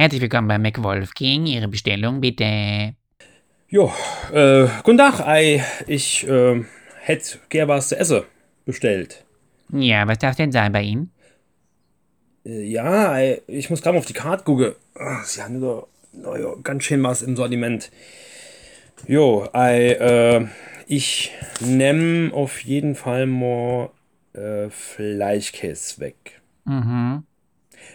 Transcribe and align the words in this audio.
Herzlich 0.00 0.20
willkommen 0.20 0.46
bei 0.46 0.58
McWolfking. 0.58 1.46
Ihre 1.46 1.66
Bestellung 1.66 2.20
bitte. 2.20 2.94
Jo, 3.68 3.92
äh, 4.32 4.68
guten 4.84 4.96
Tag, 4.96 5.18
ei, 5.26 5.64
ich 5.88 6.24
äh, 6.28 6.64
hätte 7.00 7.38
gern 7.48 7.66
was 7.66 7.88
zu 7.88 7.98
essen 7.98 8.22
bestellt. 8.64 9.24
Ja, 9.72 10.06
was 10.06 10.18
darf 10.18 10.36
denn 10.36 10.52
sein 10.52 10.70
bei 10.70 10.82
Ihnen? 10.82 11.10
Äh, 12.46 12.62
ja, 12.62 13.10
ei, 13.10 13.42
ich 13.48 13.70
muss 13.70 13.82
gerade 13.82 13.94
mal 13.94 13.98
auf 13.98 14.06
die 14.06 14.12
Karte 14.12 14.44
gucken. 14.44 14.76
Ah, 14.94 15.24
Sie 15.24 15.42
haben 15.42 15.60
doch 15.60 15.88
na 16.12 16.38
ja, 16.38 16.54
ganz 16.62 16.84
schön 16.84 17.02
was 17.02 17.22
im 17.22 17.34
Sortiment. 17.34 17.90
Jo, 19.08 19.48
ei, 19.52 19.94
äh, 19.94 20.46
ich 20.86 21.32
nehm 21.58 22.30
auf 22.32 22.60
jeden 22.60 22.94
Fall 22.94 23.26
mal 23.26 23.90
äh, 24.32 24.70
Fleischkäse 24.70 25.98
weg. 25.98 26.40
Mhm. 26.66 27.24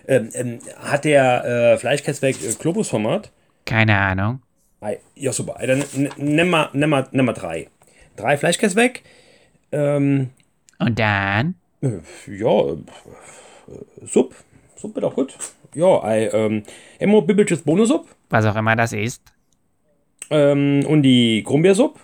Ähm, 0.07 0.29
ähm, 0.33 0.59
hat 0.79 1.05
der 1.05 1.45
äh, 1.73 1.77
Fleischkäse 1.77 2.21
weg 2.21 2.37
äh, 2.43 2.53
Globusformat? 2.53 3.31
Keine 3.65 3.97
Ahnung. 3.97 4.41
Ja, 5.15 5.31
super. 5.31 5.57
Dann 5.65 5.83
nimm 6.17 6.49
mal, 6.49 6.69
nimm 6.73 6.89
mal, 6.89 7.07
nimm 7.11 7.25
mal 7.25 7.33
drei. 7.33 7.67
Drei 8.17 8.37
Fleischkäse 8.37 8.75
weg. 8.75 9.03
Ähm, 9.71 10.29
Und 10.79 10.99
dann? 10.99 11.55
Äh, 11.81 11.99
Ja, 12.27 12.71
äh, 12.73 12.75
Sub. 14.05 14.35
Sub 14.75 14.93
wird 14.93 15.05
auch 15.05 15.15
gut. 15.15 15.35
Ja, 15.73 16.03
ei, 16.03 16.27
ähm, 16.33 16.63
Emo 16.99 17.21
Bibelches 17.21 17.61
Bonusup. 17.61 18.05
Was 18.29 18.45
auch 18.45 18.55
immer 18.57 18.75
das 18.75 18.91
ist. 18.91 19.21
Ähm, 20.29 20.85
und 20.85 21.03
die 21.03 21.41
Grumbeersup. 21.43 21.97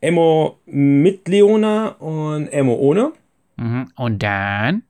Emo 0.00 0.58
mit 0.66 1.28
Leona 1.28 1.90
und 2.00 2.48
Emo 2.48 2.74
ohne. 2.74 3.12
Mhm. 3.56 3.92
Und 3.94 4.22
dann? 4.22 4.82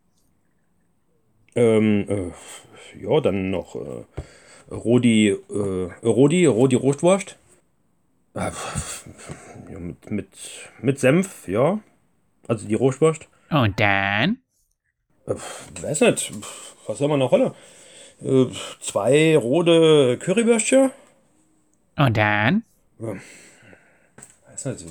Ähm, 1.54 2.06
äh, 2.08 3.02
ja, 3.02 3.20
dann 3.20 3.50
noch 3.50 3.76
äh, 3.76 4.04
Rodi, 4.72 5.28
äh, 5.28 5.90
Rodi, 6.02 6.46
Rodi 6.46 6.76
Rostwurst. 6.76 7.36
Äh, 8.34 8.50
ja, 9.70 9.78
mit, 9.78 10.10
mit, 10.10 10.28
mit 10.80 10.98
Senf, 10.98 11.48
ja. 11.48 11.80
Also 12.48 12.66
die 12.66 12.74
Rostwurst. 12.74 13.28
Und 13.50 13.78
dann? 13.78 14.38
Äh, 15.26 15.34
weiß 15.82 16.00
nicht, 16.02 16.32
was 16.86 16.98
soll 16.98 17.08
man 17.08 17.18
noch 17.18 17.30
holen? 17.30 17.52
Äh, 18.24 18.46
zwei 18.80 19.36
rote 19.36 20.18
Currywürstchen. 20.18 20.90
Und 21.96 22.16
dann? 22.16 22.64
Weiß 22.98 24.64
nicht. 24.64 24.84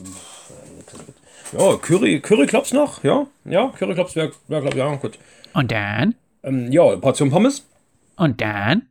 Ja, 1.57 1.75
Curry, 1.77 2.19
Curryklops 2.21 2.73
noch, 2.73 3.03
ja. 3.03 3.27
Ja, 3.45 3.73
Curryklops 3.77 4.15
wäre, 4.15 4.31
wär, 4.47 4.61
glaube 4.61 4.77
ich, 4.77 4.83
ja, 4.83 4.95
gut. 4.95 5.17
Und 5.53 5.71
dann? 5.71 6.15
Ähm, 6.43 6.71
ja, 6.71 6.95
Portion 6.97 7.29
Pommes. 7.29 7.67
Und 8.15 8.41
dann? 8.41 8.87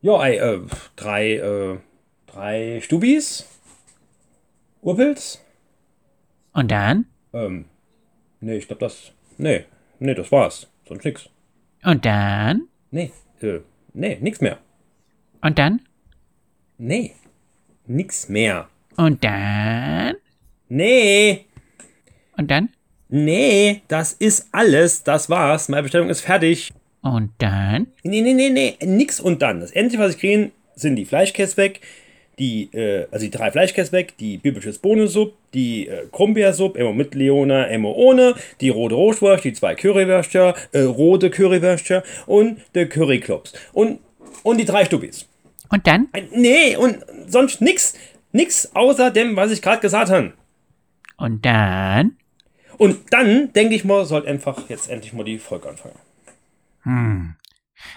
Ja, 0.00 0.24
ey, 0.24 0.36
äh, 0.36 0.60
drei, 0.96 1.32
äh, 1.36 1.78
drei 2.26 2.80
Stubis. 2.82 3.46
Urpilz. 4.80 5.40
Und 6.52 6.70
dann? 6.70 7.06
Ähm, 7.32 7.66
nee, 8.40 8.56
ich 8.56 8.66
glaube, 8.68 8.80
das, 8.80 9.12
nee, 9.36 9.64
nee, 9.98 10.14
das 10.14 10.30
war's. 10.32 10.66
Sonst 10.86 11.04
nix. 11.04 11.28
Und 11.84 12.04
dann? 12.04 12.68
Nee, 12.90 13.12
äh, 13.42 13.60
nee, 13.92 14.18
nix 14.20 14.40
mehr. 14.40 14.58
Und 15.42 15.58
dann? 15.58 15.82
Nee, 16.78 17.14
nix 17.86 18.28
mehr. 18.28 18.68
Und 18.96 19.22
dann? 19.24 20.16
Nee, 20.68 21.46
Und 22.36 22.50
dann? 22.50 22.68
Nee, 23.08 23.82
das 23.88 24.12
ist 24.12 24.48
alles, 24.52 25.02
das 25.02 25.30
war's. 25.30 25.68
Meine 25.68 25.82
Bestellung 25.82 26.08
ist 26.08 26.20
fertig. 26.20 26.72
Und 27.02 27.30
dann? 27.38 27.88
Nee, 28.02 28.20
nee, 28.20 28.34
nee, 28.34 28.50
nee, 28.50 28.76
nix 28.84 29.20
und 29.20 29.42
dann. 29.42 29.60
Das 29.60 29.74
Einzige, 29.74 30.02
was 30.02 30.14
ich 30.14 30.20
kriege, 30.20 30.50
sind 30.74 30.96
die 30.96 31.04
Fleischkäse 31.04 31.56
weg, 31.56 31.80
die, 32.38 32.68
äh, 32.72 33.06
also 33.10 33.24
die 33.24 33.30
drei 33.30 33.50
Fleischkäse 33.50 33.92
weg, 33.92 34.14
die 34.18 34.38
biblisches 34.38 34.78
Bohnensuppe, 34.78 35.34
die 35.54 35.88
äh, 35.88 36.06
Krummbeersuppe, 36.12 36.78
immer 36.78 36.92
mit 36.92 37.14
Leona, 37.14 37.64
immer 37.64 37.94
ohne, 37.96 38.34
die 38.60 38.68
rote 38.68 38.94
Rostwurst, 38.94 39.44
die 39.44 39.52
zwei 39.52 39.74
Currywürstchen, 39.74 40.54
äh, 40.72 40.80
rote 40.80 41.30
Currywürstchen 41.30 42.02
und 42.26 42.58
der 42.74 42.88
Curryklops. 42.88 43.52
Und, 43.72 44.00
und 44.42 44.58
die 44.58 44.64
drei 44.64 44.84
Stubis. 44.84 45.26
Und 45.70 45.86
dann? 45.86 46.08
Nee, 46.34 46.76
und 46.76 46.98
sonst 47.26 47.60
nix, 47.60 47.94
nix 48.32 48.70
außer 48.74 49.10
dem, 49.10 49.36
was 49.36 49.50
ich 49.50 49.60
gerade 49.60 49.80
gesagt 49.80 50.10
habe. 50.10 50.32
Und 51.16 51.44
dann? 51.44 52.16
Und 52.78 53.12
dann, 53.12 53.52
denke 53.52 53.74
ich 53.74 53.84
mal, 53.84 54.04
soll 54.06 54.26
einfach 54.26 54.68
jetzt 54.68 54.88
endlich 54.88 55.12
mal 55.12 55.24
die 55.24 55.38
Folge 55.38 55.68
anfangen. 55.68 55.98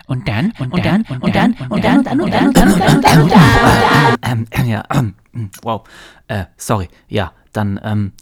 Und 0.08 0.28
dann? 0.28 0.54
Und 0.60 0.86
dann? 0.86 1.06
Und 1.22 1.36
dann? 1.36 1.56
Und 1.70 1.86
dann? 1.86 2.02
Und 2.02 2.06
dann, 2.06 2.08
und 2.08 2.08
dann, 2.08 2.22
und 2.22 2.34
dann, 2.34 2.48
und 2.48 2.58
dann, 2.58 2.74
und 2.74 3.04
dann, 3.04 3.22
und 3.22 3.32
dann. 3.32 4.18
Ähm, 4.24 4.68
ja, 4.68 4.84
ähm, 4.94 5.16
wow. 5.62 5.88
Äh, 6.28 6.46
sorry. 6.58 6.90
Ja, 7.08 7.34
dann 7.54 7.80
ähm, 7.84 8.14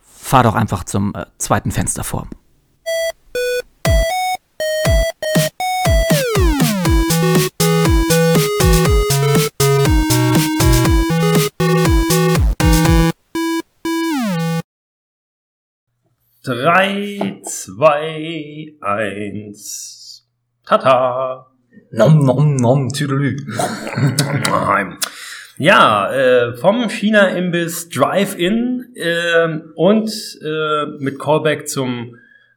fahr 0.00 0.42
doch 0.42 0.54
einfach 0.54 0.84
zum 0.84 1.14
äh, 1.14 1.26
zweiten 1.38 1.70
Fenster 1.70 2.04
vor. 2.04 2.28
Drei, 16.48 17.42
zwei, 17.44 18.72
eins. 18.80 20.26
Tata. 20.64 21.46
Nom, 21.90 22.24
nom, 22.24 22.56
nom, 22.56 22.88
Tüdelü. 22.88 23.36
Ja, 25.58 26.10
äh, 26.10 26.56
vom 26.56 26.88
China-Imbiss 26.88 27.90
Drive-In 27.90 28.94
ähm, 28.96 29.72
und 29.74 30.10
äh, 30.42 30.86
mit 30.98 31.18
Callback 31.18 31.68
zum 31.68 32.16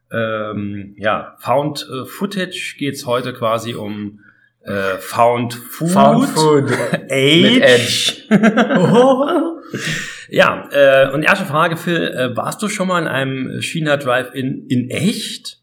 ähm, 0.09 0.95
ja, 0.97 1.35
Found 1.39 1.85
äh, 1.91 2.05
Footage 2.05 2.75
geht's 2.79 3.05
heute 3.05 3.33
quasi 3.33 3.73
um 3.75 4.21
äh, 4.63 4.99
Found 4.99 5.53
Food. 5.53 5.89
Found 5.89 6.29
Food. 6.29 6.71
Age. 7.09 7.41
Mit 7.41 7.61
Edge. 7.61 8.13
ja, 10.31 10.67
äh, 10.71 11.11
und 11.13 11.23
erste 11.23 11.45
Frage, 11.45 11.77
Phil, 11.77 11.97
äh, 12.07 12.35
warst 12.35 12.61
du 12.61 12.69
schon 12.69 12.87
mal 12.87 13.01
in 13.01 13.07
einem 13.07 13.61
China 13.61 13.97
Drive-In 13.97 14.65
in 14.69 14.89
echt? 14.89 15.59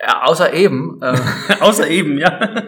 Ja, 0.00 0.22
außer 0.24 0.52
eben, 0.52 1.00
äh, 1.02 1.16
Außer 1.60 1.88
eben, 1.88 2.18
ja. 2.18 2.64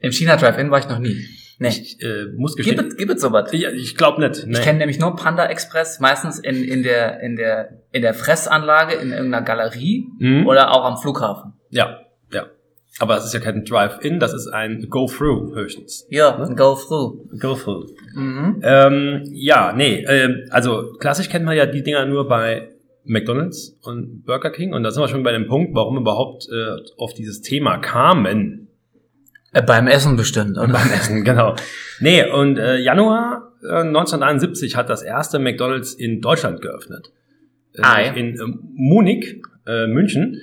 im 0.00 0.12
China 0.12 0.36
Drive-In 0.36 0.70
war 0.70 0.78
ich 0.80 0.88
noch 0.88 0.98
nie. 0.98 1.16
Nee. 1.60 1.68
Ich 1.70 2.00
äh, 2.02 2.26
muss 2.36 2.54
Gibt 2.54 2.68
gestehen. 2.68 2.88
es, 2.88 2.96
gibt 2.96 3.10
es 3.12 3.20
sowas? 3.20 3.50
Ja, 3.52 3.70
ich 3.70 3.96
glaube 3.96 4.20
nicht. 4.20 4.46
Nee. 4.46 4.52
Ich 4.58 4.62
kenne 4.62 4.78
nämlich 4.78 4.98
nur 5.00 5.16
Panda 5.16 5.46
Express, 5.46 5.98
meistens 5.98 6.38
in, 6.38 6.62
in, 6.62 6.82
der, 6.84 7.20
in, 7.20 7.34
der, 7.36 7.80
in 7.90 8.02
der 8.02 8.14
Fressanlage, 8.14 8.94
in 8.94 9.10
irgendeiner 9.10 9.44
Galerie 9.44 10.06
Mhm. 10.20 10.46
oder 10.46 10.70
auch 10.72 10.84
am 10.84 10.98
Flughafen. 10.98 11.54
Ja. 11.70 11.98
Aber 13.00 13.16
es 13.16 13.24
ist 13.24 13.32
ja 13.32 13.40
kein 13.40 13.64
Drive-In, 13.64 14.18
das 14.18 14.34
ist 14.34 14.48
ein 14.48 14.88
Go-Through 14.90 15.54
höchstens. 15.54 16.06
Ja, 16.10 16.32
go 16.56 16.74
through. 16.74 17.28
Go-Through. 17.38 17.90
Mhm. 18.14 18.60
Ähm, 18.62 19.22
ja, 19.26 19.72
nee, 19.72 20.04
ähm, 20.08 20.46
also 20.50 20.94
klassisch 20.98 21.28
kennt 21.28 21.44
man 21.44 21.56
ja 21.56 21.66
die 21.66 21.82
Dinger 21.82 22.06
nur 22.06 22.26
bei 22.28 22.70
McDonald's 23.04 23.78
und 23.82 24.24
Burger 24.24 24.50
King 24.50 24.72
und 24.72 24.82
da 24.82 24.90
sind 24.90 25.02
wir 25.02 25.08
schon 25.08 25.22
bei 25.22 25.32
dem 25.32 25.46
Punkt, 25.46 25.74
warum 25.74 25.96
überhaupt 25.96 26.48
äh, 26.50 26.82
auf 26.96 27.14
dieses 27.14 27.40
Thema 27.40 27.78
kamen. 27.78 28.68
Äh, 29.52 29.62
beim 29.62 29.86
Essen 29.86 30.16
bestimmt, 30.16 30.58
oder? 30.58 30.72
Beim 30.72 30.90
Essen, 30.92 31.24
genau. 31.24 31.54
Nee, 32.00 32.28
und 32.28 32.58
äh, 32.58 32.78
Januar 32.78 33.52
äh, 33.62 33.80
1971 33.80 34.76
hat 34.76 34.90
das 34.90 35.02
erste 35.02 35.38
McDonald's 35.38 35.94
in 35.94 36.20
Deutschland 36.20 36.60
geöffnet. 36.60 37.12
Äh, 37.74 37.82
Ah, 37.82 38.00
ja. 38.00 38.12
In 38.12 38.38
ähm, 38.40 38.60
Munich, 38.74 39.40
äh, 39.66 39.86
München. 39.86 40.40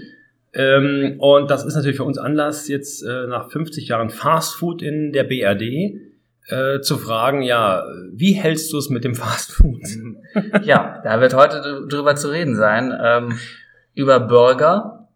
Ähm, 0.55 1.15
und 1.19 1.51
das 1.51 1.65
ist 1.65 1.75
natürlich 1.75 1.97
für 1.97 2.05
uns 2.05 2.17
Anlass, 2.17 2.67
jetzt 2.67 3.03
äh, 3.03 3.27
nach 3.27 3.49
50 3.51 3.87
Jahren 3.89 4.09
Fast 4.09 4.55
Food 4.55 4.81
in 4.81 5.11
der 5.11 5.25
BRD 5.25 5.99
äh, 6.47 6.79
zu 6.81 6.97
fragen, 6.97 7.41
ja, 7.41 7.83
wie 8.13 8.33
hältst 8.33 8.71
du 8.71 8.77
es 8.77 8.89
mit 8.89 9.03
dem 9.03 9.15
Fast 9.15 9.51
Food? 9.51 9.81
Ja, 10.63 11.01
da 11.03 11.21
wird 11.21 11.33
heute 11.33 11.61
dr- 11.61 11.87
drüber 11.87 12.15
zu 12.17 12.29
reden 12.29 12.55
sein. 12.55 12.93
Ähm, 13.01 13.39
über 13.93 14.19
Burger, 14.19 15.07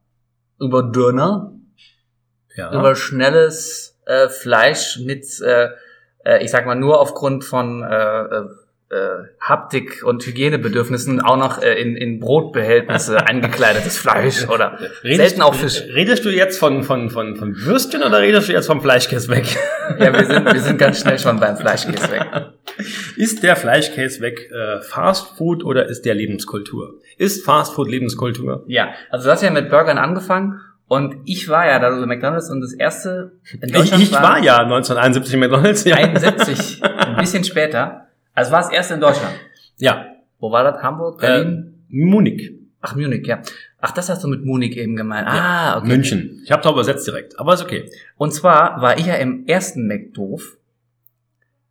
über 0.59 0.81
Döner, 0.83 1.53
Ja. 2.55 2.73
über 2.77 2.95
schnelles 2.95 3.97
äh, 4.05 4.27
Fleisch 4.29 4.99
mit, 4.99 5.25
äh, 5.41 5.69
äh, 6.25 6.43
ich 6.43 6.51
sag 6.51 6.65
mal, 6.65 6.75
nur 6.75 6.99
aufgrund 7.01 7.43
von 7.43 7.83
äh, 7.83 8.43
Haptik 9.39 10.03
und 10.03 10.25
Hygienebedürfnissen 10.25 11.21
auch 11.21 11.37
noch 11.37 11.61
äh, 11.61 11.79
in, 11.79 11.95
in 11.95 12.19
Brotbehältnisse 12.19 13.23
eingekleidetes 13.27 13.97
Fleisch 13.99 14.47
oder 14.49 14.79
selten 15.03 15.43
auch 15.43 15.53
Fisch. 15.53 15.83
Redest 15.93 16.25
du 16.25 16.29
jetzt 16.29 16.57
von, 16.57 16.83
von, 16.83 17.11
von, 17.11 17.35
von 17.35 17.55
Würstchen 17.55 18.01
oder 18.01 18.19
redest 18.19 18.49
du 18.49 18.53
jetzt 18.53 18.65
vom 18.65 18.81
Fleischkäse 18.81 19.29
weg? 19.29 19.45
Ja, 19.99 20.11
wir 20.11 20.25
sind, 20.25 20.45
wir 20.51 20.61
sind 20.61 20.77
ganz 20.79 21.01
schnell 21.01 21.19
schon 21.19 21.39
beim 21.39 21.55
Fleischkäse 21.57 22.11
weg. 22.11 22.25
Ist 23.15 23.43
der 23.43 23.55
Fleischkäse 23.55 24.21
weg 24.21 24.49
äh, 24.51 24.81
Fast 24.81 25.37
Food 25.37 25.65
oder 25.65 25.87
ist 25.87 26.05
der 26.05 26.15
Lebenskultur? 26.15 26.93
Ist 27.17 27.43
Fast 27.43 27.73
Food 27.73 27.89
Lebenskultur? 27.89 28.63
Ja, 28.67 28.89
also 29.09 29.25
du 29.25 29.31
hast 29.31 29.43
ja 29.43 29.51
mit 29.51 29.69
Burgern 29.69 29.97
angefangen 29.97 30.61
Und 30.87 31.17
ich 31.25 31.49
war 31.49 31.67
ja 31.67 31.79
da 31.79 31.93
so 31.93 32.05
McDonalds 32.05 32.49
und 32.49 32.61
das 32.61 32.73
erste 32.73 33.33
in 33.59 33.69
Ich, 33.69 33.75
Deutschland 33.75 34.03
ich 34.03 34.11
war 34.13 34.41
ja 34.41 34.59
1971 34.59 35.33
in 35.33 35.39
McDonalds. 35.41 35.83
Ja. 35.83 35.97
71, 35.97 36.81
ein 36.83 37.17
bisschen 37.17 37.43
später. 37.43 38.08
Also 38.39 38.51
war 38.53 38.61
das 38.61 38.71
erste 38.71 38.93
in 38.95 39.01
Deutschland. 39.01 39.35
ja. 39.77 40.05
Wo 40.41 40.49
war 40.53 40.63
das? 40.63 40.81
Hamburg? 40.81 41.19
Berlin? 41.19 41.83
Äh, 41.89 41.95
Munich. 42.05 42.53
Ach, 42.79 42.95
Munich, 42.95 43.27
ja. 43.27 43.41
Ach, 43.81 43.91
das 43.91 44.07
hast 44.07 44.23
du 44.23 44.29
mit 44.29 44.45
Munich 44.45 44.77
eben 44.77 44.95
gemeint. 44.95 45.27
Ah, 45.29 45.77
okay. 45.77 45.87
München. 45.87 46.39
Ich 46.45 46.51
habe 46.53 46.63
da 46.63 46.69
übersetzt 46.71 47.05
direkt, 47.05 47.37
aber 47.37 47.53
ist 47.55 47.61
okay. 47.61 47.89
Und 48.15 48.31
zwar 48.33 48.81
war 48.81 48.97
ich 48.97 49.05
ja 49.05 49.15
im 49.15 49.45
ersten 49.47 49.85
McDoof, 49.85 50.55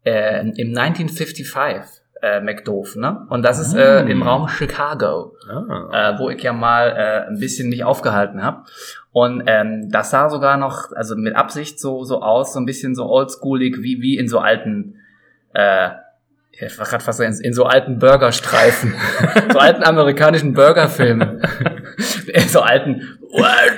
äh, 0.04 0.40
im 0.40 0.76
1955 0.76 2.02
äh, 2.20 2.40
McDoof, 2.42 2.96
ne? 2.96 3.26
Und 3.30 3.42
das 3.42 3.58
ist 3.58 3.74
äh, 3.74 4.02
im 4.02 4.22
Raum 4.22 4.48
Chicago, 4.48 5.34
Ah. 5.50 6.10
äh, 6.14 6.18
wo 6.18 6.28
ich 6.28 6.42
ja 6.42 6.52
mal 6.52 6.88
äh, 6.90 7.28
ein 7.28 7.38
bisschen 7.38 7.70
mich 7.70 7.84
aufgehalten 7.84 8.42
habe. 8.42 8.64
Und 9.12 9.44
ähm, 9.46 9.88
das 9.90 10.10
sah 10.10 10.28
sogar 10.28 10.58
noch, 10.58 10.92
also 10.92 11.16
mit 11.16 11.34
Absicht 11.36 11.80
so 11.80 12.04
so 12.04 12.20
aus, 12.20 12.52
so 12.52 12.60
ein 12.60 12.66
bisschen 12.66 12.94
so 12.94 13.08
oldschoolig, 13.08 13.78
wie 13.82 14.02
wie 14.02 14.18
in 14.18 14.28
so 14.28 14.40
alten 14.40 14.96
äh, 15.54 15.90
ich 16.60 16.78
war 16.78 16.86
gerade 16.86 17.04
fast 17.04 17.20
in, 17.20 17.32
in 17.42 17.52
so 17.54 17.64
alten 17.64 17.98
Burgerstreifen, 17.98 18.94
so 19.52 19.58
alten 19.58 19.84
amerikanischen 19.84 20.54
Burgerfilmen, 20.54 21.42
in 22.26 22.48
so 22.48 22.60
alten 22.60 23.18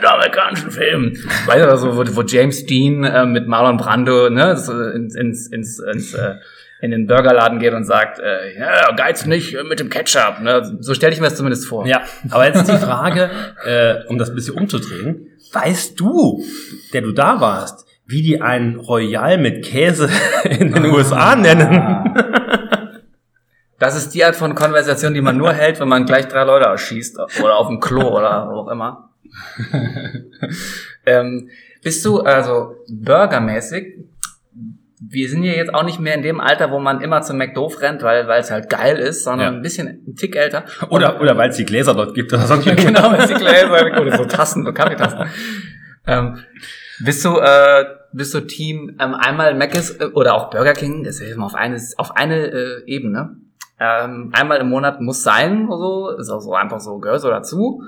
amerikanischen 0.02 0.70
Filmen. 0.70 1.18
Weißt 1.46 1.64
du, 1.64 1.76
so, 1.76 1.96
wo, 1.96 2.16
wo 2.16 2.22
James 2.22 2.64
Dean 2.64 3.04
äh, 3.04 3.26
mit 3.26 3.46
Marlon 3.46 3.76
Brando 3.76 4.30
ne, 4.30 4.56
so 4.56 4.72
ins, 4.72 5.14
ins, 5.14 5.48
ins, 5.48 5.78
ins 5.78 6.14
äh, 6.14 6.36
in 6.80 6.92
den 6.92 7.06
Burgerladen 7.06 7.58
geht 7.58 7.74
und 7.74 7.84
sagt, 7.84 8.18
äh, 8.20 8.58
ja, 8.58 8.92
geiz 8.96 9.26
nicht 9.26 9.54
äh, 9.54 9.64
mit 9.64 9.80
dem 9.80 9.90
Ketchup. 9.90 10.40
Ne? 10.40 10.78
So 10.80 10.94
stelle 10.94 11.12
ich 11.12 11.20
mir 11.20 11.26
das 11.26 11.36
zumindest 11.36 11.66
vor. 11.66 11.86
Ja, 11.86 12.02
aber 12.30 12.46
jetzt 12.46 12.60
ist 12.60 12.70
die 12.70 12.78
Frage, 12.78 13.30
äh, 13.64 14.06
um 14.06 14.16
das 14.16 14.30
ein 14.30 14.34
bisschen 14.34 14.54
umzudrehen. 14.54 15.28
Weißt 15.52 15.98
du, 16.00 16.42
der 16.94 17.02
du 17.02 17.12
da 17.12 17.40
warst, 17.40 17.86
wie 18.06 18.22
die 18.22 18.40
einen 18.40 18.76
Royal 18.76 19.36
mit 19.36 19.64
Käse 19.64 20.08
in 20.44 20.72
den 20.72 20.86
USA 20.86 21.36
nennen? 21.36 22.59
Das 23.80 23.96
ist 23.96 24.10
die 24.14 24.24
Art 24.24 24.36
von 24.36 24.54
Konversation, 24.54 25.14
die 25.14 25.22
man 25.22 25.36
nur 25.38 25.52
hält, 25.52 25.80
wenn 25.80 25.88
man 25.88 26.04
gleich 26.04 26.28
drei 26.28 26.44
Leute 26.44 26.66
erschießt 26.66 27.18
oder 27.42 27.56
auf 27.56 27.66
dem 27.68 27.80
Klo 27.80 28.02
oder 28.16 28.48
wo 28.50 28.58
auch 28.60 28.68
immer. 28.68 29.10
ähm, 31.06 31.48
bist 31.82 32.04
du 32.04 32.20
also 32.20 32.76
burgermäßig? 32.88 33.96
Wir 35.02 35.30
sind 35.30 35.44
ja 35.44 35.52
jetzt 35.54 35.72
auch 35.72 35.82
nicht 35.84 35.98
mehr 35.98 36.14
in 36.14 36.20
dem 36.22 36.40
Alter, 36.40 36.70
wo 36.70 36.78
man 36.78 37.00
immer 37.00 37.22
zum 37.22 37.38
McDoof 37.38 37.80
rennt, 37.80 38.02
weil 38.02 38.28
weil 38.28 38.40
es 38.40 38.50
halt 38.50 38.68
geil 38.68 38.98
ist, 38.98 39.24
sondern 39.24 39.54
Ja. 39.54 39.58
ein 39.58 39.62
bisschen 39.62 39.88
ein 40.06 40.14
Tick 40.14 40.36
älter. 40.36 40.64
Oder, 40.90 41.18
oder 41.20 41.38
weil 41.38 41.48
es 41.48 41.56
die 41.56 41.64
Gläser 41.64 41.94
dort 41.94 42.14
gibt 42.14 42.32
oder 42.34 42.42
sonst 42.46 42.64
genau, 42.76 43.10
wenn 43.12 43.26
die 43.26 43.34
Gläser 43.34 43.98
oder 44.00 44.16
so 44.18 44.24
Tassen, 44.26 44.62
so 44.64 44.74
Kaffeetassen. 44.74 45.20
Ähm, 46.06 46.38
bist 47.02 47.24
du 47.24 47.38
äh, 47.38 47.86
bist 48.12 48.34
du 48.34 48.40
Team 48.40 48.96
ähm, 49.00 49.14
einmal 49.14 49.54
Mc's 49.54 49.96
äh, 50.00 50.04
oder 50.12 50.34
auch 50.34 50.50
Burger 50.50 50.74
King? 50.74 51.02
Das 51.02 51.14
ist 51.14 51.28
ja 51.28 51.34
immer 51.34 51.46
auf 51.46 51.54
eine 51.54 51.80
auf 51.96 52.14
eine 52.14 52.48
äh, 52.52 52.82
Ebene. 52.84 53.36
Ähm, 53.80 54.30
einmal 54.32 54.58
im 54.58 54.68
Monat 54.68 55.00
muss 55.00 55.22
sein 55.22 55.66
oder 55.68 55.78
so, 55.78 56.10
ist 56.10 56.30
auch 56.30 56.40
so 56.40 56.54
einfach 56.54 56.80
so 56.80 56.98
gehört 56.98 57.22
so 57.22 57.30
dazu. 57.30 57.82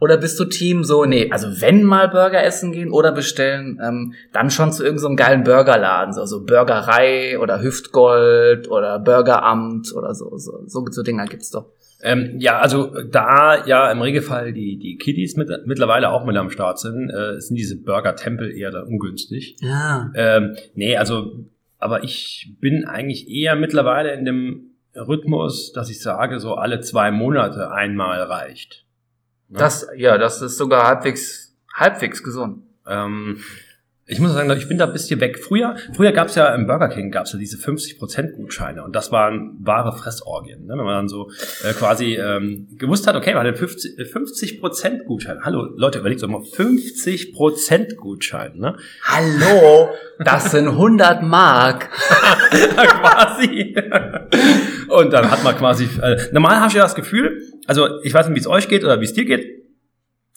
Oder 0.00 0.16
bist 0.16 0.38
du 0.38 0.44
Team 0.44 0.84
so, 0.84 1.04
nee, 1.04 1.28
also 1.32 1.60
wenn 1.60 1.82
mal 1.82 2.08
Burger 2.08 2.44
essen 2.44 2.70
gehen 2.70 2.92
oder 2.92 3.10
bestellen, 3.10 3.80
ähm, 3.82 4.14
dann 4.32 4.50
schon 4.50 4.72
zu 4.72 4.84
irgendeinem 4.84 5.16
so 5.16 5.16
geilen 5.16 5.42
Burgerladen, 5.42 6.12
so, 6.12 6.24
so 6.24 6.44
Burgerei 6.44 7.38
oder 7.40 7.60
Hüftgold 7.60 8.70
oder 8.70 9.00
Burgeramt 9.00 9.92
oder 9.92 10.14
so, 10.14 10.36
so, 10.36 10.62
so, 10.66 10.86
so 10.88 11.02
Dinger 11.02 11.26
gibt's 11.26 11.50
doch. 11.50 11.66
Ähm, 12.00 12.36
ja, 12.38 12.60
also 12.60 12.92
da 13.10 13.66
ja 13.66 13.90
im 13.90 14.00
Regelfall 14.00 14.52
die, 14.52 14.78
die 14.78 14.98
Kiddies 14.98 15.36
mit, 15.36 15.48
mittlerweile 15.66 16.10
auch 16.10 16.24
mit 16.24 16.36
am 16.36 16.50
Start 16.50 16.78
sind, 16.78 17.10
äh, 17.10 17.40
sind 17.40 17.56
diese 17.56 17.82
Burger-Tempel 17.82 18.56
eher 18.56 18.70
da 18.70 18.82
ungünstig. 18.82 19.56
Ja. 19.60 20.12
Ähm, 20.14 20.54
nee, 20.74 20.96
also, 20.96 21.44
aber 21.78 22.04
ich 22.04 22.54
bin 22.60 22.84
eigentlich 22.84 23.28
eher 23.28 23.56
mittlerweile 23.56 24.12
in 24.12 24.24
dem 24.24 24.77
Rhythmus, 25.06 25.72
dass 25.72 25.90
ich 25.90 26.00
sage, 26.02 26.40
so 26.40 26.54
alle 26.54 26.80
zwei 26.80 27.10
Monate 27.10 27.70
einmal 27.70 28.22
reicht. 28.22 28.84
Ja. 29.48 29.58
Das, 29.58 29.86
ja, 29.96 30.18
das 30.18 30.42
ist 30.42 30.58
sogar 30.58 30.86
halbwegs, 30.86 31.56
halbwegs 31.74 32.22
gesund. 32.22 32.62
Ähm, 32.86 33.40
ich 34.10 34.20
muss 34.20 34.32
sagen, 34.32 34.50
ich 34.52 34.66
bin 34.66 34.78
da 34.78 34.86
ein 34.86 34.92
bisschen 34.94 35.20
weg. 35.20 35.38
Früher, 35.38 35.76
früher 35.94 36.12
gab 36.12 36.28
es 36.28 36.34
ja 36.34 36.54
im 36.54 36.66
Burger 36.66 36.88
King 36.88 37.10
gab's 37.10 37.34
ja 37.34 37.38
diese 37.38 37.58
50% 37.58 38.36
Gutscheine 38.36 38.82
und 38.82 38.96
das 38.96 39.12
waren 39.12 39.58
wahre 39.60 39.94
Fressorgien. 39.96 40.64
Ne? 40.64 40.70
Wenn 40.78 40.84
man 40.84 40.94
dann 40.94 41.08
so 41.08 41.30
äh, 41.62 41.74
quasi 41.74 42.14
ähm, 42.14 42.68
gewusst 42.78 43.06
hat, 43.06 43.16
okay, 43.16 43.34
man 43.34 43.46
hat 43.46 43.56
50%, 43.56 43.98
äh, 43.98 44.04
50% 44.04 45.04
Gutschein. 45.04 45.40
Hallo, 45.42 45.68
Leute, 45.76 45.98
überlegt 45.98 46.22
doch 46.22 46.28
mal, 46.28 46.40
50% 46.40 47.96
Gutschein. 47.96 48.56
Ne? 48.56 48.76
Hallo, 49.04 49.90
das 50.24 50.52
sind 50.52 50.68
100 50.68 51.22
Mark. 51.22 51.90
quasi. 51.90 53.76
Und 54.88 55.12
dann 55.12 55.30
hat 55.30 55.44
man 55.44 55.54
quasi, 55.54 55.86
äh, 56.00 56.16
normal 56.32 56.56
habe 56.56 56.68
ich 56.68 56.74
ja 56.74 56.82
das 56.82 56.94
Gefühl, 56.94 57.42
also 57.66 58.00
ich 58.02 58.14
weiß 58.14 58.26
nicht, 58.28 58.36
wie 58.36 58.40
es 58.40 58.46
euch 58.46 58.68
geht 58.68 58.84
oder 58.84 59.02
wie 59.02 59.04
es 59.04 59.12
dir 59.12 59.26
geht, 59.26 59.44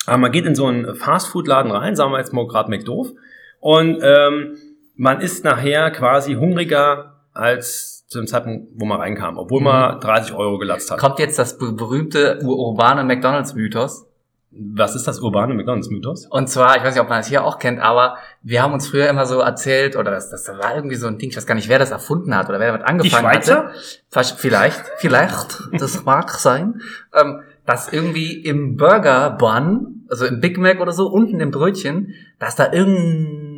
aber 0.07 0.17
man 0.17 0.31
geht 0.33 0.45
in 0.45 0.55
so 0.55 0.65
einen 0.65 0.93
Fastfood-Laden 0.93 1.71
rein, 1.71 1.95
sagen 1.95 2.11
wir 2.11 2.17
jetzt 2.17 2.33
mal 2.33 2.45
gerade 2.47 2.69
McDoof, 2.69 3.13
und 3.61 3.99
ähm, 4.03 4.57
man 4.97 5.21
ist 5.21 5.45
nachher 5.45 5.89
quasi 5.91 6.33
hungriger 6.33 7.21
als 7.33 8.05
zu 8.07 8.19
dem 8.19 8.27
Zeitpunkt, 8.27 8.67
wo 8.75 8.85
man 8.85 8.99
reinkam, 8.99 9.37
obwohl 9.37 9.61
man 9.61 10.01
30 10.01 10.33
Euro 10.35 10.57
gelatzt 10.57 10.91
hat. 10.91 10.99
Kommt 10.99 11.17
jetzt 11.19 11.39
das 11.39 11.57
be- 11.57 11.71
berühmte 11.71 12.39
ur- 12.43 12.57
urbane 12.59 13.05
McDonalds-Mythos. 13.05 14.05
Was 14.53 14.95
ist 14.95 15.07
das 15.07 15.21
urbane 15.21 15.53
McDonalds-Mythos? 15.53 16.25
Und 16.27 16.49
zwar, 16.49 16.75
ich 16.75 16.83
weiß 16.83 16.93
nicht, 16.93 17.01
ob 17.01 17.07
man 17.07 17.19
das 17.19 17.27
hier 17.27 17.45
auch 17.45 17.57
kennt, 17.57 17.79
aber 17.79 18.17
wir 18.43 18.61
haben 18.61 18.73
uns 18.73 18.85
früher 18.89 19.07
immer 19.07 19.25
so 19.25 19.39
erzählt, 19.39 19.95
oder 19.95 20.11
das, 20.11 20.29
das 20.29 20.45
war 20.49 20.75
irgendwie 20.75 20.97
so 20.97 21.07
ein 21.07 21.17
Ding, 21.17 21.29
ich 21.29 21.37
weiß 21.37 21.45
gar 21.45 21.55
nicht, 21.55 21.69
wer 21.69 21.79
das 21.79 21.91
erfunden 21.91 22.35
hat 22.35 22.49
oder 22.49 22.59
wer 22.59 22.73
damit 22.73 22.85
angefangen 22.85 23.23
Schweizer? 23.31 23.71
hatte. 24.11 24.35
Vielleicht, 24.37 24.83
vielleicht, 24.97 25.61
das 25.79 26.03
mag 26.03 26.31
sein, 26.31 26.81
ähm, 27.17 27.39
dass 27.65 27.93
irgendwie 27.93 28.33
im 28.43 28.75
Burger 28.75 29.29
Bun, 29.39 30.05
also 30.09 30.25
im 30.25 30.41
Big 30.41 30.57
Mac 30.57 30.81
oder 30.81 30.91
so, 30.91 31.07
unten 31.07 31.39
im 31.39 31.51
Brötchen, 31.51 32.13
dass 32.39 32.57
da 32.57 32.73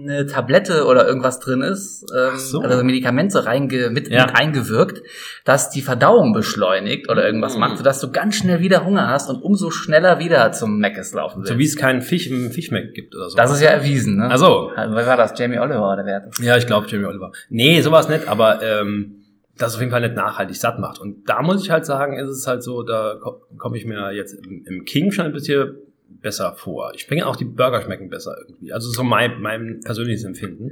irgendeine 0.03 0.25
Tablette 0.25 0.85
oder 0.85 1.07
irgendwas 1.07 1.39
drin 1.39 1.61
ist, 1.61 2.05
ähm, 2.15 2.37
so. 2.37 2.61
also 2.61 2.83
Medikamente 2.83 3.45
reinge 3.45 3.89
mit, 3.89 4.09
Ja. 4.09 4.25
mit 4.25 4.35
eingewirkt, 4.35 5.01
dass 5.45 5.69
die 5.69 5.81
Verdauung 5.81 6.33
beschleunigt 6.33 7.09
oder 7.09 7.25
irgendwas 7.25 7.53
Mhm. 7.55 7.59
macht, 7.61 7.77
sodass 7.77 7.99
du 7.99 8.11
ganz 8.11 8.35
schnell 8.35 8.59
wieder 8.59 8.85
Hunger 8.85 9.07
hast 9.09 9.29
und 9.29 9.41
umso 9.41 9.71
schneller 9.71 10.19
wieder 10.19 10.51
zum 10.51 10.79
Mc's 10.79 11.13
laufen 11.13 11.39
willst. 11.39 11.51
So 11.51 11.57
wie 11.59 11.65
es 11.65 11.75
keinen 11.77 12.01
Fisch 12.01 12.27
im 12.27 12.51
Fischmeck 12.51 12.93
gibt 12.93 13.15
oder 13.15 13.29
so. 13.29 13.37
Das 13.37 13.51
ist 13.51 13.61
ja 13.61 13.69
erwiesen, 13.69 14.17
ne? 14.17 14.27
Ach 14.31 14.37
so. 14.37 14.71
Wer 14.75 15.05
war 15.07 15.17
das? 15.17 15.37
Jamie 15.37 15.59
Oliver 15.59 15.93
oder 15.93 16.05
wer? 16.05 16.15
hat 16.17 16.27
das? 16.27 16.39
Ja, 16.39 16.57
ich 16.57 16.67
glaube 16.67 16.87
Jamie 16.89 17.05
Oliver. 17.05 17.31
Nee, 17.49 17.81
sowas 17.81 18.09
nicht, 18.09 18.27
aber 18.27 18.61
ähm, 18.61 19.19
das 19.57 19.75
auf 19.75 19.79
jeden 19.81 19.91
Fall 19.91 20.01
nicht 20.01 20.15
nachhaltig 20.15 20.55
satt 20.55 20.79
macht. 20.79 20.99
Und 20.99 21.29
da 21.29 21.41
muss 21.41 21.63
ich 21.63 21.69
halt 21.71 21.85
sagen, 21.85 22.17
ist 22.17 22.29
es 22.29 22.47
halt 22.47 22.63
so, 22.63 22.83
da 22.83 23.15
komme 23.21 23.37
komm 23.57 23.75
ich 23.75 23.85
mir 23.85 24.11
jetzt 24.11 24.33
im, 24.45 24.63
im 24.65 24.85
King 24.85 25.11
schon 25.11 25.25
ein 25.25 25.31
bisschen 25.31 25.75
besser 26.21 26.53
vor. 26.55 26.91
Ich 26.95 27.05
finde 27.05 27.27
auch 27.27 27.35
die 27.35 27.45
Burger 27.45 27.81
schmecken 27.81 28.09
besser 28.09 28.35
irgendwie. 28.39 28.71
Also 28.73 28.89
so 28.89 29.03
mein, 29.03 29.41
mein 29.41 29.81
persönliches 29.83 30.23
Empfinden. 30.23 30.71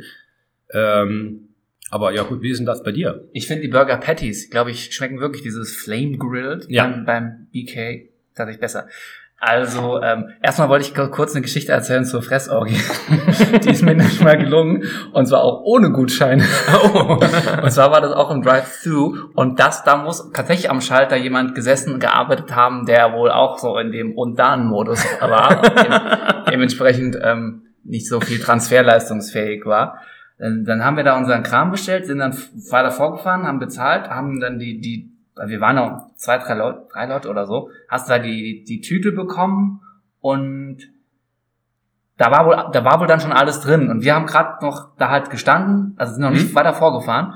Ähm, 0.74 1.50
aber 1.90 2.14
ja 2.14 2.24
gut, 2.24 2.42
wie 2.42 2.50
ist 2.50 2.58
denn 2.60 2.66
das 2.66 2.84
bei 2.84 2.92
dir? 2.92 3.28
Ich 3.34 3.48
finde 3.48 3.64
die 3.64 3.68
Burger 3.68 3.98
Patties, 3.98 4.50
glaube 4.50 4.72
ich, 4.72 4.94
schmecken 4.96 5.20
wirklich 5.20 5.44
dieses 5.44 5.76
Flame 5.76 6.18
Grilled 6.18 6.66
Ja. 6.70 6.88
beim, 6.88 7.06
beim 7.06 7.48
BK 7.52 8.10
tatsächlich 8.34 8.62
besser. 8.62 8.88
Also, 9.44 10.00
ähm, 10.04 10.30
erstmal 10.40 10.70
wollte 10.70 10.86
ich 10.88 10.94
kurz 11.12 11.34
eine 11.34 11.42
Geschichte 11.42 11.72
erzählen 11.72 12.06
zur 12.06 12.22
Fressorgie. 12.22 12.80
Die 13.64 13.72
ist 13.72 13.82
mir 13.82 13.96
nicht 13.96 14.22
mal 14.24 14.38
gelungen. 14.38 14.84
Und 15.14 15.26
zwar 15.26 15.42
auch 15.42 15.62
ohne 15.64 15.92
Gutschein. 15.92 16.42
Und 17.64 17.72
zwar 17.72 17.92
war 17.92 18.02
das 18.02 18.12
auch 18.12 18.30
im 18.30 18.44
Drive-Thru. 18.44 19.18
Und 19.34 19.60
das, 19.60 19.84
da 19.84 19.98
muss 19.98 20.32
tatsächlich 20.32 20.70
am 20.70 20.80
Schalter 20.80 21.16
jemand 21.16 21.56
gesessen 21.56 21.92
und 21.96 22.00
gearbeitet 22.00 22.56
haben, 22.56 22.86
der 22.86 23.14
wohl 23.14 23.32
auch 23.32 23.58
so 23.58 23.80
in 23.80 23.92
dem 23.92 24.16
und 24.16 24.38
dann 24.38 24.68
Modus 24.68 25.04
war. 25.20 25.64
Und 25.64 25.76
dem, 25.76 26.44
dementsprechend 26.52 27.18
ähm, 27.20 27.64
nicht 27.84 28.08
so 28.08 28.20
viel 28.20 28.40
transferleistungsfähig 28.40 29.66
war. 29.66 29.98
Dann, 30.38 30.66
dann 30.66 30.86
haben 30.86 30.98
wir 30.98 31.04
da 31.04 31.18
unseren 31.18 31.42
Kram 31.42 31.72
bestellt, 31.72 32.06
sind 32.06 32.20
dann 32.20 32.38
weiter 32.70 32.92
vorgefahren, 32.92 33.48
haben 33.48 33.58
bezahlt, 33.58 34.08
haben 34.08 34.40
dann 34.40 34.60
die, 34.60 34.80
die, 34.80 35.11
wir 35.36 35.62
waren 35.62 35.76
noch 35.76 36.10
zwei, 36.16 36.38
drei 36.38 36.54
Leute, 36.56 36.88
drei 36.92 37.06
Leute 37.06 37.30
oder 37.30 37.46
so, 37.46 37.70
hast 37.88 38.10
da 38.10 38.20
die, 38.20 38.64
die 38.64 38.82
Tüte 38.82 39.12
bekommen 39.12 39.82
und 40.20 40.80
da 42.18 42.30
war 42.32 42.46
wohl, 42.46 42.72
da 42.72 42.86
war 42.86 43.00
wohl 43.00 43.08
dann 43.08 43.20
schon 43.20 43.32
alles 43.32 43.62
drin. 43.62 43.90
Und 43.90 44.04
wir 44.04 44.14
haben 44.14 44.28
gerade 44.28 44.64
noch 44.64 44.96
da 44.98 45.10
halt 45.10 45.32
gestanden, 45.32 45.96
also 45.98 46.14
sind 46.14 46.22
noch 46.22 46.30
nicht 46.30 46.54
weiter 46.54 46.74
vorgefahren, 46.74 47.34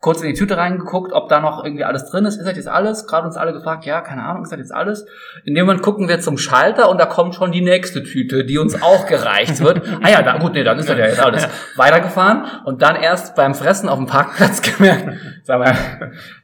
kurz 0.00 0.22
in 0.22 0.28
die 0.28 0.34
Tüte 0.34 0.56
reingeguckt, 0.56 1.12
ob 1.12 1.28
da 1.28 1.40
noch 1.40 1.64
irgendwie 1.64 1.82
alles 1.82 2.08
drin 2.08 2.24
ist. 2.24 2.36
Ist 2.36 2.46
das 2.46 2.56
jetzt 2.56 2.68
alles? 2.68 3.08
Gerade 3.08 3.26
uns 3.26 3.36
alle 3.36 3.52
gefragt, 3.52 3.84
ja, 3.84 4.00
keine 4.00 4.22
Ahnung, 4.22 4.44
ist 4.44 4.52
das 4.52 4.58
jetzt 4.60 4.72
alles? 4.72 5.04
In 5.44 5.56
dem 5.56 5.66
Moment 5.66 5.82
gucken 5.82 6.08
wir 6.08 6.20
zum 6.20 6.38
Schalter 6.38 6.88
und 6.88 6.98
da 7.00 7.06
kommt 7.06 7.34
schon 7.34 7.50
die 7.50 7.62
nächste 7.62 8.04
Tüte, 8.04 8.44
die 8.44 8.58
uns 8.58 8.80
auch 8.80 9.06
gereicht 9.06 9.60
wird. 9.60 9.82
ah 10.02 10.08
ja, 10.08 10.22
da, 10.22 10.38
gut, 10.38 10.52
nee, 10.52 10.62
dann 10.62 10.78
ist 10.78 10.88
das 10.88 10.96
ja 10.96 11.06
jetzt 11.06 11.20
alles. 11.20 11.48
Weitergefahren 11.74 12.44
und 12.64 12.80
dann 12.80 12.94
erst 12.94 13.34
beim 13.34 13.56
Fressen 13.56 13.88
auf 13.88 13.98
dem 13.98 14.06
Parkplatz 14.06 14.62
gemerkt, 14.76 15.18
sag 15.42 15.58
mal, 15.58 15.74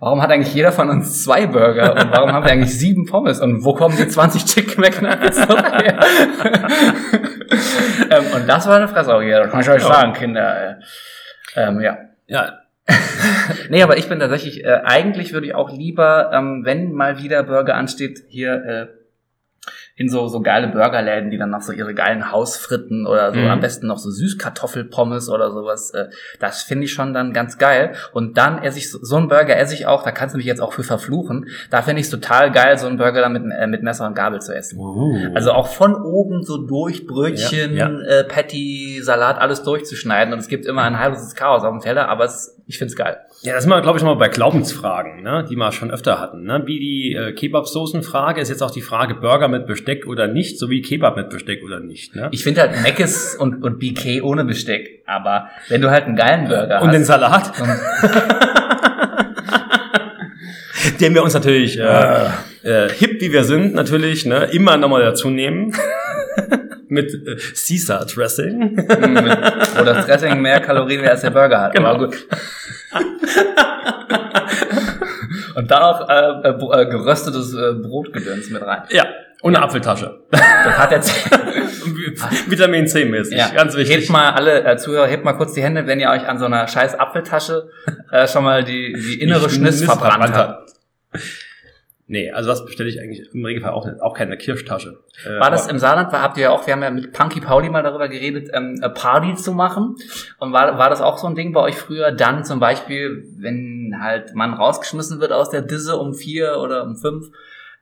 warum 0.01 0.21
hat 0.21 0.33
eigentlich 0.33 0.53
jeder 0.53 0.73
von 0.73 0.91
uns 0.91 1.23
zwei 1.23 1.47
Burger 1.47 1.93
und 1.93 2.11
warum 2.11 2.33
haben 2.33 2.45
wir 2.45 2.51
eigentlich 2.51 2.77
sieben 2.77 3.07
Pommes 3.07 3.41
und 3.41 3.65
wo 3.65 3.75
kommen 3.75 3.97
die 3.97 4.09
20 4.09 4.45
Chicken 4.47 4.81
McNuggets 4.81 5.39
her? 5.47 6.01
ähm, 8.11 8.25
und 8.35 8.49
das 8.49 8.67
war 8.67 8.79
eine 8.79 8.89
Fressauge, 8.89 9.31
das 9.31 9.51
kann 9.51 9.61
ich 9.61 9.71
euch 9.71 9.83
sagen, 9.83 10.13
Kinder. 10.13 10.71
äh. 10.71 10.75
Ähm, 11.57 11.81
ja. 11.81 11.99
Ja, 12.27 12.64
Nee, 13.71 13.83
aber 13.83 13.97
ich 13.99 14.09
bin 14.09 14.21
tatsächlich, 14.21 14.65
äh, 14.65 14.81
eigentlich 14.85 15.33
würde 15.33 15.47
ich 15.47 15.55
auch 15.55 15.71
lieber, 15.73 16.31
ähm, 16.33 16.63
wenn 16.65 16.93
mal 16.93 17.23
wieder 17.23 17.43
Burger 17.43 17.75
ansteht, 17.75 18.25
hier 18.29 18.53
äh, 18.65 18.87
in 19.97 20.09
so, 20.09 20.27
so 20.29 20.43
geile 20.43 20.69
Burgerläden, 20.69 21.31
die 21.31 21.39
dann 21.39 21.51
noch 21.51 21.61
so 21.63 21.73
ihre 21.73 21.95
geilen 21.95 22.33
Hausfritten 22.33 23.07
oder 23.07 23.33
so, 23.33 23.39
Mhm. 23.41 23.47
am 23.47 23.61
besten 23.61 23.87
noch 23.87 23.99
so 23.99 24.11
Süßkartoffelpommes 24.11 25.31
oder 25.31 25.53
sowas, 25.53 25.93
äh, 25.93 26.07
das 26.41 26.63
finde 26.65 26.85
ich 26.85 26.93
schon 26.93 27.15
dann 27.15 27.33
ganz 27.33 27.59
geil. 27.59 27.93
Und 28.13 28.37
dann 28.37 28.59
esse 28.61 28.79
ich 28.79 28.91
so, 28.91 28.99
so 29.03 29.17
einen 29.17 29.29
Burger 29.29 29.57
esse 29.57 29.73
ich 29.73 29.87
auch, 29.87 30.03
da 30.03 30.11
kannst 30.11 30.35
du 30.35 30.37
mich 30.39 30.47
jetzt 30.47 30.61
auch 30.61 30.73
für 30.73 30.83
verfluchen, 30.83 31.47
da 31.71 31.81
finde 31.83 32.01
ich 32.01 32.07
es 32.07 32.11
total 32.11 32.51
geil, 32.51 32.77
so 32.77 32.89
einen 32.89 32.99
Burger 32.99 33.21
dann 33.21 33.33
mit, 33.33 33.45
äh, 33.57 33.67
mit 33.69 33.83
Messer 33.85 34.07
und 34.07 34.15
Gabel 34.15 34.41
zu 34.43 34.55
essen. 34.55 34.79
Also 35.35 35.53
auch 35.53 35.69
von 35.69 35.95
oben 35.95 36.43
so 36.43 36.59
durch 36.59 37.07
Brötchen, 37.07 37.77
Ja, 37.77 37.89
ja. 37.89 38.01
Äh, 38.01 38.25
Patty, 38.25 39.01
Salat, 39.01 39.39
alles 39.39 39.63
durchzuschneiden. 39.63 40.35
Und 40.35 40.41
es 40.41 40.49
gibt 40.49 40.67
immer 40.67 40.83
ein 40.83 40.99
heilloses 40.99 41.35
Chaos 41.37 41.63
auf 41.63 41.71
dem 41.71 41.81
Teller, 41.81 42.09
aber 42.09 42.25
es, 42.25 42.54
ich 42.67 42.79
find's 42.79 42.97
geil. 42.97 43.19
Ja, 43.43 43.53
das 43.53 43.65
sind 43.65 43.71
wir, 43.71 43.83
glaube 43.83 43.99
ich, 43.99 44.05
mal 44.05 44.15
bei 44.15 44.29
Glaubensfragen, 44.29 45.23
ne, 45.23 45.45
die 45.49 45.57
wir 45.57 45.71
schon 45.73 45.91
öfter 45.91 46.19
hatten. 46.19 46.45
Ne? 46.45 46.63
Wie 46.65 46.79
die 46.79 47.15
äh, 47.15 47.33
Kebab-Soßen-Frage 47.33 48.41
ist 48.41 48.49
jetzt 48.49 48.63
auch 48.63 48.71
die 48.71 48.81
Frage 48.81 49.15
Burger 49.15 49.49
mit 49.49 49.67
Besteck 49.67 50.07
oder 50.07 50.29
nicht, 50.29 50.59
sowie 50.59 50.81
Kebab 50.81 51.17
mit 51.17 51.29
Besteck 51.29 51.63
oder 51.63 51.81
nicht. 51.81 52.17
Ne? 52.17 52.31
Ich 52.33 52.43
finde 52.43 52.63
halt 52.63 52.73
Mc's 52.83 53.37
und, 53.37 53.63
und 53.63 53.79
BK 53.79 54.23
ohne 54.23 54.47
Besteck. 54.47 55.03
Aber 55.07 55.51
wenn 55.69 55.83
du 55.83 55.91
halt 55.91 56.05
einen 56.05 56.17
geilen 56.17 56.49
Burger 56.49 56.81
Und 56.81 56.93
den 56.93 57.03
hast. 57.03 57.09
Salat, 57.09 57.53
den 61.01 61.15
wir 61.15 61.23
uns 61.23 61.35
natürlich, 61.35 61.79
äh, 61.79 62.29
äh, 62.63 62.89
hip 62.89 63.21
wie 63.21 63.31
wir 63.31 63.45
sind, 63.45 63.75
natürlich, 63.75 64.25
ne, 64.25 64.49
immer 64.53 64.79
nochmal 64.79 65.03
dazu 65.03 65.29
nehmen. 65.29 65.75
mit 66.95 67.13
äh, 67.13 67.37
Caesar 67.37 68.07
Dressing. 68.07 68.77
wo 68.79 69.85
das 69.85 70.07
Dressing 70.07 70.41
mehr 70.41 70.61
Kalorien 70.61 71.03
wie 71.03 71.09
als 71.09 71.21
der 71.21 71.31
Burger 71.31 71.61
hat. 71.61 71.75
Genau. 71.75 71.89
Aber 71.91 72.07
gut. 72.07 72.27
und 75.57 75.71
dann 75.71 75.83
auch 75.83 76.09
äh, 76.09 76.49
äh, 76.49 76.83
äh, 76.83 76.87
geröstetes 76.87 77.53
äh, 77.55 77.75
Brotgedöns 77.75 78.51
mit 78.51 78.63
rein. 78.63 78.83
ja, 78.91 79.07
und 79.43 79.55
eine 79.55 79.65
Apfeltasche. 79.65 80.21
Das 80.31 80.79
hat 80.79 80.91
jetzt. 80.93 81.13
Vitamin 82.49 82.87
C 82.87 83.05
mäßig, 83.05 83.37
Ja, 83.37 83.51
ganz 83.51 83.77
wichtig. 83.77 83.97
Hebt 83.97 84.11
mal 84.11 84.31
alle 84.31 84.65
äh, 84.65 84.77
Zuhörer, 84.79 85.07
hebt 85.07 85.25
mal 85.25 85.35
kurz 85.35 85.53
die 85.53 85.63
Hände, 85.63 85.87
wenn 85.87 86.01
ihr 86.01 86.09
euch 86.09 86.27
an 86.27 86.39
so 86.39 86.47
einer 86.47 86.67
scheiß 86.67 86.95
Apfeltasche 86.99 87.69
äh, 88.11 88.27
schon 88.27 88.43
mal 88.45 88.65
die, 88.65 88.95
die 88.95 89.21
innere 89.21 89.51
Schniss 89.51 89.85
verbrannt 89.85 90.35
habt. 90.35 90.73
Nee, 92.07 92.31
also 92.31 92.51
das 92.51 92.67
bestelle 92.67 92.91
ich 92.91 93.01
eigentlich 93.01 93.33
im 93.33 93.45
Regelfall 93.45 93.73
auch 93.73 93.87
nicht. 93.87 94.03
Auch 94.03 94.15
keine 94.15 94.37
Kirschtasche. 94.37 94.99
Äh, 95.25 95.41
War 95.41 95.51
das 95.51 95.69
im 95.69 95.79
Saarland? 95.79 96.13
War, 96.13 96.21
habt 96.21 96.37
ihr 96.37 96.45
ja 96.45 96.51
auch, 96.51 96.67
wir 96.67 96.75
haben 96.75 96.83
ja 96.83 96.91
mit 96.91 97.13
Punky 97.13 97.41
Pauli 97.41 97.71
mal 97.71 97.83
darüber 97.83 98.09
geredet, 98.09 98.51
ähm, 98.53 98.79
eine 98.83 98.93
Party 98.93 99.35
zu 99.37 99.53
machen. 99.53 99.97
Und 100.39 100.53
war, 100.53 100.77
war 100.77 100.91
das 100.91 101.01
auch 101.01 101.17
so 101.17 101.27
ein 101.27 101.35
Ding 101.35 101.53
bei 101.53 101.61
euch 101.61 101.77
früher? 101.77 102.13
Dann 102.13 102.45
zum 102.45 102.61
Beispiel, 102.61 103.25
wenn 103.39 103.97
halt 104.01 104.35
man 104.35 104.53
rausgeschmissen 104.53 105.21
wird 105.21 105.33
aus 105.33 105.49
der 105.49 105.63
Disse 105.63 105.97
um 105.97 106.13
vier 106.13 106.59
oder 106.59 106.85
um 106.85 106.97
fünf, 106.97 107.31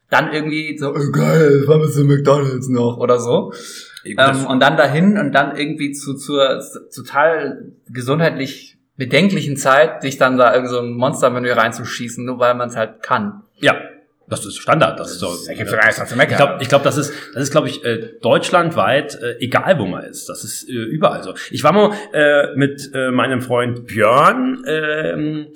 dann 0.08 0.32
irgendwie 0.32 0.78
so, 0.78 0.90
oh, 0.90 1.10
geil, 1.10 1.64
wann 1.66 1.80
bist 1.80 1.98
du 1.98 2.04
McDonalds 2.04 2.68
noch? 2.68 2.98
Oder 2.98 3.18
so. 3.18 3.52
Ähm, 4.04 4.46
und 4.46 4.60
dann 4.60 4.76
dahin 4.76 5.18
und 5.18 5.32
dann 5.32 5.56
irgendwie 5.56 5.92
zu, 5.92 6.14
zur 6.14 6.62
total 6.94 7.72
gesundheitlich 7.88 8.78
bedenklichen 8.96 9.56
Zeit, 9.56 10.02
sich 10.02 10.18
dann 10.18 10.36
da 10.36 10.54
irgend 10.54 10.70
so 10.70 10.78
ein 10.78 10.92
Monstermenü 10.92 11.50
reinzuschießen, 11.50 12.24
nur 12.24 12.38
weil 12.38 12.54
man 12.54 12.68
es 12.68 12.76
halt 12.76 13.02
kann. 13.02 13.42
ja, 13.58 13.74
das 14.32 14.46
ist 14.46 14.58
Standard. 14.58 14.98
Das 14.98 15.12
ist 15.12 15.20
so. 15.20 15.28
Da 15.46 15.54
gibt's 15.54 15.70
doch 15.70 15.78
gar 15.78 15.86
nichts 15.86 16.08
zu 16.08 16.16
meckern. 16.16 16.32
Ich 16.32 16.36
glaube, 16.36 16.62
ich 16.62 16.68
glaub, 16.68 16.82
das 16.82 16.96
ist, 16.96 17.12
das 17.34 17.44
ist, 17.44 17.52
glaube 17.52 17.68
ich, 17.68 17.84
äh, 17.84 18.14
deutschlandweit, 18.20 19.14
äh, 19.22 19.36
egal 19.38 19.78
wo 19.78 19.86
man 19.86 20.04
ist. 20.04 20.28
Das 20.28 20.42
ist 20.42 20.68
äh, 20.68 20.72
überall 20.72 21.22
so. 21.22 21.34
Ich 21.50 21.62
war 21.62 21.72
mal 21.72 21.92
äh, 22.12 22.54
mit 22.56 22.90
äh, 22.94 23.10
meinem 23.10 23.42
Freund 23.42 23.86
Björn 23.86 24.64
ähm, 24.66 25.46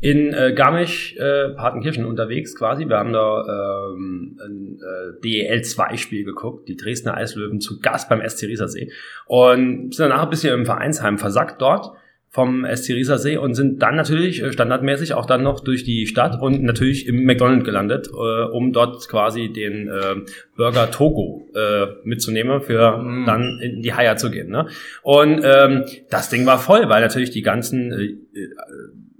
in 0.00 0.32
äh, 0.32 0.52
Garmisch, 0.54 1.14
äh, 1.16 1.50
Partenkirchen 1.50 2.06
unterwegs 2.06 2.56
quasi. 2.56 2.88
Wir 2.88 2.96
haben 2.96 3.12
da 3.12 3.92
ähm, 3.92 4.38
ein 4.42 4.80
äh, 4.80 5.20
DEL 5.22 5.62
2 5.62 5.96
Spiel 5.98 6.24
geguckt, 6.24 6.68
die 6.68 6.76
Dresdner 6.76 7.16
Eislöwen 7.16 7.60
zu 7.60 7.80
Gast 7.80 8.08
beim 8.08 8.26
SC 8.26 8.44
Riesersee 8.44 8.90
und 9.26 9.94
sind 9.94 10.08
danach 10.08 10.24
ein 10.24 10.30
bisschen 10.30 10.54
im 10.54 10.64
Vereinsheim 10.64 11.18
versackt 11.18 11.60
dort 11.60 11.92
vom 12.32 12.64
SC 12.64 12.90
Riesersee 12.90 13.36
und 13.38 13.54
sind 13.54 13.82
dann 13.82 13.96
natürlich 13.96 14.40
äh, 14.40 14.52
standardmäßig 14.52 15.14
auch 15.14 15.26
dann 15.26 15.42
noch 15.42 15.58
durch 15.60 15.82
die 15.82 16.06
Stadt 16.06 16.40
und 16.40 16.62
natürlich 16.62 17.08
im 17.08 17.24
McDonald's 17.24 17.64
gelandet, 17.64 18.08
äh, 18.08 18.44
um 18.44 18.72
dort 18.72 19.08
quasi 19.08 19.52
den 19.52 19.88
äh, 19.88 20.14
Burger 20.56 20.92
Togo 20.92 21.48
äh, 21.54 21.86
mitzunehmen, 22.04 22.62
für 22.62 22.98
Mm. 22.98 23.24
dann 23.26 23.58
in 23.60 23.82
die 23.82 23.94
Haier 23.94 24.16
zu 24.16 24.30
gehen. 24.30 24.48
Ne? 24.48 24.66
Und 25.02 25.42
ähm, 25.44 25.84
das 26.08 26.30
Ding 26.30 26.46
war 26.46 26.58
voll, 26.58 26.88
weil 26.88 27.02
natürlich 27.02 27.30
die 27.30 27.42
ganzen 27.42 27.92
äh, 27.92 28.38
äh, 28.38 28.48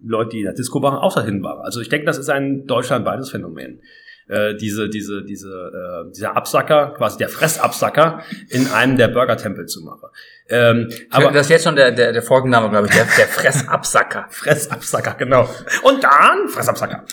Leute, 0.04 0.30
die 0.30 0.38
in 0.38 0.44
der 0.44 0.54
Disco 0.54 0.80
waren, 0.80 0.96
auch 0.96 1.14
dahin 1.14 1.42
waren. 1.42 1.64
Also 1.64 1.80
ich 1.80 1.88
denke, 1.88 2.06
das 2.06 2.16
ist 2.16 2.30
ein 2.30 2.66
deutschlandweites 2.66 3.30
Phänomen. 3.30 3.80
Äh, 4.30 4.54
diese, 4.54 4.88
diese, 4.88 5.24
diese, 5.24 5.48
äh, 5.48 6.12
dieser 6.12 6.36
Absacker, 6.36 6.94
quasi 6.96 7.18
der 7.18 7.28
Fressabsacker 7.28 8.22
in 8.48 8.68
einem 8.68 8.96
der 8.96 9.08
Burger-Tempel 9.08 9.66
zu 9.66 9.82
machen. 9.82 10.08
Ähm, 10.48 10.88
Aber 11.10 11.32
das 11.32 11.46
ist 11.46 11.50
jetzt 11.50 11.64
schon 11.64 11.74
der, 11.74 11.90
der, 11.90 12.12
der 12.12 12.22
Folgenname, 12.22 12.70
glaube 12.70 12.86
ich, 12.86 12.94
der, 12.94 13.06
der 13.18 13.26
Fressabsacker. 13.26 14.26
Fressabsacker, 14.30 15.14
genau. 15.14 15.48
Und 15.82 16.04
dann 16.04 16.48
Fressabsacker. 16.48 17.04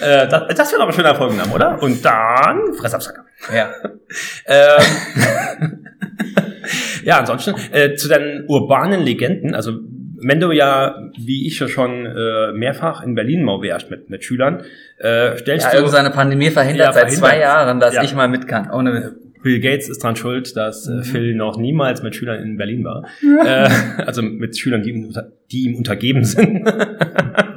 Äh, 0.00 0.26
das 0.28 0.54
das 0.54 0.72
wäre 0.72 0.82
aber 0.82 0.92
ein 0.92 0.94
schöner 0.94 1.14
Folgenname, 1.14 1.52
oder? 1.52 1.82
Und 1.82 2.02
dann 2.02 2.72
Fressabsacker. 2.74 3.24
Ja. 3.54 3.74
Ähm, 4.46 5.88
ja, 7.04 7.18
ansonsten 7.18 7.54
äh, 7.72 7.96
zu 7.96 8.08
deinen 8.08 8.46
urbanen 8.46 9.00
Legenden, 9.00 9.54
also 9.54 9.72
wenn 10.26 10.40
du 10.40 10.50
ja, 10.52 10.96
wie 11.18 11.46
ich 11.46 11.58
ja 11.60 11.68
schon 11.68 12.06
äh, 12.06 12.52
mehrfach 12.52 13.02
in 13.02 13.14
Berlin 13.14 13.42
mal 13.42 13.60
wärst 13.62 13.90
mit, 13.90 14.10
mit 14.10 14.24
Schülern, 14.24 14.62
äh, 14.98 15.36
stellst 15.38 15.66
Ja, 15.66 15.70
du 15.72 15.76
irgendeine 15.78 16.10
Pandemie 16.10 16.50
verhindert 16.50 16.86
Ja, 16.88 16.92
seit 16.92 17.02
verhindert. 17.04 17.30
zwei 17.30 17.38
Jahren, 17.40 17.80
dass 17.80 17.94
Ja. 17.94 18.02
ich 18.02 18.14
mal 18.14 18.28
mit 18.28 18.46
kann. 18.48 18.70
Ohne 18.70 19.14
Bill 19.42 19.60
Gates 19.60 19.90
ist 19.90 20.02
dran 20.02 20.16
schuld, 20.16 20.56
dass 20.56 20.86
Mhm. 20.88 21.00
äh, 21.00 21.02
Phil 21.04 21.34
noch 21.34 21.58
niemals 21.58 22.02
mit 22.02 22.14
Schülern 22.16 22.42
in 22.42 22.56
Berlin 22.56 22.82
war. 22.84 23.04
äh, 23.44 23.68
also 24.02 24.22
mit 24.22 24.58
Schülern, 24.58 24.82
die 24.82 25.08
die 25.52 25.64
ihm 25.64 25.74
untergeben 25.76 26.24
sind. 26.24 26.66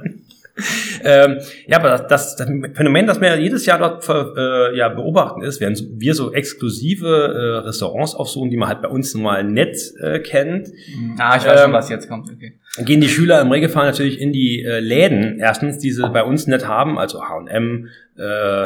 ähm, 1.03 1.37
ja, 1.67 1.77
aber 1.77 1.89
das, 1.89 2.07
das, 2.07 2.35
das 2.35 2.47
Phänomen, 2.73 3.07
das 3.07 3.21
wir 3.21 3.37
jedes 3.37 3.65
Jahr 3.65 3.79
dort 3.79 4.07
äh, 4.09 4.77
ja, 4.77 4.89
beobachten 4.89 5.41
ist, 5.41 5.61
während 5.61 5.81
wir 5.97 6.13
so 6.13 6.33
exklusive 6.33 7.07
äh, 7.07 7.67
Restaurants 7.67 8.15
aufsuchen, 8.15 8.49
die 8.49 8.57
man 8.57 8.69
halt 8.69 8.81
bei 8.81 8.89
uns 8.89 9.13
normal 9.13 9.43
nett 9.43 9.77
äh, 10.01 10.19
kennt, 10.19 10.69
Ah, 11.17 11.37
ich 11.37 11.45
weiß 11.45 11.61
schon, 11.61 11.69
Ähm, 11.69 11.73
was 11.73 11.89
jetzt 11.89 12.07
kommt. 12.07 12.29
Okay. 12.29 12.53
gehen 12.85 13.01
die 13.01 13.09
Schüler 13.09 13.41
im 13.41 13.51
Regelfall 13.51 13.85
natürlich 13.85 14.19
in 14.19 14.33
die 14.33 14.63
äh, 14.63 14.79
Läden, 14.79 15.39
erstens, 15.39 15.77
die 15.79 15.91
sie 15.91 16.07
bei 16.09 16.23
uns 16.23 16.47
nicht 16.47 16.67
haben, 16.67 16.97
also 16.97 17.23
H&M, 17.23 17.87
äh, 18.17 18.65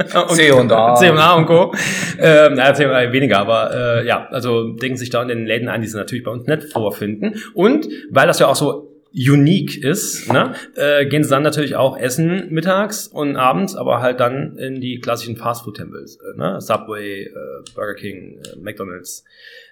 und 0.14 0.30
C&A. 0.30 0.94
C&A 0.94 1.34
und 1.34 1.46
Co. 1.46 1.74
ähm, 2.18 2.54
naja, 2.54 2.74
C&A 2.74 3.12
weniger, 3.12 3.38
aber 3.38 3.70
äh, 3.74 4.06
ja, 4.06 4.26
also 4.30 4.72
denken 4.72 4.96
sich 4.96 5.10
da 5.10 5.22
in 5.22 5.28
den 5.28 5.46
Läden 5.46 5.68
ein, 5.68 5.82
die 5.82 5.88
sie 5.88 5.96
natürlich 5.96 6.24
bei 6.24 6.30
uns 6.30 6.46
nicht 6.46 6.72
vorfinden. 6.72 7.34
Und 7.54 7.88
weil 8.10 8.26
das 8.26 8.38
ja 8.38 8.46
auch 8.46 8.56
so 8.56 8.89
unique 9.12 9.82
ist, 9.82 10.32
ne, 10.32 10.54
äh, 10.76 11.06
gehen 11.06 11.24
sie 11.24 11.30
dann 11.30 11.42
natürlich 11.42 11.76
auch 11.76 11.98
essen 11.98 12.48
mittags 12.50 13.06
und 13.08 13.36
abends, 13.36 13.74
aber 13.74 14.00
halt 14.00 14.20
dann 14.20 14.56
in 14.56 14.80
die 14.80 15.00
klassischen 15.00 15.36
Fastfood-Tempels, 15.36 16.16
äh, 16.16 16.38
ne, 16.38 16.60
Subway, 16.60 17.24
äh, 17.24 17.30
Burger 17.74 17.94
King, 17.94 18.38
äh, 18.38 18.58
McDonald's, 18.58 19.24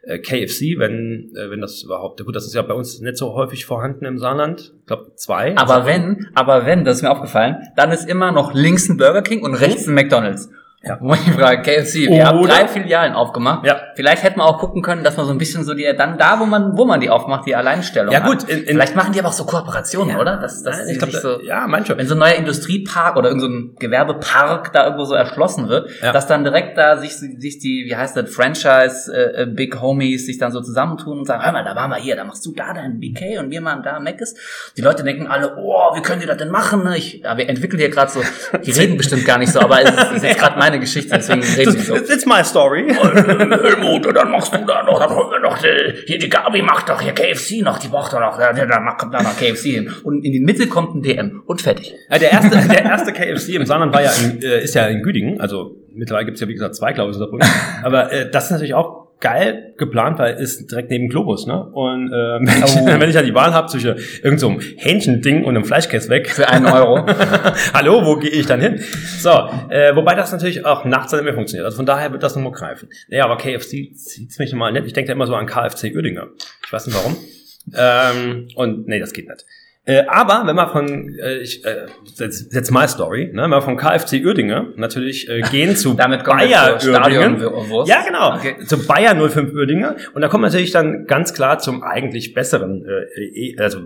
äh, 0.02 0.18
KFC, 0.18 0.78
wenn 0.78 1.32
äh, 1.36 1.50
wenn 1.50 1.60
das 1.60 1.82
überhaupt, 1.82 2.24
gut, 2.24 2.34
das 2.34 2.46
ist 2.46 2.54
ja 2.54 2.62
bei 2.62 2.74
uns 2.74 3.00
nicht 3.00 3.16
so 3.16 3.34
häufig 3.34 3.64
vorhanden 3.64 4.04
im 4.04 4.18
Saarland, 4.18 4.74
ich 4.80 4.86
glaube 4.86 5.12
zwei. 5.14 5.56
Aber 5.56 5.86
wenn, 5.86 6.28
aber 6.34 6.66
wenn, 6.66 6.84
das 6.84 6.96
ist 6.96 7.02
mir 7.02 7.10
aufgefallen, 7.10 7.56
dann 7.76 7.92
ist 7.92 8.08
immer 8.08 8.32
noch 8.32 8.54
links 8.54 8.88
ein 8.88 8.96
Burger 8.96 9.22
King 9.22 9.42
und 9.42 9.54
rechts 9.54 9.86
ein 9.86 9.94
McDonalds. 9.94 10.50
Ja. 10.82 10.98
Ich 11.12 11.32
frage, 11.32 11.62
KFC, 11.62 12.08
wir 12.08 12.26
haben 12.26 12.42
drei 12.42 12.68
Filialen 12.68 13.12
aufgemacht. 13.12 13.66
Ja. 13.66 13.80
Vielleicht 13.98 14.22
hätten 14.22 14.38
wir 14.38 14.44
auch 14.44 14.58
gucken 14.58 14.80
können, 14.80 15.02
dass 15.02 15.16
man 15.16 15.26
so 15.26 15.32
ein 15.32 15.38
bisschen 15.38 15.64
so 15.64 15.74
die, 15.74 15.82
dann 15.98 16.18
da, 16.18 16.38
wo 16.38 16.46
man, 16.46 16.78
wo 16.78 16.84
man 16.84 17.00
die 17.00 17.10
aufmacht, 17.10 17.48
die 17.48 17.56
Alleinstellung 17.56 18.12
Ja, 18.14 18.20
gut, 18.20 18.44
in- 18.44 18.58
in- 18.60 18.66
Vielleicht 18.68 18.94
machen 18.94 19.12
die 19.12 19.18
aber 19.18 19.30
auch 19.30 19.32
so 19.32 19.42
Kooperationen, 19.44 20.16
oder? 20.16 20.36
Das, 20.36 20.62
das 20.62 20.86
ich 20.88 20.98
glaube, 21.00 21.18
so, 21.18 21.40
ja, 21.42 21.66
manche. 21.66 21.98
wenn 21.98 22.06
so 22.06 22.14
ein 22.14 22.18
neuer 22.20 22.34
Industriepark 22.34 23.16
oder 23.16 23.28
irgendein 23.30 23.50
so 23.50 23.58
ein 23.58 23.74
Gewerbepark 23.80 24.72
da 24.72 24.84
irgendwo 24.84 25.04
so 25.04 25.14
erschlossen 25.14 25.68
wird, 25.68 25.90
Ja. 26.00 26.12
dass 26.12 26.28
dann 26.28 26.44
direkt 26.44 26.78
da 26.78 26.96
sich, 26.98 27.16
sich 27.16 27.58
die, 27.58 27.86
wie 27.88 27.96
heißt 27.96 28.16
das, 28.16 28.30
Franchise 28.32 29.12
äh, 29.12 29.42
äh, 29.42 29.46
Big 29.46 29.80
Homies 29.82 30.26
sich 30.26 30.38
dann 30.38 30.52
so 30.52 30.60
zusammentun 30.60 31.18
und 31.18 31.24
sagen, 31.24 31.42
hör 31.44 31.50
mal, 31.50 31.64
da 31.64 31.74
waren 31.74 31.90
wir 31.90 31.96
hier, 31.96 32.14
da 32.14 32.22
machst 32.22 32.46
du 32.46 32.52
da 32.54 32.72
dein 32.72 33.00
BK 33.00 33.40
und 33.40 33.50
wir 33.50 33.60
machen 33.60 33.82
da 33.82 33.98
Mc's. 33.98 34.36
Die 34.76 34.80
Leute 34.82 35.02
denken 35.02 35.26
alle, 35.26 35.56
oh, 35.58 35.96
wie 35.96 36.02
können 36.02 36.20
die 36.20 36.26
das 36.28 36.36
denn 36.36 36.50
machen? 36.50 36.84
ne? 36.84 36.96
Ich, 36.96 37.14
ja, 37.24 37.36
wir 37.36 37.48
entwickeln 37.48 37.80
hier 37.80 37.90
gerade 37.90 38.12
so, 38.12 38.20
die 38.64 38.70
reden 38.70 38.96
bestimmt 38.96 39.24
gar 39.24 39.38
nicht 39.38 39.50
so, 39.52 39.58
aber 39.58 39.82
es 39.82 39.90
ist, 39.90 39.98
es 39.98 40.10
ist 40.18 40.22
jetzt 40.22 40.38
gerade 40.38 40.56
meine 40.56 40.78
Geschichte, 40.78 41.16
deswegen 41.16 41.42
reden 41.42 41.72
sie 41.72 41.80
so. 41.80 41.96
It's, 41.96 42.10
it's 42.10 42.26
my 42.26 42.44
story. 42.44 42.86
Helmut, 43.88 44.16
dann 44.16 44.30
machst 44.30 44.54
du 44.54 44.58
da 44.66 44.82
noch, 44.82 44.98
dann 44.98 45.10
holen 45.16 45.30
wir 45.30 45.40
noch, 45.40 45.58
die, 45.58 45.66
hier 46.06 46.18
die 46.18 46.28
Gabi 46.28 46.62
macht 46.62 46.88
doch 46.88 47.00
hier 47.00 47.12
KFC 47.12 47.62
noch, 47.62 47.78
die 47.78 47.88
braucht 47.88 48.12
doch 48.12 48.20
noch, 48.20 48.38
da, 48.38 48.52
da 48.52 48.80
macht- 48.80 48.98
kommt 48.98 49.14
da 49.14 49.22
noch 49.22 49.36
KFC 49.36 49.62
hin. 49.72 49.92
Und 50.04 50.24
in 50.24 50.32
die 50.32 50.40
Mitte 50.40 50.66
kommt 50.68 50.94
ein 50.94 51.02
DM 51.02 51.42
und 51.46 51.60
fertig. 51.62 51.94
Ja, 52.10 52.18
der 52.18 52.32
erste, 52.32 52.56
der 52.68 52.84
erste 52.84 53.12
KFC 53.12 53.48
im 53.54 53.66
Saarland 53.66 53.92
war 53.92 54.02
ja 54.02 54.10
in, 54.12 54.42
äh, 54.42 54.62
ist 54.62 54.74
ja 54.74 54.86
in 54.86 55.02
Güdingen, 55.02 55.40
also 55.40 55.76
mittlerweile 55.92 56.26
gibt 56.26 56.36
es 56.36 56.40
ja 56.40 56.48
wie 56.48 56.54
gesagt 56.54 56.74
zwei, 56.76 56.92
glaube 56.92 57.10
ich, 57.10 57.16
in 57.16 57.20
Saarbrücken. 57.20 57.48
Aber 57.82 58.12
äh, 58.12 58.30
das 58.30 58.44
ist 58.46 58.50
natürlich 58.52 58.74
auch 58.74 59.07
geil 59.20 59.74
geplant, 59.78 60.18
weil 60.18 60.34
ist 60.36 60.70
direkt 60.70 60.90
neben 60.90 61.08
Globus, 61.08 61.46
ne? 61.46 61.64
Und 61.72 62.08
äh, 62.08 62.12
wenn, 62.40 62.48
ich, 62.64 62.76
Oh. 62.76 62.86
wenn 62.86 63.08
ich 63.08 63.14
ja 63.14 63.22
die 63.22 63.34
Wahl 63.34 63.52
habe 63.52 63.68
zwischen 63.68 63.96
irgendeinem 64.22 64.38
so 64.38 64.66
Hähnchending 64.76 65.44
und 65.44 65.56
einem 65.56 65.64
Fleischkäse 65.64 66.08
weg, 66.08 66.28
Für 66.30 66.48
einen 66.48 66.66
Euro. 66.66 67.06
Hallo, 67.74 68.04
wo 68.04 68.16
gehe 68.16 68.30
ich 68.30 68.46
dann 68.46 68.60
hin? 68.60 68.80
So, 69.18 69.30
äh, 69.70 69.94
wobei 69.96 70.14
das 70.14 70.30
natürlich 70.32 70.64
auch 70.64 70.84
nachts 70.84 71.10
dann 71.10 71.18
nicht 71.20 71.24
mehr 71.26 71.34
funktioniert. 71.34 71.64
Also 71.64 71.76
von 71.76 71.86
daher 71.86 72.12
wird 72.12 72.22
das 72.22 72.36
nochmal 72.36 72.52
greifen. 72.52 72.88
Ja, 73.08 73.24
aber 73.24 73.36
KFC 73.38 73.92
zieht's 73.94 74.38
mich 74.38 74.52
mal 74.52 74.72
nett. 74.72 74.86
Ich 74.86 74.92
denke 74.92 75.08
da 75.08 75.12
immer 75.14 75.26
so 75.26 75.34
an 75.34 75.46
KFC 75.46 75.94
Uerdinger. 75.94 76.28
Ich 76.64 76.72
weiß 76.72 76.86
nicht 76.86 76.96
warum. 76.96 77.16
Ähm, 77.76 78.48
und 78.54 78.88
nee, 78.88 78.98
das 78.98 79.12
geht 79.12 79.28
nicht. 79.28 79.44
Äh, 79.88 80.04
aber 80.06 80.42
wenn 80.46 80.54
man 80.54 80.68
von, 80.68 81.18
äh, 81.18 81.38
ich, 81.38 81.64
äh, 81.64 81.86
jetzt, 82.16 82.52
jetzt 82.52 82.70
my 82.70 82.86
story, 82.86 83.30
ne, 83.32 83.44
wenn 83.44 83.50
wir 83.50 83.62
von 83.62 83.78
KFC 83.78 84.22
Uerdinger 84.22 84.66
natürlich 84.76 85.30
äh, 85.30 85.40
gehen 85.50 85.76
zu 85.76 85.94
Damit 85.94 86.26
wir 86.26 86.34
Bayer 86.34 86.74
Uerdingen. 86.74 87.40
Ja, 87.86 88.04
genau. 88.06 88.34
Okay. 88.34 88.56
Zu 88.66 88.86
Bayer 88.86 89.16
05 89.16 89.54
Uerdinger. 89.54 89.96
Und 90.12 90.20
da 90.20 90.28
kommt 90.28 90.42
man 90.42 90.50
natürlich 90.50 90.72
dann 90.72 91.06
ganz 91.06 91.32
klar 91.32 91.58
zum 91.58 91.82
eigentlich 91.82 92.34
besseren, 92.34 92.84
äh, 92.84 93.22
eh- 93.34 93.56
also 93.58 93.78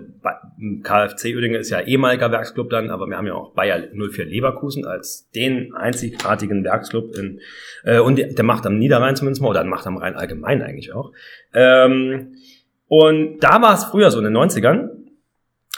KFC 0.83 1.35
Uerdinger 1.35 1.59
ist 1.59 1.69
ja 1.69 1.79
ehemaliger 1.79 2.29
Werksclub 2.33 2.69
dann, 2.69 2.89
aber 2.89 3.07
wir 3.07 3.15
haben 3.15 3.27
ja 3.27 3.35
auch 3.35 3.53
Bayer 3.53 3.83
04 3.93 4.25
Leverkusen 4.25 4.85
als 4.85 5.29
den 5.33 5.73
einzigartigen 5.73 6.65
Werksclub 6.65 7.15
in, 7.15 7.39
äh, 7.85 7.99
und 7.99 8.17
der, 8.17 8.27
der 8.27 8.43
macht 8.43 8.65
am 8.65 8.77
Niederrhein 8.77 9.15
zumindest 9.15 9.41
mal, 9.41 9.47
oder 9.47 9.63
macht 9.63 9.87
am 9.87 9.95
Rhein 9.95 10.15
allgemein 10.15 10.61
eigentlich 10.63 10.91
auch. 10.91 11.13
Ähm, 11.53 12.33
und 12.89 13.39
da 13.39 13.61
war 13.61 13.73
es 13.73 13.85
früher 13.85 14.11
so 14.11 14.17
in 14.19 14.25
den 14.25 14.35
90ern, 14.35 14.89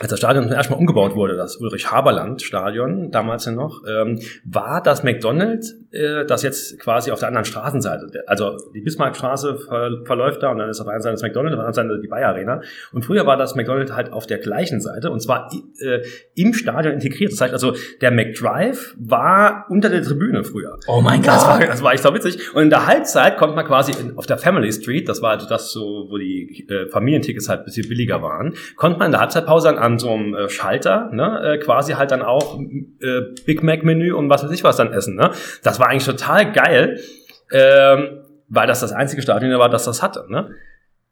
als 0.02 0.10
das 0.10 0.20
Stadion 0.20 0.44
zum 0.44 0.52
ersten 0.54 0.74
Mal 0.74 0.80
umgebaut 0.80 1.16
wurde, 1.16 1.38
das 1.38 1.56
Ulrich-Haberland-Stadion, 1.56 3.12
damals 3.12 3.46
ja 3.46 3.54
noch, 3.54 3.82
ähm, 3.88 4.20
war 4.44 4.84
das 4.84 5.04
McDonald's, 5.04 5.74
äh, 5.92 6.26
das 6.26 6.44
jetzt 6.44 6.80
quasi 6.80 7.12
auf 7.12 7.20
der 7.20 7.30
anderen 7.30 7.46
Straßenseite, 7.46 8.24
also 8.28 8.58
die 8.74 8.82
Bismarckstraße 8.82 9.56
ver 9.58 10.02
verläuft 10.04 10.44
da 10.44 10.52
und 10.52 10.58
dann 10.58 10.70
ist 10.70 10.82
auf 10.82 10.86
der 10.88 10.96
einen 10.96 11.02
Seite 11.02 11.14
das 11.14 11.22
McDonald's, 11.22 11.54
auf 11.56 11.60
der 11.62 11.68
anderen 11.68 11.90
Seite 11.92 12.02
die 12.02 12.08
Bayer 12.10 12.30
Arena. 12.30 12.62
Und 12.92 13.06
früher 13.06 13.26
war 13.26 13.38
das 13.38 13.56
McDonald's 13.56 13.94
halt 13.94 14.12
auf 14.12 14.28
der 14.28 14.40
gleichen 14.40 14.82
Seite 14.82 15.12
und 15.12 15.22
zwar 15.22 15.50
äh, 15.80 16.02
im 16.36 16.54
Stadion 16.54 16.94
integriert. 16.96 17.32
Das 17.32 17.40
heißt 17.40 17.54
also, 17.54 17.74
der 18.02 18.12
McDrive 18.12 18.96
war 19.00 19.66
unter 19.70 19.90
der 19.90 20.02
Tribüne 20.04 20.44
früher. 20.44 20.78
Oh 20.88 21.00
mein 21.02 21.22
Das 21.22 21.44
Gott. 21.44 21.52
war, 21.52 21.66
das 21.66 21.82
war 21.82 21.94
echt 21.94 22.04
so 22.04 22.14
witzig. 22.14 22.54
Und 22.54 22.64
in 22.64 22.70
der 22.70 22.86
Halbzeit 22.86 23.38
konnte 23.38 23.56
man 23.56 23.66
quasi 23.66 23.94
in, 23.94 24.18
auf 24.18 24.26
der 24.26 24.38
Family 24.38 24.74
Street, 24.74 25.08
das 25.08 25.22
war 25.22 25.32
also 25.32 25.48
das 25.48 25.72
so, 25.72 26.08
wo 26.10 26.18
die 26.18 26.68
äh, 26.70 26.90
Familientickets 26.90 27.48
halt 27.48 27.62
ein 27.62 27.66
bisschen 27.66 27.88
billiger 27.88 28.22
waren, 28.22 28.56
konnte 28.76 29.00
man 29.00 29.06
in 29.08 29.12
der 29.14 29.22
Halbzeitpause 29.22 29.70
an, 29.70 29.78
an 29.86 30.00
so 30.00 30.12
einem 30.12 30.34
äh, 30.34 30.50
Schalter, 30.50 31.10
ne, 31.12 31.54
äh, 31.54 31.58
quasi 31.60 31.94
halt 31.94 32.12
dann 32.12 32.22
auch 32.22 32.60
äh, 32.60 33.22
Big 33.46 33.64
Mac 33.64 33.84
Menü 33.84 34.14
und 34.14 34.30
was 34.30 34.44
weiß 34.44 34.52
ich 34.52 34.64
was 34.64 34.78
dann 34.78 34.92
essen. 34.92 35.16
Ne? 35.16 35.32
Das 35.64 35.80
war 35.80 35.88
eigentlich 35.90 36.06
total 36.06 36.52
geil, 36.52 37.00
ähm, 37.52 38.22
weil 38.50 38.68
das 38.68 38.80
das 38.80 38.92
einzige 38.92 39.22
Stadion 39.22 39.58
war, 39.60 39.70
das 39.70 39.86
das 39.86 40.02
hatte. 40.02 40.26
Ne? 40.28 40.50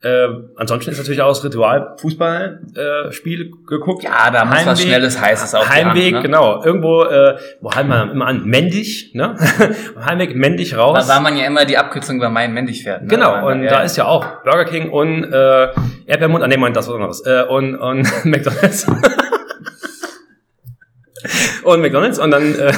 Äh, 0.03 0.27
ansonsten 0.57 0.91
ist 0.91 0.97
natürlich 0.97 1.21
auch 1.21 1.29
das 1.29 1.45
Ritual 1.45 1.95
Fußballspiel 1.97 3.41
äh, 3.41 3.51
geguckt. 3.65 4.03
Ja, 4.03 4.29
da 4.31 4.43
muss 4.43 4.65
was 4.65 4.81
Schnelles, 4.81 5.21
Heißes 5.21 5.55
auf 5.55 5.69
Heimweg, 5.69 6.15
Hand, 6.15 6.15
ne? 6.15 6.21
genau. 6.23 6.61
Irgendwo, 6.61 7.05
äh, 7.05 7.37
wo 7.61 7.71
halten 7.71 7.87
wir 7.87 8.11
immer 8.11 8.27
an? 8.27 8.43
Mendig, 8.43 9.11
ne? 9.13 9.37
Heimweg, 10.05 10.35
Mendig 10.35 10.75
raus. 10.75 11.07
Da 11.07 11.13
war 11.13 11.21
man 11.21 11.37
ja 11.37 11.45
immer 11.45 11.63
die 11.63 11.77
Abkürzung 11.77 12.17
über 12.17 12.29
Main 12.29 12.53
Mendig 12.53 12.83
fährt. 12.83 13.03
Ne? 13.03 13.07
Genau, 13.07 13.47
und 13.47 13.63
ja, 13.63 13.69
da 13.69 13.83
ist 13.83 13.95
ja 13.95 14.03
auch 14.03 14.43
Burger 14.43 14.65
King 14.65 14.89
und 14.89 15.23
äh, 15.23 15.69
Erdbeermund, 16.05 16.43
ah 16.43 16.47
nee, 16.47 16.57
Moment, 16.57 16.75
das 16.75 16.89
war 16.89 16.95
anderes. 16.95 17.25
Äh, 17.25 17.43
und, 17.43 17.77
und 17.77 18.05
McDonalds. 18.25 18.85
und 21.63 21.81
McDonalds 21.81 22.19
und 22.19 22.31
dann 22.31 22.59
äh, 22.59 22.73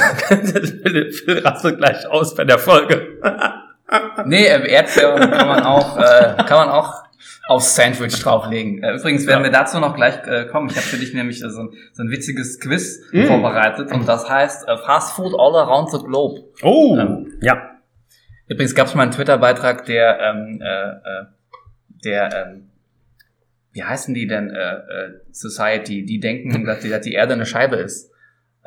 Phil 1.12 1.40
rastet 1.40 1.80
gleich 1.80 2.06
aus 2.06 2.36
bei 2.36 2.44
der 2.44 2.60
Folge. 2.60 3.18
Nee, 4.26 4.46
äh, 4.46 4.70
Erdbeeren 4.70 5.32
kann 5.32 5.48
man 5.48 5.64
auch, 5.64 5.98
äh, 5.98 6.36
kann 6.46 6.58
man 6.58 6.70
auch 6.70 7.05
aufs 7.48 7.76
Sandwich 7.76 8.20
drauflegen. 8.22 8.82
Äh, 8.84 8.96
übrigens 8.96 9.28
werden 9.28 9.42
Ja. 9.44 9.52
wir 9.52 9.52
dazu 9.52 9.80
noch 9.80 9.96
gleich 9.96 10.16
äh, 10.28 10.46
kommen. 10.46 10.70
Ich 10.70 10.76
habe 10.78 10.86
für 10.86 10.98
dich 10.98 11.14
nämlich 11.14 11.44
äh, 11.44 11.50
so, 11.50 11.62
ein, 11.62 11.70
so 11.94 12.04
ein 12.04 12.10
witziges 12.10 12.60
Quiz 12.60 13.02
Mm. 13.12 13.26
vorbereitet 13.26 13.92
und 13.92 14.08
das 14.08 14.30
heißt 14.30 14.68
äh, 14.68 14.78
Fast 14.78 15.14
Food 15.16 15.34
All 15.38 15.56
Around 15.56 15.92
the 15.92 16.00
Globe. 16.00 16.42
Oh, 16.64 16.98
Ähm. 16.98 17.34
ja. 17.42 17.72
Übrigens 18.48 18.76
gab 18.76 18.88
es 18.88 18.96
mal 18.96 19.04
einen 19.04 19.12
Twitter-Beitrag, 19.12 19.86
der, 19.86 20.20
ähm, 20.20 20.62
äh, 20.62 20.66
äh, 20.90 21.26
der, 22.04 22.30
ähm, 22.48 22.70
wie 23.74 23.84
heißen 23.84 24.14
die 24.14 24.28
denn, 24.28 24.50
äh, 24.52 24.74
äh, 24.76 25.10
Society, 25.32 26.06
die 26.06 26.20
denken, 26.20 26.66
dass 26.66 26.80
die, 26.80 26.90
dass 26.90 27.02
die 27.02 27.14
Erde 27.14 27.34
eine 27.34 27.46
Scheibe 27.46 27.76
ist. 27.78 28.12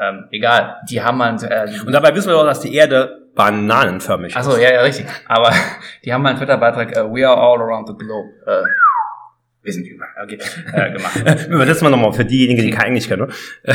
Ähm, 0.00 0.24
egal, 0.30 0.76
die 0.88 1.02
haben 1.02 1.18
mal, 1.18 1.37
äh, 1.42 1.66
Und 1.84 1.92
dabei 1.92 2.14
wissen 2.14 2.28
wir 2.28 2.34
doch, 2.34 2.44
dass 2.46 2.61
die 2.61 2.74
Erde 2.74 3.28
bananenförmig 3.34 4.37
Achso, 4.37 4.52
ist. 4.52 4.61
ja, 4.62 4.72
ja, 4.72 4.80
richtig. 4.82 5.06
Aber 5.26 5.50
die 6.04 6.12
haben 6.12 6.22
mal 6.22 6.30
einen 6.30 6.38
Twitter-Beitrag, 6.38 6.96
äh, 6.96 7.04
We 7.12 7.26
are 7.28 7.37
all 7.37 7.61
around 7.61 7.88
the 7.88 7.94
globe. 7.94 8.28
Äh, 8.46 8.62
wir 9.61 9.72
sind 9.72 9.87
überall, 9.87 10.24
okay, 10.24 10.38
äh, 10.72 10.92
gemacht. 10.92 11.46
Übersetzen 11.48 11.84
wir 11.87 11.90
nochmal 11.90 12.12
für 12.12 12.24
diejenigen, 12.24 12.62
die 12.62 12.70
kein 12.70 12.87
Englisch 12.87 13.06
kennen. 13.08 13.26
Ne? 13.26 13.74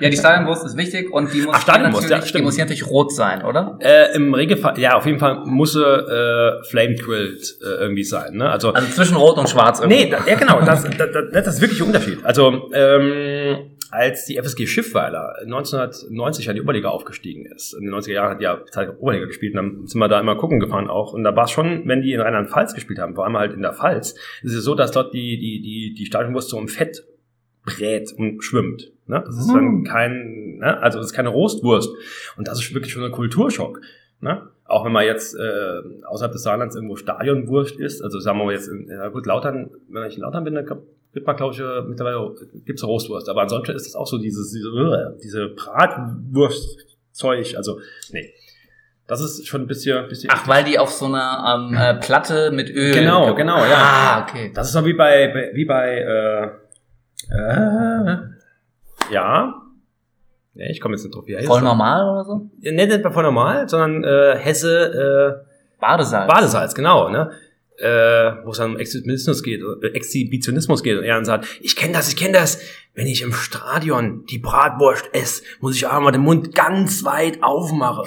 Ja, 0.00 0.08
die 0.08 0.16
Stadionwurst 0.16 0.64
ist 0.64 0.76
wichtig 0.76 1.12
und 1.12 1.32
die 1.32 1.42
muss, 1.42 1.54
Ach, 1.56 1.66
natürlich, 1.66 2.08
ja, 2.10 2.18
die 2.18 2.42
muss 2.42 2.56
natürlich 2.58 2.86
rot 2.86 3.14
sein, 3.14 3.42
oder? 3.42 3.78
Äh, 3.80 4.16
Im 4.16 4.34
Regelfall, 4.34 4.78
ja, 4.78 4.94
auf 4.96 5.06
jeden 5.06 5.18
Fall 5.18 5.42
muss 5.44 5.74
sie 5.74 5.82
äh, 5.84 6.64
flame 6.70 6.94
grilled 6.96 7.42
äh, 7.62 7.82
irgendwie 7.82 8.02
sein. 8.02 8.34
Ne? 8.36 8.50
Also, 8.50 8.72
Also 8.72 8.88
zwischen 8.88 9.16
rot 9.16 9.36
und 9.38 9.48
schwarz 9.48 9.78
irgendwie. 9.80 10.04
nee, 10.04 10.10
da, 10.10 10.18
ja 10.26 10.36
genau, 10.36 10.62
das, 10.62 10.82
das, 10.84 10.96
das, 10.96 11.24
das 11.32 11.46
ist 11.54 11.60
wirklich 11.60 11.80
ein 11.80 11.86
Unterschied. 11.88 12.24
Also 12.24 12.70
ähm, 12.72 13.70
als 13.90 14.24
die 14.24 14.36
FSG 14.36 14.66
Schiffweiler 14.66 15.36
1990 15.42 16.48
an 16.48 16.54
die 16.54 16.62
Oberliga 16.62 16.88
aufgestiegen 16.88 17.46
ist, 17.46 17.72
in 17.74 17.84
den 17.84 17.94
90er 17.94 18.12
Jahren 18.12 18.30
hat 18.30 18.40
die 18.40 18.44
ja 18.44 18.64
Zeit 18.70 18.98
Oberliga 18.98 19.26
gespielt, 19.26 19.54
und 19.54 19.56
dann 19.56 19.86
sind 19.86 19.98
wir 20.00 20.08
da 20.08 20.20
immer 20.20 20.36
gucken 20.36 20.60
gefahren 20.60 20.88
auch. 20.88 21.12
Und 21.12 21.24
da 21.24 21.34
war 21.34 21.44
es 21.44 21.50
schon, 21.50 21.86
wenn 21.86 22.02
die 22.02 22.12
in 22.12 22.20
Rheinland-Pfalz 22.20 22.74
gespielt 22.74 22.98
haben, 22.98 23.14
vor 23.14 23.24
allem 23.24 23.36
halt 23.36 23.52
in 23.52 23.62
der 23.62 23.72
Pfalz, 23.72 24.14
ist 24.42 24.54
es 24.54 24.64
so, 24.64 24.74
dass 24.74 24.92
dort 24.92 25.12
die, 25.12 25.38
die, 25.38 25.60
die, 25.60 25.94
die 25.94 26.06
Stadionwurst 26.06 26.50
so 26.50 26.58
im 26.58 26.68
Fett 26.68 27.04
brät 27.64 28.12
und 28.16 28.42
schwimmt. 28.42 28.92
Ne? 29.06 29.22
Das 29.26 29.36
ist 29.36 29.48
dann 29.52 29.64
Mhm. 29.64 29.84
kein, 29.84 30.56
ne? 30.58 30.80
also 30.82 30.98
das 30.98 31.08
ist 31.08 31.12
keine 31.12 31.28
Roastwurst. 31.28 31.90
Und 32.36 32.48
das 32.48 32.58
ist 32.60 32.72
wirklich 32.74 32.92
schon 32.92 33.04
ein 33.04 33.10
Kulturschock. 33.12 33.80
Ne? 34.20 34.48
Auch 34.64 34.84
wenn 34.84 34.92
man 34.92 35.04
jetzt 35.04 35.34
äh, 35.34 36.04
außerhalb 36.04 36.32
des 36.32 36.42
Saarlands 36.42 36.74
irgendwo 36.76 36.96
Stadionwurst 36.96 37.78
ist, 37.78 38.02
also 38.02 38.20
sagen 38.20 38.38
wir 38.38 38.44
mal 38.44 38.52
jetzt, 38.52 38.68
in, 38.68 38.88
ja 38.88 39.08
gut, 39.08 39.26
Lautern, 39.26 39.70
wenn 39.88 40.04
ich 40.08 40.16
in 40.16 40.22
Lautern 40.22 40.44
bin, 40.44 40.54
dann 40.54 40.66
gibt 41.12 41.26
man, 41.26 41.36
glaube 41.36 41.54
ich, 41.54 41.60
äh, 41.60 41.82
mittlerweile 41.82 42.34
gibt's 42.64 42.84
Roastwurst. 42.84 43.28
Aber 43.28 43.42
ansonsten 43.42 43.74
ist 43.74 43.86
es 43.86 43.94
auch 43.94 44.06
so 44.06 44.18
dieses, 44.18 44.52
diese, 44.52 44.68
äh, 44.68 45.18
diese 45.22 45.48
Bratwurstzeug, 45.48 47.54
also 47.56 47.80
nee. 48.12 48.32
Das 49.06 49.20
ist 49.20 49.46
schon 49.48 49.62
ein 49.62 49.66
bisschen, 49.66 50.06
bisschen 50.08 50.30
Ach, 50.32 50.46
weil 50.46 50.62
die 50.62 50.78
auf 50.78 50.90
so 50.90 51.06
einer 51.06 51.66
ähm, 51.68 51.76
äh, 51.76 51.94
Platte 51.94 52.52
mit 52.52 52.70
Öl. 52.70 52.94
Genau, 52.94 53.34
genau, 53.34 53.56
ja. 53.64 53.74
Ah, 53.76 54.22
okay. 54.22 54.52
Das 54.54 54.68
ist 54.68 54.72
so 54.72 54.84
wie 54.84 54.92
bei, 54.92 55.50
wie 55.52 55.64
bei 55.64 55.98
äh, 55.98 56.44
äh, 57.34 58.16
ja. 59.12 59.54
Ja, 60.54 60.66
ich 60.68 60.80
komme 60.80 60.94
jetzt 60.94 61.04
nicht 61.04 61.14
drauf, 61.14 61.26
wie 61.26 61.36
heißt 61.36 61.46
Voll 61.46 61.56
das? 61.60 61.64
normal 61.64 62.08
oder 62.08 62.24
so? 62.24 62.50
Ja, 62.60 62.72
Nee, 62.72 62.86
nicht 62.86 63.02
bei 63.02 63.10
voll 63.10 63.22
normal, 63.24 63.68
sondern 63.68 64.04
äh, 64.04 64.36
Hesse 64.38 65.44
Badesalz. 65.80 66.30
äh, 66.30 66.34
Badesalz, 66.34 66.74
genau, 66.74 67.08
ne? 67.08 67.30
Äh, 67.80 68.44
wo 68.44 68.50
es 68.50 68.58
um 68.58 68.78
Exhibitionismus 68.78 69.42
geht, 69.42 69.60
äh, 69.82 69.86
Exhibitionismus 69.88 70.82
geht 70.82 70.98
und 70.98 71.04
er 71.04 71.14
dann 71.14 71.24
sagt, 71.24 71.46
ich 71.62 71.76
kenne 71.76 71.94
das, 71.94 72.08
ich 72.08 72.16
kenne 72.16 72.34
das. 72.34 72.60
Wenn 72.94 73.06
ich 73.06 73.22
im 73.22 73.32
Stadion 73.32 74.24
die 74.26 74.38
Bratwurst 74.38 75.08
esse, 75.12 75.42
muss 75.60 75.76
ich 75.76 75.86
auch 75.86 75.98
mal 76.00 76.10
den 76.10 76.20
Mund 76.20 76.54
ganz 76.54 77.04
weit 77.04 77.42
aufmachen. 77.42 78.04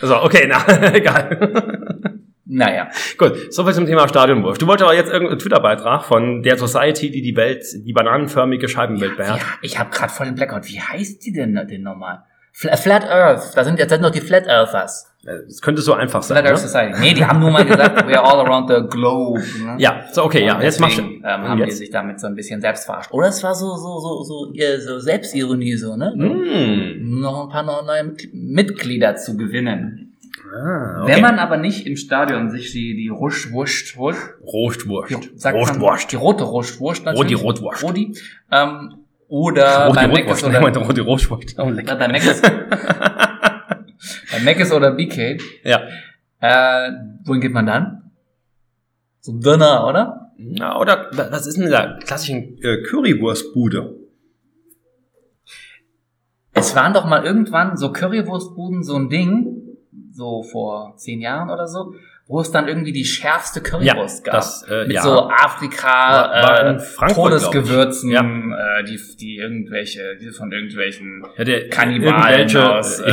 So, 0.00 0.16
okay, 0.22 0.46
na, 0.48 0.92
egal. 0.94 2.20
Naja. 2.44 2.88
Gut, 3.18 3.52
soviel 3.52 3.74
zum 3.74 3.86
Thema 3.86 4.08
Stadionwurst. 4.08 4.62
Du 4.62 4.66
wolltest 4.66 4.84
aber 4.88 4.96
jetzt 4.96 5.10
irgendeinen 5.12 5.38
Twitter-Beitrag 5.38 6.04
von 6.04 6.42
der 6.42 6.56
Society, 6.56 7.10
die 7.10 7.20
die 7.20 7.36
Welt, 7.36 7.62
die 7.84 7.92
bananenförmige 7.92 8.68
Scheibenwelt 8.68 9.12
Ja, 9.12 9.16
beherrscht. 9.16 9.46
ich 9.60 9.78
habe 9.78 9.90
gerade 9.90 10.12
voll 10.12 10.26
den 10.26 10.34
Blackout. 10.34 10.66
Wie 10.66 10.80
heißt 10.80 11.24
die 11.26 11.32
denn, 11.32 11.54
denn 11.70 11.82
nochmal? 11.82 12.22
Fla- 12.54 12.76
Flat 12.76 13.04
Earth. 13.04 13.52
Da 13.54 13.64
sind 13.64 13.78
jetzt 13.78 14.00
noch 14.00 14.10
die 14.10 14.22
Flat 14.22 14.46
Earthers. 14.46 15.06
Es 15.24 15.60
könnte 15.60 15.82
so 15.82 15.92
einfach 15.94 16.22
sein. 16.22 16.38
Earth 16.46 16.52
Ne? 16.62 16.68
Society. 16.68 17.00
Nee, 17.00 17.12
die 17.14 17.24
haben 17.24 17.40
nur 17.40 17.50
mal 17.50 17.64
gesagt, 17.66 18.06
we 18.06 18.18
are 18.18 18.24
all 18.24 18.46
around 18.46 18.70
the 18.70 18.88
globe. 18.88 19.40
Ne? 19.62 19.74
Ja, 19.78 20.04
so, 20.12 20.24
okay, 20.24 20.44
ja, 20.46 20.60
jetzt 20.62 20.80
machst 20.80 20.98
du. 20.98 21.02
ähm, 21.02 21.22
haben 21.24 21.56
die 21.58 21.64
jetzt? 21.64 21.78
sich 21.78 21.90
damit 21.90 22.20
so 22.20 22.28
ein 22.28 22.34
bisschen 22.36 22.60
selbst 22.60 22.84
verarscht. 22.86 23.12
Oder 23.12 23.28
es 23.28 23.42
war 23.42 23.54
so, 23.54 23.74
so, 23.76 23.98
so, 23.98 24.22
so, 24.22 24.52
so 24.78 24.98
Selbstironie, 25.00 25.74
so, 25.76 25.96
ne? 25.96 26.14
Mm. 26.16 27.20
Noch 27.20 27.44
ein 27.44 27.48
paar 27.50 27.62
neue 27.64 28.04
Mit- 28.04 28.32
Mitglieder 28.32 29.16
zu 29.16 29.36
gewinnen. 29.36 30.16
Ah, 30.54 31.02
okay. 31.02 31.14
Wenn 31.16 31.20
man 31.22 31.38
aber 31.40 31.56
nicht 31.58 31.86
im 31.86 31.96
Stadion 31.96 32.50
sich 32.50 32.70
die, 32.72 32.94
die 32.96 33.08
Ruschwurst 33.08 33.96
holt, 33.96 34.16
Rostwurst. 34.46 35.10
die, 35.10 35.48
Rostwurst. 35.48 36.12
die 36.12 36.16
rote 36.16 36.44
Rostwurst 36.44 37.04
natürlich. 37.04 37.32
Roti 37.34 37.44
Rotwurst. 37.44 37.82
Roti, 37.82 38.14
ähm, 38.52 38.94
oder 39.28 39.86
Roti 39.88 39.94
bei 39.96 40.06
Rotwurst. 40.06 40.44
Oder, 40.46 40.60
Roti 40.80 41.00
Rotwurst. 41.00 41.54
Oh, 41.58 41.64
bei 41.98 42.08
Mc's, 42.08 42.40
bei 44.44 44.54
Mc's 44.54 44.72
oder 44.72 44.92
BK, 44.92 45.38
Ja. 45.64 45.80
äh, 46.40 46.92
wohin 47.24 47.40
geht 47.40 47.52
man 47.52 47.66
dann? 47.66 48.10
Zum 49.20 49.40
Döner, 49.40 49.86
oder? 49.86 50.32
Na, 50.38 50.78
oder 50.78 51.10
was 51.12 51.46
ist 51.46 51.58
denn 51.58 51.68
der 51.70 51.98
klassischen 52.04 52.58
äh, 52.62 52.82
Currywurstbude? 52.82 53.96
Es 56.52 56.74
waren 56.74 56.92
doch 56.92 57.04
mal 57.06 57.24
irgendwann 57.24 57.76
so 57.76 57.92
Currywurstbuden 57.92 58.82
so 58.82 58.96
ein 58.96 59.08
Ding, 59.08 59.76
so 60.12 60.42
vor 60.42 60.94
zehn 60.96 61.20
Jahren 61.20 61.50
oder 61.50 61.66
so, 61.68 61.94
wo 62.30 62.40
es 62.42 62.50
dann 62.50 62.68
irgendwie 62.68 62.92
die 62.92 63.04
schärfste 63.06 63.60
Currywurst 63.62 64.26
Ja, 64.26 64.32
gab. 64.32 64.40
das, 64.42 64.62
äh, 64.70 64.84
mit 64.84 64.92
ja. 64.92 65.02
so 65.02 65.28
Afrika, 65.30 65.86
War- 65.88 66.30
war 66.42 67.08
äh, 67.08 67.14
Todesgewürzen, 67.14 68.10
glaub 68.10 68.24
äh, 68.26 68.84
die, 68.84 69.00
die 69.18 69.36
irgendwelche, 69.38 70.16
die 70.20 70.30
von 70.30 70.52
irgendwelchen 70.52 71.24
Ja, 71.38 71.44
der- 71.44 71.68
Kannibalen 71.70 72.54
aus, 72.56 73.00
äh, 73.00 73.12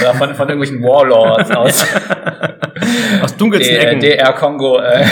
oder 0.00 0.14
von, 0.14 0.34
von 0.34 0.48
irgendwelchen 0.48 0.82
Warlords 0.82 1.50
aus 1.50 1.84
Aus 3.22 3.36
dunkelsten 3.36 3.74
der, 3.74 3.88
Ecken. 3.88 4.00
DR 4.00 4.32
Kongo 4.34 4.78
äh, 4.78 5.04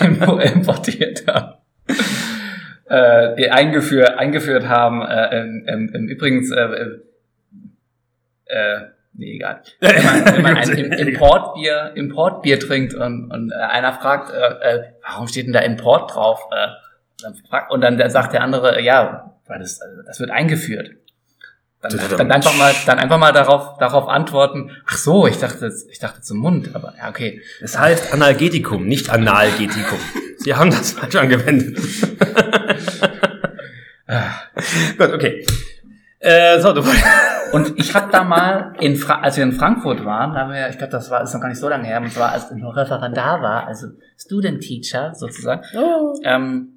im- 0.00 0.40
importiert 0.40 1.24
haben. 1.28 1.54
Äh, 2.88 3.48
eingeführt, 3.48 4.18
eingeführt 4.18 4.66
haben. 4.68 5.02
Äh, 5.02 5.36
ähm, 5.40 5.64
ähm, 5.68 5.90
ähm, 5.94 6.08
übrigens, 6.08 6.50
äh, 6.50 6.60
äh, 6.60 6.86
äh, 8.46 8.80
nee, 9.22 9.36
egal. 9.36 9.62
Wenn 9.80 10.04
man, 10.04 10.24
wenn 10.26 10.42
man 10.42 10.56
ein 10.56 10.68
Im- 10.70 10.92
Importbier, 10.92 11.92
Importbier 11.94 12.58
trinkt 12.60 12.94
und, 12.94 13.30
und 13.30 13.52
äh, 13.52 13.54
einer 13.54 13.92
fragt, 13.92 14.32
äh, 14.32 14.76
äh, 14.76 14.82
warum 15.02 15.28
steht 15.28 15.46
denn 15.46 15.52
da 15.52 15.60
Import 15.60 16.14
drauf? 16.14 16.40
Äh, 16.50 16.68
und 17.70 17.80
dann 17.80 18.10
sagt 18.10 18.32
der 18.32 18.42
andere, 18.42 18.80
ja, 18.82 19.34
weil 19.46 19.60
das, 19.60 19.80
das 20.06 20.18
wird 20.18 20.30
eingeführt. 20.30 20.90
Dann, 21.80 21.98
dann 22.16 22.30
einfach 22.32 22.56
mal, 22.56 22.72
dann 22.86 22.98
einfach 23.00 23.18
mal 23.18 23.32
darauf, 23.32 23.76
darauf 23.78 24.08
antworten. 24.08 24.70
Ach 24.86 24.96
so, 24.96 25.26
ich 25.26 25.38
dachte, 25.38 25.72
ich 25.90 25.98
dachte 25.98 26.20
zum 26.20 26.38
Mund, 26.38 26.70
aber 26.74 26.94
ja, 26.96 27.08
okay. 27.08 27.40
Es 27.60 27.76
heißt 27.78 28.12
Analgetikum, 28.12 28.86
nicht 28.86 29.10
Analgetikum. 29.10 29.98
Sie 30.38 30.54
haben 30.54 30.70
das 30.70 30.92
falsch 30.92 31.16
angewendet. 31.16 31.76
Gut, 34.98 35.12
okay. 35.12 35.46
Äh, 36.22 36.60
so, 36.60 36.72
du 36.72 36.82
Und 37.52 37.78
ich 37.78 37.94
habe 37.94 38.10
da 38.10 38.24
mal, 38.24 38.72
in 38.80 38.96
Fra 38.96 39.20
als 39.20 39.36
wir 39.36 39.44
in 39.44 39.52
Frankfurt 39.52 40.04
waren, 40.06 40.32
da 40.32 40.40
haben 40.40 40.52
wir, 40.52 40.68
ich 40.70 40.78
glaube, 40.78 40.92
das 40.92 41.10
war 41.10 41.22
ist 41.22 41.34
noch 41.34 41.40
gar 41.40 41.48
nicht 41.48 41.58
so 41.60 41.68
lange 41.68 41.84
her, 41.84 42.00
und 42.00 42.10
zwar 42.10 42.32
als 42.32 42.50
ich 42.50 42.56
noch 42.56 42.74
Referendar 42.74 43.42
war, 43.42 43.66
also 43.66 43.88
Student 44.16 44.62
Teacher 44.62 45.12
sozusagen. 45.14 45.62
Ähm, 46.24 46.68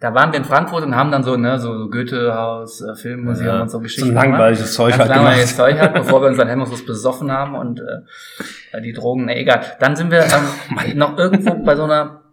da 0.00 0.12
waren 0.12 0.32
wir 0.32 0.38
in 0.38 0.44
Frankfurt 0.44 0.82
und 0.84 0.96
haben 0.96 1.12
dann 1.12 1.22
so, 1.22 1.36
ne, 1.36 1.58
so 1.60 1.88
Goethehaus, 1.88 2.80
äh, 2.82 2.96
Filmmuseum 2.96 3.46
Ja, 3.46 3.62
und 3.62 3.68
so 3.68 3.78
so 3.78 3.82
Geschichten. 3.82 4.10
ein 4.10 4.14
langweiliges 4.14 4.74
Zeug 4.74 4.98
halt 4.98 5.08
langweiliges. 5.08 5.56
Zeug 5.56 5.78
halt, 5.78 5.94
bevor 5.94 6.20
wir 6.20 6.28
uns 6.28 6.36
dann 6.36 6.48
hemmungslos 6.48 6.84
besoffen 6.84 7.30
haben 7.30 7.54
und 7.54 7.80
äh, 7.80 8.80
die 8.82 8.92
Drogen, 8.92 9.26
ne, 9.26 9.36
egal. 9.36 9.60
Dann 9.78 9.94
sind 9.94 10.10
wir 10.10 10.24
ähm, 10.24 10.94
noch 10.98 11.16
irgendwo 11.16 11.54
bei 11.62 11.76
so 11.76 11.84
einer, 11.84 12.23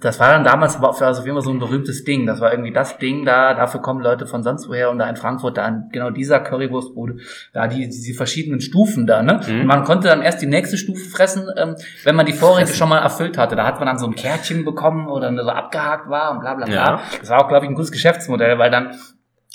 das 0.00 0.20
war 0.20 0.30
dann 0.30 0.44
damals 0.44 0.80
war 0.80 0.90
also 0.90 1.20
auf 1.20 1.26
jeden 1.26 1.36
Fall 1.36 1.44
so 1.44 1.50
ein 1.50 1.58
berühmtes 1.58 2.04
Ding. 2.04 2.24
Das 2.24 2.40
war 2.40 2.52
irgendwie 2.52 2.72
das 2.72 2.98
Ding 2.98 3.24
da, 3.24 3.52
dafür 3.52 3.82
kommen 3.82 4.00
Leute 4.00 4.26
von 4.26 4.44
sonst 4.44 4.68
woher 4.68 4.90
und 4.90 4.98
da 5.00 5.08
in 5.10 5.16
Frankfurt, 5.16 5.56
da 5.56 5.66
in 5.66 5.88
genau 5.90 6.10
dieser 6.10 6.38
Currywurstbude, 6.38 7.16
da 7.52 7.66
die, 7.66 7.88
die, 7.88 8.02
die 8.02 8.12
verschiedenen 8.14 8.60
Stufen 8.60 9.08
da, 9.08 9.22
ne? 9.22 9.40
Mhm. 9.44 9.62
Und 9.62 9.66
man 9.66 9.82
konnte 9.82 10.06
dann 10.06 10.22
erst 10.22 10.40
die 10.40 10.46
nächste 10.46 10.76
Stufe 10.76 11.04
fressen, 11.10 11.48
ähm, 11.56 11.74
wenn 12.04 12.14
man 12.14 12.26
die 12.26 12.32
vorige 12.32 12.72
schon 12.72 12.88
mal 12.88 12.98
erfüllt 12.98 13.38
hatte. 13.38 13.56
Da 13.56 13.66
hat 13.66 13.80
man 13.80 13.86
dann 13.86 13.98
so 13.98 14.06
ein 14.06 14.14
Kärtchen 14.14 14.64
bekommen 14.64 15.08
oder 15.08 15.34
so 15.34 15.50
abgehakt 15.50 16.08
war 16.08 16.30
und 16.30 16.40
bla 16.40 16.54
bla 16.54 16.66
bla. 16.66 16.74
Ja. 16.74 17.00
Das 17.20 17.28
war 17.28 17.44
auch, 17.44 17.48
glaube 17.48 17.64
ich, 17.64 17.70
ein 17.70 17.74
gutes 17.74 17.90
Geschäftsmodell, 17.90 18.58
weil 18.58 18.70
dann 18.70 18.94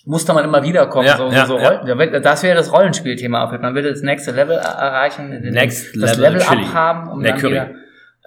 musste 0.04 0.34
man 0.34 0.44
immer 0.44 0.62
wieder 0.64 0.88
kommen. 0.88 1.08
Ja, 1.08 1.16
so, 1.16 1.30
ja, 1.30 1.46
so, 1.46 1.58
ja. 1.58 2.20
Das 2.20 2.44
wäre 2.44 2.56
das 2.56 2.74
Rollenspielthema. 2.74 3.58
Man 3.62 3.76
will 3.76 3.84
das 3.84 4.02
nächste 4.02 4.32
Level 4.32 4.58
er- 4.58 4.64
erreichen, 4.78 5.30
Next 5.52 5.96
das 5.96 6.18
Level 6.18 6.40
Level 6.40 6.66
abhaben, 6.66 7.10
um 7.10 7.24
dann 7.24 7.34
Mercury. 7.34 7.52
wieder 7.54 7.70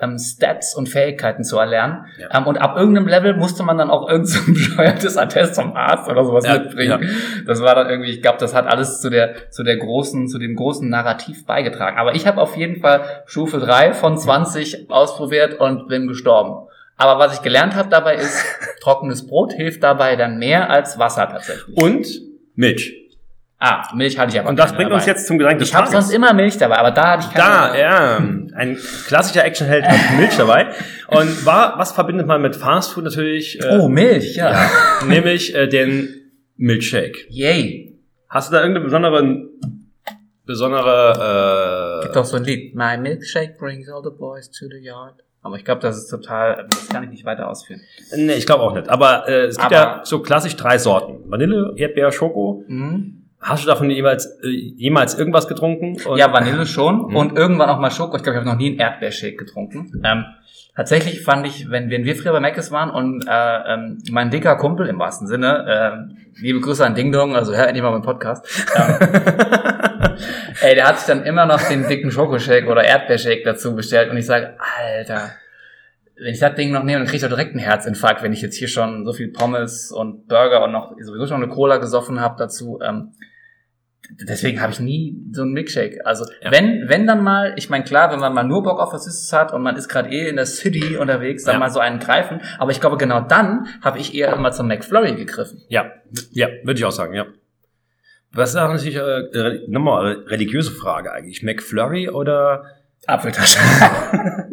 ähm, 0.01 0.19
Stats 0.19 0.75
und 0.75 0.89
Fähigkeiten 0.89 1.45
zu 1.45 1.59
erlernen. 1.59 2.07
Ja. 2.19 2.39
Ähm, 2.39 2.47
und 2.47 2.59
ab 2.59 2.77
irgendeinem 2.77 3.07
Level 3.07 3.37
musste 3.37 3.63
man 3.63 3.79
dann 3.79 3.91
auch 3.91 4.09
irgend 4.09 4.29
so 4.29 4.41
ein 4.41 4.55
bescheuertes 4.55 5.17
Attest 5.17 5.55
vom 5.55 5.75
Arzt 5.77 6.09
oder 6.09 6.25
sowas 6.25 6.45
Ja, 6.45 6.59
mitbringen. 6.59 7.09
Das 7.47 7.61
war 7.63 7.75
dann 7.75 7.89
irgendwie, 7.89 8.11
ich 8.11 8.23
glaube, 8.23 8.39
das 8.39 8.55
hat 8.55 8.67
alles 8.67 9.01
zu 9.01 9.11
der, 9.11 9.51
zu 9.51 9.63
der 9.63 9.77
großen, 9.77 10.29
zu 10.29 10.39
dem 10.39 10.57
großen 10.57 10.89
Narrativ 10.89 11.47
beigetragen. 11.47 11.99
Aber 11.99 12.15
ich 12.15 12.27
habe 12.27 12.41
auf 12.41 12.57
jeden 12.57 12.81
Fall 12.81 13.05
Stufe 13.27 13.59
3 13.59 13.93
von 13.95 14.19
20 14.19 14.91
ausprobiert 14.91 15.61
und 15.61 15.89
bin 15.89 16.09
gestorben. 16.09 16.69
Aber 16.97 17.19
was 17.19 17.35
ich 17.35 17.43
gelernt 17.43 17.75
habe 17.75 17.89
dabei 17.89 18.17
ist, 18.17 18.45
trockenes 18.81 19.27
Brot 19.27 19.53
hilft 19.53 19.83
dabei 19.83 20.17
dann 20.17 20.39
mehr 20.39 20.71
als 20.71 20.99
Wasser 20.99 21.29
tatsächlich. 21.29 21.77
Und 21.77 22.07
Milch. 22.55 23.04
Ah, 23.67 23.89
Milch 23.95 24.19
hatte 24.19 24.33
ich 24.35 24.39
aber 24.41 24.49
Und 24.51 24.59
das 24.59 24.73
bringt 24.73 24.91
dabei. 24.91 24.97
uns 24.97 25.07
jetzt 25.07 25.27
zum 25.27 25.39
Gedanken 25.39 25.61
des 25.61 25.69
Ich 25.69 25.75
habe 25.75 25.89
sonst 25.89 26.11
immer 26.11 26.33
Milch 26.35 26.59
dabei, 26.59 26.77
aber 26.77 26.91
da 26.91 27.13
hatte 27.13 27.27
ich 27.29 27.35
keine. 27.35 27.73
Da, 27.73 27.79
ja, 27.79 28.17
ein 28.57 28.79
klassischer 29.07 29.45
Actionheld 29.45 29.85
hat 29.87 29.99
Milch 30.19 30.37
dabei. 30.37 30.67
Und 31.09 31.47
war, 31.47 31.79
was 31.79 31.93
verbindet 31.93 32.27
man 32.27 32.43
mit 32.43 32.57
Fastfood 32.57 33.05
natürlich? 33.05 33.59
Äh, 33.63 33.79
Oh, 33.79 33.89
Milch, 33.89 34.37
ja. 34.37 34.51
ja, 34.53 34.71
nämlich 35.07 35.55
äh, 35.55 35.67
den 35.67 36.09
Milkshake. 36.57 37.27
Yay. 37.31 37.99
Hast 38.29 38.51
du 38.51 38.57
da 38.57 38.61
irgendeine 38.61 38.85
besondere, 38.85 39.49
besondere, 40.47 42.01
Gibt 42.03 42.17
äh, 42.17 42.19
auch 42.19 42.25
so 42.25 42.37
ein 42.37 42.45
Lied. 42.45 42.75
My 42.75 42.97
milkshake 42.99 43.57
brings 43.59 43.89
all 43.89 44.03
the 44.03 44.11
boys 44.17 44.51
to 44.51 44.67
the 44.67 44.79
yard. 44.85 45.15
Aber 45.43 45.57
ich 45.57 45.65
glaube, 45.65 45.81
das 45.83 45.99
ist 45.99 46.09
total, 46.09 46.67
das 46.71 46.89
kann 46.89 47.05
ich 47.05 47.11
nicht 47.11 47.25
weiter 47.27 47.49
ausführen. 47.49 47.81
nee, 48.17 48.33
ich 48.35 48.47
glaube 48.47 48.63
auch 48.63 48.75
nicht. 48.75 48.89
Aber 48.89 49.29
äh, 49.29 49.45
es 49.47 49.57
gibt 49.57 49.67
Aber- 49.67 49.75
ja 49.75 50.01
so 50.05 50.21
klassisch 50.21 50.57
drei 50.57 50.79
Sorten. 50.79 51.31
Vanille, 51.31 51.73
Erdbeer, 51.77 52.13
Schoko. 52.13 52.65
Mhm. 52.67 53.24
Hast 53.47 53.65
du 53.65 53.69
davon 53.69 53.91
jeweils, 53.91 54.25
äh, 54.43 54.49
jemals 54.49 55.19
irgendwas 55.19 55.47
getrunken? 55.49 55.97
Und- 56.07 56.17
Ja, 56.19 56.33
Vanille 56.33 56.65
schon 56.65 57.09
Mhm. 57.11 57.17
und 57.17 57.37
irgendwann 57.37 57.69
auch 57.69 57.79
mal 57.79 57.91
Schoko. 57.91 58.17
Ich 58.17 58.23
glaube, 58.23 58.39
ich 58.39 58.41
habe 58.41 58.49
noch 58.51 58.57
nie 58.59 58.71
einen 58.71 58.79
Erdbeershake 58.79 59.37
getrunken. 59.37 60.01
Ähm, 60.03 60.25
tatsächlich 60.75 61.21
fand 61.23 61.47
ich, 61.47 61.71
wenn, 61.71 61.91
wenn 61.91 62.05
wir 62.05 62.17
früher 62.17 62.33
bei 62.33 62.41
Mc's 62.41 62.73
waren 62.73 62.89
und 62.91 63.27
äh, 63.29 63.75
ähm, 63.75 63.99
mein 64.11 64.31
dicker 64.31 64.57
Kumpel 64.57 64.87
im 64.87 64.99
wahrsten 64.99 65.27
Sinne, 65.29 65.67
ähm, 65.69 66.17
liebe 66.41 66.61
Grüße 66.61 66.85
an 66.87 66.95
Ding 66.95 67.13
Dong, 67.13 67.37
also 67.37 67.55
hör 67.55 67.67
endlich 67.67 67.83
mal 67.83 67.91
meinen 67.91 68.03
Podcast. 68.03 68.47
Ähm, 68.77 68.97
ey, 70.63 70.75
der 70.75 70.89
hat 70.89 70.99
sich 70.99 71.07
dann 71.07 71.25
immer 71.25 71.45
noch 71.47 71.61
den 71.69 71.87
dicken 71.87 72.11
Schokoshake 72.11 72.67
oder 72.69 72.83
Erdbeershake 72.83 73.43
dazu 73.45 73.75
bestellt 73.77 74.11
und 74.11 74.17
ich 74.17 74.27
sage, 74.27 74.55
Alter, 74.81 75.33
wenn 76.17 76.33
ich 76.33 76.41
das 76.41 76.55
Ding 76.55 76.71
noch 76.73 76.83
nehme, 76.85 76.99
dann 77.01 77.07
kriege 77.07 77.17
ich 77.17 77.23
doch 77.23 77.29
direkt 77.29 77.51
einen 77.51 77.59
Herzinfarkt, 77.65 78.23
wenn 78.23 78.33
ich 78.33 78.41
jetzt 78.41 78.57
hier 78.57 78.69
schon 78.69 79.05
so 79.05 79.13
viel 79.13 79.29
Pommes 79.33 79.91
und 79.93 80.29
Burger 80.29 80.65
und 80.65 80.73
noch 80.73 80.93
sowieso 81.01 81.27
schon 81.27 81.43
eine 81.43 81.49
Cola 81.53 81.77
gesoffen 81.79 82.21
habe 82.21 82.37
dazu. 82.39 82.79
Ähm, 82.83 83.13
deswegen 84.11 84.61
habe 84.61 84.73
ich 84.73 84.81
nie 84.81 85.17
so 85.33 85.43
einen 85.43 85.53
Milkshake. 85.53 86.05
Also 86.05 86.25
Ja. 86.43 86.51
wenn, 86.51 86.89
wenn 86.89 87.07
dann 87.07 87.23
mal, 87.23 87.55
ich 87.57 87.71
meine 87.71 87.85
klar, 87.85 88.11
wenn 88.13 88.21
man 88.21 88.35
mal 88.35 88.45
nur 88.45 88.63
Bock 88.63 88.79
auf 88.81 88.93
was 88.93 89.05
Süßes 89.05 89.33
hat 89.33 89.53
und 89.53 89.63
man 89.63 89.77
ist 89.77 89.89
gerade 89.89 90.11
eh 90.11 90.29
in 90.29 90.37
der 90.37 90.47
City 90.47 90.97
unterwegs, 90.97 91.45
dann 91.45 91.55
Ja. 91.55 91.59
mal 91.59 91.71
so 91.71 91.81
einen 91.81 91.99
greifen. 91.99 92.41
Aber 92.59 92.71
ich 92.71 92.81
glaube, 92.81 92.97
genau 92.97 93.21
dann 93.21 93.67
habe 93.83 93.99
ich 93.99 94.15
eher 94.15 94.33
immer 94.35 94.53
zum 94.53 94.69
McFlurry 94.69 95.15
gegriffen. 95.15 95.63
Ja, 95.69 95.93
ja, 96.33 96.49
würde 96.63 96.79
ich 96.79 96.85
auch 96.85 96.93
sagen, 96.93 97.15
ja. 97.15 97.27
Was 98.33 98.51
ist 98.51 98.57
natürlich 98.57 98.97
äh, 98.97 99.61
nochmal 99.69 100.07
eine 100.17 100.31
religiöse 100.31 100.73
Frage 100.73 101.13
eigentlich? 101.13 101.43
McFlurry 101.43 102.09
oder 102.09 102.65
Apfeltasche. 103.07 103.59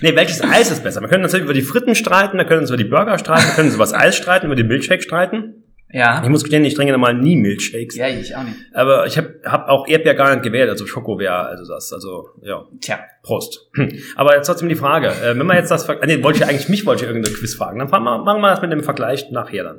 Nee, 0.00 0.16
welches 0.16 0.42
Eis 0.42 0.72
ist 0.72 0.82
besser? 0.82 1.00
Wir 1.02 1.08
können 1.08 1.22
uns 1.22 1.34
über 1.34 1.52
die 1.54 1.62
Fritten 1.62 1.94
streiten, 1.94 2.36
wir 2.36 2.44
können 2.46 2.62
uns 2.62 2.70
über 2.70 2.76
die 2.76 2.84
Burger 2.84 3.16
streiten, 3.18 3.46
wir 3.46 3.54
können 3.54 3.68
uns 3.68 3.76
über 3.76 3.84
das 3.84 3.94
Eis 3.94 4.16
streiten, 4.16 4.46
über 4.46 4.56
den 4.56 4.66
Milkshake 4.66 5.02
streiten. 5.02 5.61
Ja. 5.92 6.22
Ich 6.22 6.28
muss 6.28 6.42
gestehen, 6.42 6.64
ich 6.64 6.74
trinke 6.74 6.92
normal 6.92 7.14
nie 7.14 7.36
Milkshakes. 7.36 7.96
Ja, 7.96 8.08
ich 8.08 8.34
auch 8.34 8.42
nicht. 8.42 8.56
Aber 8.72 9.06
ich 9.06 9.16
habe 9.18 9.34
hab 9.44 9.68
auch 9.68 9.86
Erdbeer 9.86 10.14
gar 10.14 10.30
nicht 10.34 10.42
gewählt, 10.42 10.68
also 10.70 10.86
Schoko 10.86 11.18
wäre 11.18 11.46
also 11.46 11.72
das. 11.72 11.92
Also, 11.92 12.30
ja, 12.42 12.64
Tja. 12.80 12.98
Prost. 13.22 13.70
Aber 14.16 14.34
jetzt 14.34 14.46
trotzdem 14.46 14.68
die 14.68 14.74
Frage, 14.74 15.08
äh, 15.08 15.38
wenn 15.38 15.46
man 15.46 15.56
jetzt 15.56 15.70
das, 15.70 15.86
nee, 16.06 16.22
wollte 16.22 16.38
ich 16.40 16.46
eigentlich, 16.46 16.68
mich 16.68 16.84
wollte 16.86 17.04
ich 17.04 17.08
irgendeine 17.10 17.36
Quiz 17.36 17.54
fragen, 17.54 17.78
dann 17.78 17.88
fahren 17.88 18.02
wir, 18.04 18.18
machen 18.18 18.40
wir 18.40 18.50
das 18.50 18.62
mit 18.62 18.72
dem 18.72 18.82
Vergleich 18.82 19.30
nachher 19.30 19.64
dann. 19.64 19.78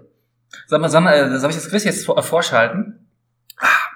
Sag 0.67 0.81
mal, 0.81 0.89
sag 0.89 1.03
mal, 1.03 1.13
äh, 1.15 1.39
soll 1.39 1.49
ich 1.49 1.55
das 1.55 1.69
Quiz 1.69 1.83
jetzt 1.83 2.05
vor, 2.05 2.17
äh, 2.17 2.21
vorschalten? 2.21 3.07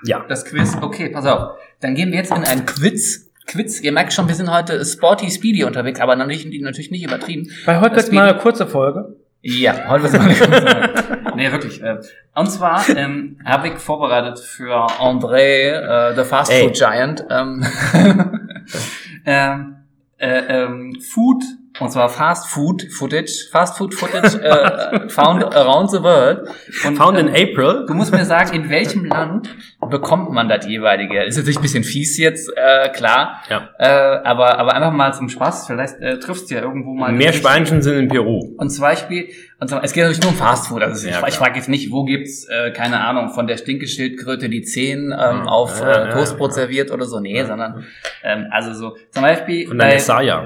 Ja. 0.04 0.26
Das 0.28 0.46
Quiz, 0.46 0.76
okay, 0.82 1.10
pass 1.10 1.26
auf. 1.26 1.58
Dann 1.82 1.96
gehen 1.96 2.12
wir 2.12 2.18
jetzt 2.18 2.32
in 2.32 2.44
ein 2.44 2.66
Quiz. 2.66 3.32
Quiz, 3.48 3.80
ihr 3.82 3.92
merkt 3.92 4.12
schon, 4.14 4.28
wir 4.28 4.36
sind 4.36 4.52
heute 4.54 4.84
sporty, 4.84 5.30
speedy 5.32 5.64
unterwegs, 5.64 6.00
aber 6.02 6.16
natürlich, 6.16 6.46
natürlich 6.62 6.92
nicht 6.92 7.04
übertrieben. 7.04 7.50
Bei 7.66 7.80
heute 7.80 7.96
Das 7.96 8.08
Speedy- 8.08 8.38
kurze 8.40 8.68
Folge. 8.68 9.16
Ja, 9.42 9.88
heute 9.88 10.08
eine 10.20 10.34
kurze 10.36 10.46
Folge. 10.46 11.34
Nee, 11.36 11.52
wirklich. 11.52 11.82
äh, 11.84 11.98
Und 12.36 12.48
zwar 12.52 12.84
ähm, 12.90 13.40
habe 13.46 13.68
ich 13.70 13.76
vorbereitet 13.76 14.40
für 14.40 14.88
André, 15.00 16.10
äh, 16.10 16.16
the 16.16 16.24
Fast 16.24 16.52
Ey. 16.52 16.64
Food 16.64 16.74
Giant, 16.74 17.26
ähm, 17.30 17.66
ähm, 19.26 19.76
äh, 20.18 20.64
ähm, 20.64 20.98
Food, 21.00 21.44
und 21.80 21.92
zwar 21.92 22.10
Fast 22.10 22.48
Food 22.48 22.88
Footage, 22.92 23.48
Fast 23.52 23.78
Food 23.78 23.94
Footage 23.94 24.42
äh, 24.42 25.10
found 25.10 25.44
around 25.56 25.92
the 25.92 26.02
world. 26.02 26.50
Und, 26.86 26.96
Found 26.98 27.18
in 27.18 27.28
ähm, 27.28 27.34
April. 27.34 27.86
Du 27.88 27.94
musst 27.94 28.12
mir 28.12 28.26
sagen, 28.26 28.56
in 28.56 28.70
welchem 28.70 29.06
Land 29.06 29.50
bekommt 29.90 30.32
man 30.32 30.50
das 30.50 30.66
jeweilige? 30.66 31.24
Ist 31.24 31.38
natürlich 31.38 31.58
ein 31.58 31.62
bisschen 31.62 31.84
fies 31.84 32.18
jetzt, 32.18 32.52
äh, 32.56 32.90
klar. 32.90 33.42
Ja. 33.50 33.70
Äh, 33.78 34.24
aber, 34.24 34.58
aber 34.58 34.74
einfach 34.74 34.92
mal 34.92 35.14
zum 35.14 35.30
Spaß, 35.30 35.68
vielleicht 35.68 36.00
äh, 36.00 36.20
triffst 36.20 36.50
du 36.50 36.56
ja 36.56 36.62
irgendwo 36.62 36.94
mal. 36.94 37.12
Mehr 37.12 37.34
Schweinchen 37.34 37.82
sind 37.82 37.98
in 37.98 38.08
Peru. 38.08 38.56
Und 38.58 38.70
zum 38.70 38.82
Beispiel, 38.82 39.30
und 39.60 39.70
zwar, 39.70 39.84
es 39.84 39.94
geht 39.94 40.04
natürlich 40.04 40.22
nur 40.22 40.32
um 40.32 40.38
Fast 40.38 40.68
Food. 40.68 40.84
Also 40.84 41.08
Ja, 41.08 41.22
ich, 41.22 41.30
ich 41.30 41.36
frage 41.36 41.56
jetzt 41.58 41.68
nicht, 41.68 41.92
wo 41.92 42.04
gibt's, 42.06 42.46
äh, 42.46 42.72
keine 42.72 43.00
Ahnung, 43.00 43.30
von 43.30 43.48
der 43.48 43.58
Stinkeschildkröte 43.58 44.50
die 44.50 44.62
Zehen 44.62 45.06
ähm, 45.06 45.12
Ja, 45.12 45.44
auf 45.46 45.80
ja, 45.80 46.10
äh, 46.10 46.14
Toastbrot 46.14 46.54
serviert 46.54 46.92
oder 46.92 47.06
so. 47.06 47.20
Nee, 47.20 47.44
sondern 47.44 47.86
ähm, 48.24 48.46
also 48.52 48.74
so 48.74 48.98
zum 49.12 49.24
Beispiel, 49.24 49.68
bei, 49.74 50.00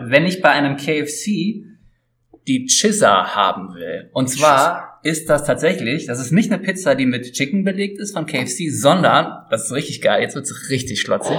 wenn 0.05 0.25
ich 0.25 0.41
bei 0.41 0.49
einem 0.49 0.77
KFC 0.77 1.65
die 2.47 2.65
Chizza 2.67 3.35
haben 3.35 3.75
will. 3.75 4.09
Und 4.13 4.29
zwar 4.29 4.99
ist 5.03 5.29
das 5.29 5.43
tatsächlich, 5.43 6.05
das 6.05 6.19
ist 6.19 6.31
nicht 6.31 6.51
eine 6.51 6.61
Pizza, 6.61 6.95
die 6.95 7.05
mit 7.05 7.33
Chicken 7.33 7.63
belegt 7.63 7.99
ist 7.99 8.13
von 8.13 8.25
KFC, 8.25 8.69
sondern, 8.71 9.45
das 9.49 9.65
ist 9.65 9.71
richtig 9.73 10.01
geil, 10.01 10.21
jetzt 10.21 10.35
wird's 10.35 10.69
richtig 10.69 11.01
schlotzig, 11.01 11.37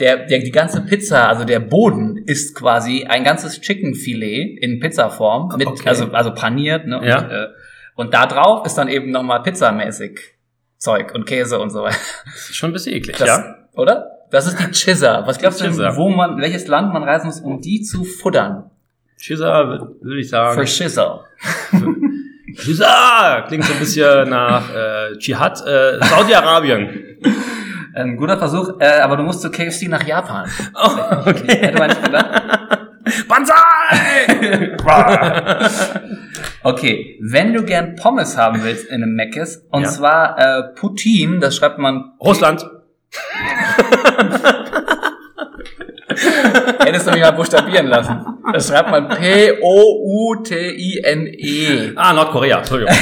der, 0.00 0.26
der, 0.26 0.38
die 0.40 0.50
ganze 0.50 0.80
Pizza, 0.82 1.28
also 1.28 1.44
der 1.44 1.60
Boden 1.60 2.16
ist 2.16 2.54
quasi 2.54 3.04
ein 3.04 3.24
ganzes 3.24 3.60
Chickenfilet 3.60 4.58
in 4.62 4.80
Pizzaform, 4.80 5.56
mit, 5.56 5.66
Okay. 5.66 5.88
also, 5.88 6.10
also 6.12 6.34
paniert, 6.34 6.86
ne? 6.86 6.98
Und, 6.98 7.06
Ja. 7.06 7.44
äh, 7.44 7.48
und 7.94 8.12
da 8.14 8.26
drauf 8.26 8.66
ist 8.66 8.74
dann 8.74 8.88
eben 8.88 9.10
nochmal 9.10 9.42
pizzamäßig 9.42 10.20
Zeug 10.78 11.14
und 11.14 11.24
Käse 11.26 11.58
und 11.58 11.70
so 11.70 11.82
weiter. 11.82 11.96
Schon 12.52 12.70
ein 12.70 12.72
bisschen 12.74 12.92
eklig, 12.94 13.16
Das, 13.16 13.28
ja. 13.28 13.56
Oder? 13.74 14.10
Das 14.30 14.46
ist 14.46 14.58
die 14.58 14.70
Chizza. 14.72 15.22
Was 15.26 15.38
glaubst 15.38 15.60
du, 15.60 15.64
Chizza. 15.66 15.96
wo 15.96 16.08
man, 16.10 16.40
welches 16.40 16.66
Land 16.66 16.92
man 16.92 17.02
reisen 17.04 17.26
muss, 17.26 17.40
um 17.40 17.60
die 17.60 17.80
zu 17.82 18.04
futtern? 18.04 18.70
Chizza, 19.18 19.80
würde 20.00 20.20
ich 20.20 20.28
sagen. 20.28 20.58
Für 20.60 20.66
Schizza. 20.66 21.24
Chizza! 22.54 23.44
Klingt 23.48 23.64
so 23.64 23.72
ein 23.72 23.78
bisschen 23.78 24.28
nach 24.30 24.68
äh, 24.74 25.16
Dschihad. 25.18 25.60
Äh, 25.66 25.98
Saudi-Arabien. 26.04 27.18
Ein 27.96 28.16
guter 28.18 28.36
Versuch, 28.38 28.78
äh, 28.78 29.00
aber 29.00 29.16
du 29.16 29.22
musst 29.22 29.40
zu 29.40 29.50
KFC 29.50 29.88
nach 29.88 30.06
Japan. 30.06 30.46
Oh, 30.74 30.90
okay. 31.30 31.58
Hätte 31.60 31.78
man 31.78 31.88
nicht 31.88 32.04
gedacht. 32.04 32.42
Banzai! 33.28 33.54
Okay, 36.62 37.16
wenn 37.22 37.52
du 37.54 37.62
gern 37.62 37.94
Pommes 37.94 38.36
haben 38.36 38.62
willst 38.64 38.86
in 38.86 39.02
einem 39.04 39.14
Meckes, 39.14 39.64
und 39.70 39.82
Ja. 39.84 39.88
zwar 39.88 40.36
äh, 40.38 40.62
Poutine, 40.74 41.38
das 41.38 41.54
schreibt 41.56 41.78
man, 41.78 42.12
Russland. 42.20 42.66
hättest 46.80 47.06
du 47.06 47.12
mich 47.12 47.20
mal 47.20 47.30
buchstabieren 47.30 47.86
lassen. 47.86 48.18
Das 48.52 48.66
schreibt 48.68 48.90
man 48.90 49.08
P-O-U-T-I-N-E. 49.08 49.52
Ah, 51.94 52.12
Nordkorea. 52.12 52.58
Entschuldigung. 52.58 52.94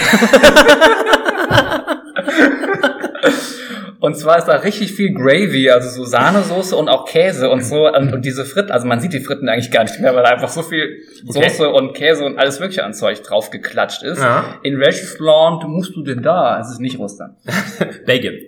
Und 4.04 4.16
zwar 4.16 4.36
ist 4.36 4.44
da 4.44 4.56
richtig 4.56 4.92
viel 4.92 5.14
Gravy, 5.14 5.70
also 5.70 5.88
so 5.88 6.04
Sahnesoße 6.04 6.76
und 6.76 6.90
auch 6.90 7.06
Käse 7.06 7.48
und 7.48 7.64
so. 7.64 7.88
Und, 7.88 8.12
und 8.12 8.22
diese 8.22 8.44
Fritten, 8.44 8.70
also 8.70 8.86
man 8.86 9.00
sieht 9.00 9.14
die 9.14 9.20
Fritten 9.20 9.48
eigentlich 9.48 9.70
gar 9.70 9.82
nicht 9.82 9.98
mehr, 9.98 10.14
weil 10.14 10.22
da 10.22 10.28
einfach 10.28 10.50
so 10.50 10.62
viel 10.62 10.98
Okay. 11.26 11.48
Soße 11.48 11.70
und 11.70 11.94
Käse 11.94 12.22
und 12.26 12.38
alles 12.38 12.60
mögliche 12.60 12.84
an 12.84 12.92
Zeug 12.92 13.22
drauf 13.22 13.48
geklatscht 13.48 14.02
ist. 14.02 14.20
Ja. 14.20 14.56
In 14.62 14.78
welches 14.78 15.18
Land 15.20 15.66
musst 15.66 15.96
du 15.96 16.02
denn 16.02 16.22
da? 16.22 16.60
Es 16.60 16.70
ist 16.70 16.80
nicht 16.80 16.98
Russland. 16.98 17.38
Belgien. 18.04 18.42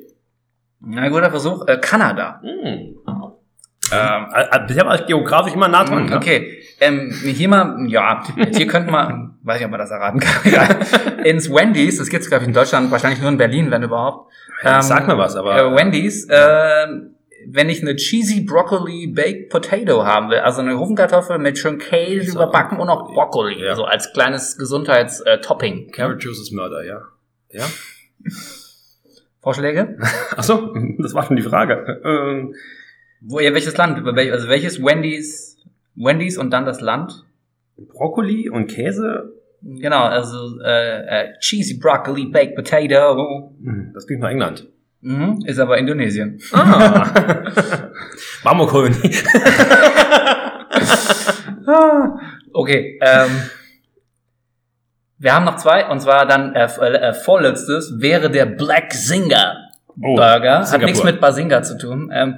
Na, 0.81 1.09
guter 1.09 1.31
Versuch. 1.31 1.67
Äh, 1.67 1.79
Kanada. 1.79 2.43
Hm. 2.43 2.97
Ähm, 3.93 4.27
äh, 4.35 4.59
bisher 4.67 4.85
war 4.87 4.95
ich 4.97 5.07
geografisch 5.07 5.55
immer 5.55 5.69
nah 5.69 5.85
dran. 5.85 6.07
ne? 6.07 6.17
Okay. 6.17 6.59
Ähm, 6.81 7.11
hier 7.25 7.49
mal, 7.49 7.77
ja, 7.89 8.23
hier 8.53 8.67
könnte 8.67 8.91
man, 8.91 9.39
weiß 9.43 9.57
nicht, 9.59 9.65
ob 9.67 9.71
man 9.71 9.81
das 9.81 9.91
erraten 9.91 10.21
kann. 10.21 10.41
Egal. 10.45 10.79
Ins 11.25 11.49
Wendy's, 11.51 11.99
das 11.99 12.09
gibt's 12.09 12.29
glaube 12.29 12.43
ich 12.45 12.49
in 12.49 12.55
Deutschland, 12.55 12.91
wahrscheinlich 12.91 13.21
nur 13.21 13.31
in 13.31 13.39
Berlin, 13.39 13.71
wenn 13.71 13.83
überhaupt. 13.83 14.31
Ja, 14.63 14.83
sag 14.83 15.07
mir 15.07 15.17
was, 15.17 15.37
aber- 15.37 15.57
Äh, 15.59 15.75
Wendy's, 15.77 16.29
äh, 16.29 16.87
wenn 17.49 17.69
ich 17.69 17.81
eine 17.81 17.95
cheesy 17.97 18.41
Broccoli 18.41 19.07
Baked 19.07 19.51
Potato 19.51 20.05
haben 20.05 20.31
will, 20.31 20.39
also 20.39 20.61
eine 20.63 20.77
Ofenkartoffel 20.77 21.39
mit 21.39 21.57
schön 21.59 21.79
Käse 21.79 22.33
So. 22.33 22.39
überbacken 22.39 22.79
und 22.79 22.89
auch 22.89 23.07
Brokkoli, 23.13 23.65
Ja. 23.65 23.75
so 23.77 23.85
als 23.85 24.13
kleines 24.13 24.59
Gesundheitstopping. 24.59 25.93
Carrot 25.93 26.23
Juice 26.25 26.41
ist 26.41 26.53
Mörder, 26.53 26.85
ja. 26.85 27.01
Ja? 27.51 27.65
Vorschläge? 29.41 29.97
Ach 30.37 30.43
so, 30.43 30.75
das 30.99 31.15
war 31.15 31.25
schon 31.25 31.37
die 31.37 31.43
Frage. 31.43 32.01
Ähm, 32.05 32.55
Wo, 33.21 33.41
ja, 33.41 33.53
welches 33.55 33.77
Land? 33.77 34.07
Also 34.07 34.49
welches 34.49 34.83
Wendy's, 34.83 35.57
Wendy's 35.95 36.39
und 36.39 36.51
dann 36.51 36.65
das 36.65 36.81
Land? 36.81 37.25
Brokkoli 37.77 38.49
und 38.51 38.69
Käse, 38.69 39.33
Genau, 39.63 40.05
also 40.05 40.61
äh, 40.61 41.01
äh, 41.31 41.39
cheesy 41.41 41.79
broccoli 41.79 42.27
baked 42.27 42.55
potato. 42.55 43.53
hm, 43.63 43.91
das 43.95 44.07
klingt 44.07 44.23
nach 44.23 44.31
England. 44.31 44.69
Mhm, 45.01 45.41
ist 45.45 45.59
aber 45.59 45.79
Indonesien. 45.79 46.41
Ah. 46.53 47.11
Marmorkolonie. 48.45 49.17
Okay, 52.53 52.99
ähm, 53.03 53.31
wir 55.19 55.35
haben 55.35 55.45
noch 55.45 55.57
zwei 55.57 55.87
und 55.89 56.01
zwar 56.01 56.27
dann 56.27 56.55
äh, 56.55 56.65
äh, 56.65 57.13
vorletztes 57.13 58.01
wäre 58.01 58.31
der 58.31 58.47
Black 58.47 58.93
Zinger 58.93 59.57
Oh, 60.01 60.15
Burger. 60.15 60.59
Hat 60.59 60.67
Singapur. 60.69 60.87
nichts 60.87 61.05
mit 61.05 61.21
Basinga 61.21 61.63
zu 61.63 61.77
tun. 61.79 62.11
Ähm, 62.15 62.37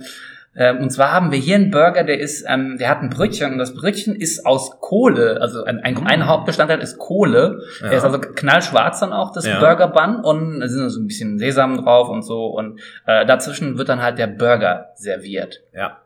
und 0.81 0.91
zwar 0.91 1.13
haben 1.13 1.31
wir 1.31 1.39
hier 1.39 1.55
einen 1.55 1.71
Burger, 1.71 2.03
der 2.05 2.19
ist, 2.19 2.45
ähm, 2.49 2.79
der 2.79 2.89
hat 2.89 3.01
ein 3.01 3.11
Brötchen 3.11 3.53
und 3.53 3.59
das 3.59 3.75
Brötchen 3.75 4.17
ist 4.17 4.45
aus 4.45 4.81
Kohle. 4.81 5.39
Also 5.41 5.65
ein, 5.65 5.79
ein, 5.81 5.97
ein 6.07 6.27
Hauptbestandteil 6.27 6.81
ist 6.81 6.99
Kohle. 6.99 7.61
Ja. 7.81 7.89
Der 7.89 7.99
ist 7.99 8.05
also 8.05 8.19
knallschwarz 8.19 9.01
dann 9.01 9.13
auch, 9.13 9.33
das 9.33 9.47
Ja. 9.47 9.61
Burger 9.61 9.89
Bun 9.89 10.17
und 10.25 10.61
da 10.61 10.69
sind 10.69 10.89
so 10.91 11.01
ein 11.01 11.07
bisschen 11.07 11.39
Sesam 11.39 11.77
drauf 11.77 12.09
und 12.09 12.23
so 12.23 12.47
und 12.47 12.81
äh, 13.07 13.25
dazwischen 13.25 13.79
wird 13.79 13.89
dann 13.89 14.03
halt 14.03 14.19
der 14.19 14.27
Burger 14.27 14.91
serviert. 14.97 15.61
Ja. 15.73 15.99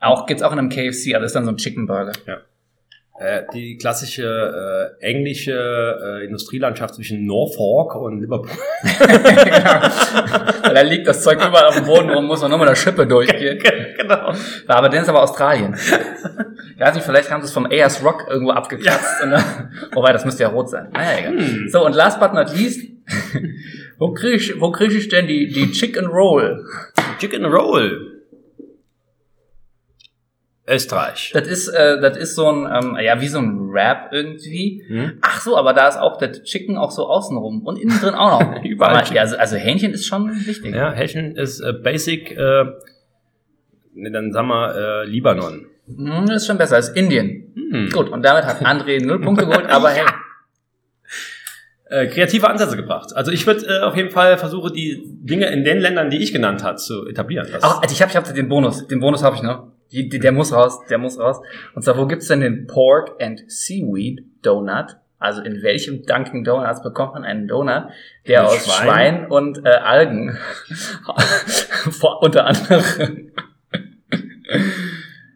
Auch 0.00 0.26
gibt's 0.26 0.42
auch 0.42 0.52
in 0.52 0.58
einem 0.58 0.68
KFC, 0.68 1.14
also 1.14 1.24
ist 1.26 1.34
dann 1.34 1.44
so 1.44 1.50
ein 1.52 1.56
Chicken 1.56 1.86
Burger. 1.86 2.12
Äh, 2.26 2.36
die 3.52 3.76
klassische 3.76 4.94
äh, 5.00 5.04
englische 5.04 5.52
äh, 5.52 6.24
Industrielandschaft 6.24 6.94
zwischen 6.94 7.26
Norfolk 7.26 7.94
und 7.96 8.20
Liverpool. 8.20 8.50
Weil 10.62 10.74
da 10.74 10.80
liegt 10.82 11.06
das 11.06 11.22
Zeug 11.22 11.38
überall 11.38 11.66
auf 11.66 11.74
dem 11.74 11.84
Boden 11.84 12.10
rum, 12.10 12.26
muss 12.26 12.40
man 12.42 12.58
mit 12.58 12.68
der 12.68 12.74
Schippe 12.74 13.06
durchgehen. 13.06 13.58
genau. 13.98 14.32
Aber 14.66 14.88
dann 14.88 15.02
ist 15.02 15.08
aber 15.08 15.22
Australien. 15.22 15.74
Ich 15.74 16.80
weiß 16.80 16.94
nicht, 16.94 17.04
vielleicht 17.04 17.30
haben 17.30 17.42
sie 17.42 17.46
es 17.46 17.52
vom 17.52 17.66
AS 17.70 18.04
Rock 18.04 18.26
irgendwo 18.28 18.52
abgekratzt. 18.52 19.22
Und 19.22 19.30
dann, 19.32 19.72
wobei, 19.92 20.12
das 20.12 20.24
müsste 20.24 20.44
ja 20.44 20.48
rot 20.48 20.70
sein. 20.70 20.88
Naja, 20.92 21.18
egal. 21.18 21.38
Hm. 21.38 21.68
So, 21.68 21.84
und 21.84 21.94
last 21.94 22.20
but 22.20 22.32
not 22.34 22.54
least, 22.56 22.88
wo 23.98 24.12
kriege 24.12 24.36
ich, 24.36 24.60
wo 24.60 24.70
krieg 24.72 24.92
ich 24.92 25.08
denn 25.08 25.26
die, 25.26 25.48
die 25.48 25.70
Chicken 25.70 26.06
Roll? 26.06 26.64
Chicken 27.18 27.44
Roll. 27.44 28.11
Österreich. 30.68 31.32
Das 31.34 31.48
ist, 31.48 31.68
äh, 31.68 32.00
das 32.00 32.16
ist 32.16 32.34
so 32.36 32.48
ein, 32.48 32.70
ähm, 32.72 32.96
ja, 33.00 33.20
wie 33.20 33.26
so 33.26 33.38
ein 33.38 33.72
Wrap 33.72 34.12
irgendwie. 34.12 34.84
Hm? 34.86 35.18
Ach 35.20 35.40
so, 35.40 35.56
aber 35.56 35.72
da 35.72 35.88
ist 35.88 35.98
auch 35.98 36.18
der 36.18 36.32
Chicken 36.44 36.76
auch 36.78 36.92
so 36.92 37.06
außenrum 37.08 37.62
und 37.66 37.78
innen 37.78 37.98
drin 38.00 38.14
auch 38.14 38.40
noch. 38.40 38.62
Überall 38.64 38.96
Aber, 38.98 39.12
ja, 39.12 39.22
also, 39.22 39.36
also 39.36 39.56
Hähnchen 39.56 39.92
ist 39.92 40.06
schon 40.06 40.30
wichtig. 40.46 40.74
Ja, 40.74 40.92
Hähnchen 40.92 41.34
ist 41.36 41.60
äh, 41.60 41.72
Basic, 41.72 42.30
äh, 42.36 42.64
ne, 43.94 44.10
dann 44.12 44.32
sagen 44.32 44.48
wir 44.48 44.74
äh, 45.02 45.04
Libanon. 45.06 45.66
Hm, 45.88 46.26
Das 46.26 46.42
ist 46.42 46.46
schon 46.46 46.58
besser 46.58 46.76
als 46.76 46.90
Indien. 46.90 47.52
Hm. 47.56 47.90
Gut, 47.90 48.08
und 48.08 48.22
damit 48.24 48.44
hat 48.44 48.64
André 48.64 49.04
null 49.04 49.20
Punkte 49.20 49.46
geholt, 49.46 49.66
aber 49.68 49.90
hey. 49.90 50.06
Äh, 51.90 52.06
kreative 52.06 52.48
Ansätze 52.48 52.76
gebracht. 52.76 53.14
Also 53.14 53.32
ich 53.32 53.46
würde 53.46 53.66
äh, 53.66 53.80
auf 53.82 53.94
jeden 53.96 54.08
Fall 54.10 54.38
versuchen, 54.38 54.72
die 54.72 55.02
Dinge 55.04 55.46
in 55.50 55.62
den 55.62 55.78
Ländern, 55.78 56.08
die 56.08 56.22
ich 56.22 56.32
genannt 56.32 56.62
habe, 56.64 56.76
zu 56.76 57.06
etablieren. 57.06 57.48
Das- 57.52 57.62
Ach, 57.64 57.82
ich 57.90 58.00
habe 58.00 58.10
ich 58.10 58.16
hab 58.16 58.32
den 58.32 58.48
Bonus. 58.48 58.86
Den 58.86 59.00
Bonus 59.00 59.22
habe 59.22 59.36
ich 59.36 59.42
noch. 59.42 59.71
Die, 59.92 60.08
die, 60.08 60.18
der 60.18 60.32
muss 60.32 60.52
raus, 60.52 60.80
der 60.88 60.98
muss 60.98 61.18
raus. 61.18 61.40
Und 61.74 61.82
zwar, 61.82 61.98
wo 61.98 62.06
gibt's 62.06 62.28
denn 62.28 62.40
den 62.40 62.66
Pork 62.66 63.20
and 63.20 63.42
Seaweed 63.46 64.24
Donut? 64.42 64.96
Also 65.18 65.40
in 65.42 65.62
welchem 65.62 66.04
Dunkin' 66.04 66.42
Donuts 66.42 66.82
bekommt 66.82 67.14
man 67.14 67.24
einen 67.24 67.46
Donut, 67.46 67.84
der 68.26 68.42
Mit 68.42 68.50
aus 68.50 68.64
Schwein? 68.64 68.88
Schwein, 68.88 69.26
und 69.26 69.64
äh, 69.64 69.68
Algen 69.68 70.36
unter 72.20 72.46
anderem. 72.46 73.30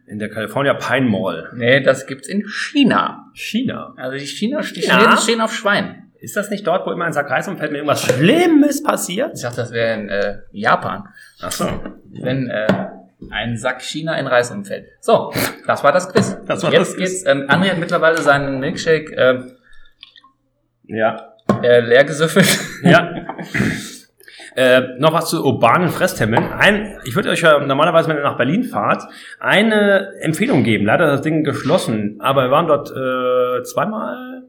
in 0.07 0.19
der 0.19 0.29
California 0.29 0.73
Pine 0.73 1.07
Mall. 1.07 1.51
Nee, 1.55 1.81
das 1.81 2.05
gibt's 2.05 2.27
in 2.27 2.45
China. 2.47 3.31
China. 3.33 3.93
Also 3.95 4.17
die 4.17 4.25
China, 4.25 4.59
die 4.59 4.81
China? 4.81 4.97
Chinesen 4.99 5.23
stehen 5.23 5.41
auf 5.41 5.53
Schwein. 5.53 6.03
Ist 6.19 6.35
das 6.35 6.49
nicht 6.49 6.65
dort, 6.65 6.85
wo 6.85 6.91
immer 6.91 7.05
ein 7.05 7.13
Sack 7.13 7.29
Reisumfeld 7.29 7.71
mit 7.71 7.77
irgendwas 7.77 8.03
Schlimmes 8.03 8.83
passiert? 8.83 9.33
Ich 9.35 9.43
dachte, 9.43 9.57
das 9.57 9.71
wäre 9.71 9.99
in 9.99 10.09
äh, 10.09 10.37
Japan. 10.51 11.07
Ach 11.41 11.51
so. 11.51 11.65
wenn 12.09 12.49
äh, 12.49 12.67
ein 13.31 13.57
Sack 13.57 13.81
China 13.81 14.15
in 14.17 14.27
Reis 14.27 14.51
umfällt. 14.51 14.87
So, 15.01 15.31
das 15.65 15.83
war 15.83 15.91
das 15.91 16.11
Quiz. 16.11 16.37
Das 16.47 16.63
war 16.63 16.71
Jetzt 16.71 16.89
das 16.91 16.95
Quiz. 16.95 17.23
geht's. 17.23 17.25
Ähm, 17.25 17.47
André 17.49 17.71
hat 17.71 17.77
mittlerweile 17.79 18.21
seinen 18.21 18.59
Milkshake 18.59 19.11
äh, 19.15 19.43
Ja. 20.87 21.33
äh, 21.63 21.79
leer 21.81 22.03
gesüffelt. 22.05 22.47
Ja. 22.83 23.25
Äh, 24.55 24.97
noch 24.97 25.13
was 25.13 25.29
zu 25.29 25.45
urbanen 25.45 25.89
Fresstempeln. 25.89 26.51
Ein, 26.51 26.97
ich 27.05 27.15
würde 27.15 27.29
euch 27.29 27.41
ja 27.41 27.59
normalerweise, 27.59 28.09
wenn 28.09 28.17
ihr 28.17 28.23
nach 28.23 28.37
Berlin 28.37 28.63
fahrt, 28.63 29.03
eine 29.39 30.13
Empfehlung 30.21 30.63
geben. 30.63 30.83
Leider 30.87 31.05
ist 31.05 31.11
das 31.11 31.21
Ding 31.21 31.43
geschlossen, 31.43 32.15
aber 32.21 32.45
wir 32.45 32.49
waren 32.49 32.65
dort 32.65 32.89
äh, 32.89 33.61
zweimal. 33.63 34.47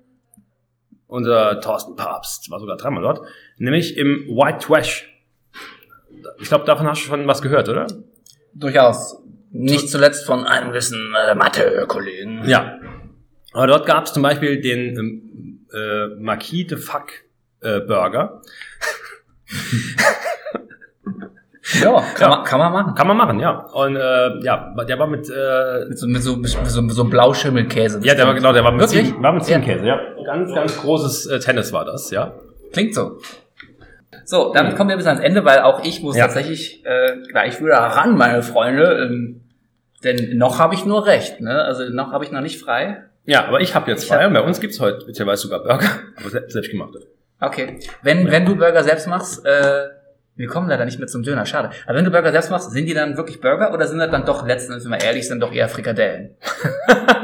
Unser 1.08 1.60
Thorsten 1.60 1.94
Papst 1.94 2.50
war 2.50 2.58
sogar 2.58 2.78
dreimal 2.78 3.02
dort, 3.02 3.20
nämlich 3.58 3.98
im 3.98 4.24
White 4.28 4.64
Trash. 4.66 5.12
Ich 6.40 6.48
glaube, 6.48 6.64
davon 6.64 6.86
hast 6.86 7.02
du 7.02 7.06
schon 7.08 7.26
was 7.26 7.42
gehört, 7.42 7.68
oder? 7.68 7.86
Durchaus. 8.58 9.22
Nicht 9.50 9.88
zuletzt 9.90 10.26
von 10.26 10.44
einem 10.46 10.68
gewissen 10.70 11.14
äh, 11.28 11.34
Mathe-Kollegen. 11.34 12.42
Ja. 12.46 12.78
Aber 13.52 13.66
dort 13.66 13.86
gab 13.86 14.04
es 14.04 14.12
zum 14.12 14.22
Beispiel 14.22 14.60
den 14.60 14.96
ähm, 14.98 15.66
äh, 15.72 16.06
Marquis 16.20 16.66
de 16.66 16.78
Fuck 16.78 17.10
äh, 17.62 17.80
Burger. 17.80 18.42
Ja, 21.82 22.00
kann, 22.14 22.30
Ja. 22.30 22.36
Man, 22.36 22.44
kann 22.44 22.58
man 22.58 22.72
machen. 22.72 22.94
Kann 22.94 23.06
man 23.08 23.16
machen, 23.16 23.40
ja. 23.40 23.50
Und 23.72 23.96
äh, 23.96 24.38
ja, 24.42 24.74
der 24.88 24.98
war 24.98 25.06
mit, 25.06 25.28
äh, 25.28 25.84
Mit 25.88 25.98
so, 25.98 26.06
mit 26.06 26.22
so, 26.22 26.36
mit 26.36 26.48
so, 26.50 26.82
mit 26.82 26.94
so 26.94 27.04
Blauschimmelkäse. 27.04 28.00
ja, 28.02 28.14
der 28.14 28.26
war 28.26 28.34
genau, 28.34 28.52
der 28.52 28.64
war 28.64 28.72
mit 28.72 28.80
Wirklich? 28.80 29.12
War 29.20 29.32
mit 29.32 29.42
Ja. 29.42 29.46
Ziegenkäse, 29.60 29.86
ja. 29.86 30.00
Ganz, 30.24 30.54
ganz 30.54 30.78
großes 30.78 31.26
äh, 31.26 31.38
Tennis 31.40 31.72
war 31.72 31.84
das, 31.84 32.10
ja. 32.10 32.32
Klingt 32.72 32.94
so. 32.94 33.18
So, 34.28 34.52
damit 34.52 34.76
kommen 34.76 34.90
wir 34.90 34.96
bis 34.98 35.06
ans 35.06 35.22
Ende, 35.22 35.42
weil 35.46 35.60
auch 35.60 35.82
ich 35.84 36.02
muss 36.02 36.14
Ja. 36.14 36.24
tatsächlich 36.26 36.84
äh, 36.84 37.16
gleich 37.30 37.62
wieder 37.62 37.78
ran, 37.78 38.14
meine 38.14 38.42
Freunde. 38.42 39.08
Ähm, 39.08 39.40
denn 40.04 40.36
noch 40.36 40.58
habe 40.58 40.74
ich 40.74 40.84
nur 40.84 41.06
recht, 41.06 41.40
ne? 41.40 41.62
Also 41.64 41.84
noch 41.84 42.12
habe 42.12 42.24
ich 42.26 42.30
noch 42.30 42.42
nicht 42.42 42.60
frei. 42.60 43.04
Ja, 43.24 43.46
aber 43.46 43.62
ich 43.62 43.74
habe 43.74 43.90
jetzt 43.90 44.06
zwei 44.06 44.18
hab- 44.18 44.26
und 44.26 44.34
bei 44.34 44.42
uns 44.42 44.60
gibt's 44.60 44.80
heute 44.80 45.06
beziehungsweise 45.06 45.40
sogar 45.44 45.60
Burger, 45.62 45.88
aber 46.20 46.28
se- 46.28 46.44
selbst 46.48 46.70
gemacht. 46.70 46.90
Okay. 47.40 47.78
Wenn, 48.02 48.30
wenn 48.30 48.44
du 48.44 48.54
Burger 48.54 48.84
selbst 48.84 49.06
machst, 49.08 49.46
äh, 49.46 49.86
wir 50.36 50.46
kommen 50.46 50.68
leider 50.68 50.84
nicht 50.84 50.98
mehr 50.98 51.08
zum 51.08 51.22
Döner, 51.22 51.46
schade. 51.46 51.70
Aber 51.86 51.96
wenn 51.96 52.04
du 52.04 52.10
Burger 52.10 52.30
selbst 52.30 52.50
machst, 52.50 52.70
sind 52.70 52.84
die 52.84 52.92
dann 52.94 53.16
wirklich 53.16 53.40
Burger 53.40 53.72
oder 53.72 53.86
sind 53.86 53.98
das 53.98 54.10
dann 54.10 54.26
doch 54.26 54.46
letzten 54.46 54.72
Endes, 54.72 54.84
wenn 54.84 54.92
wir 55.00 55.06
ehrlich 55.06 55.26
sind, 55.26 55.40
doch 55.40 55.52
eher 55.54 55.70
Frikadellen? 55.70 56.36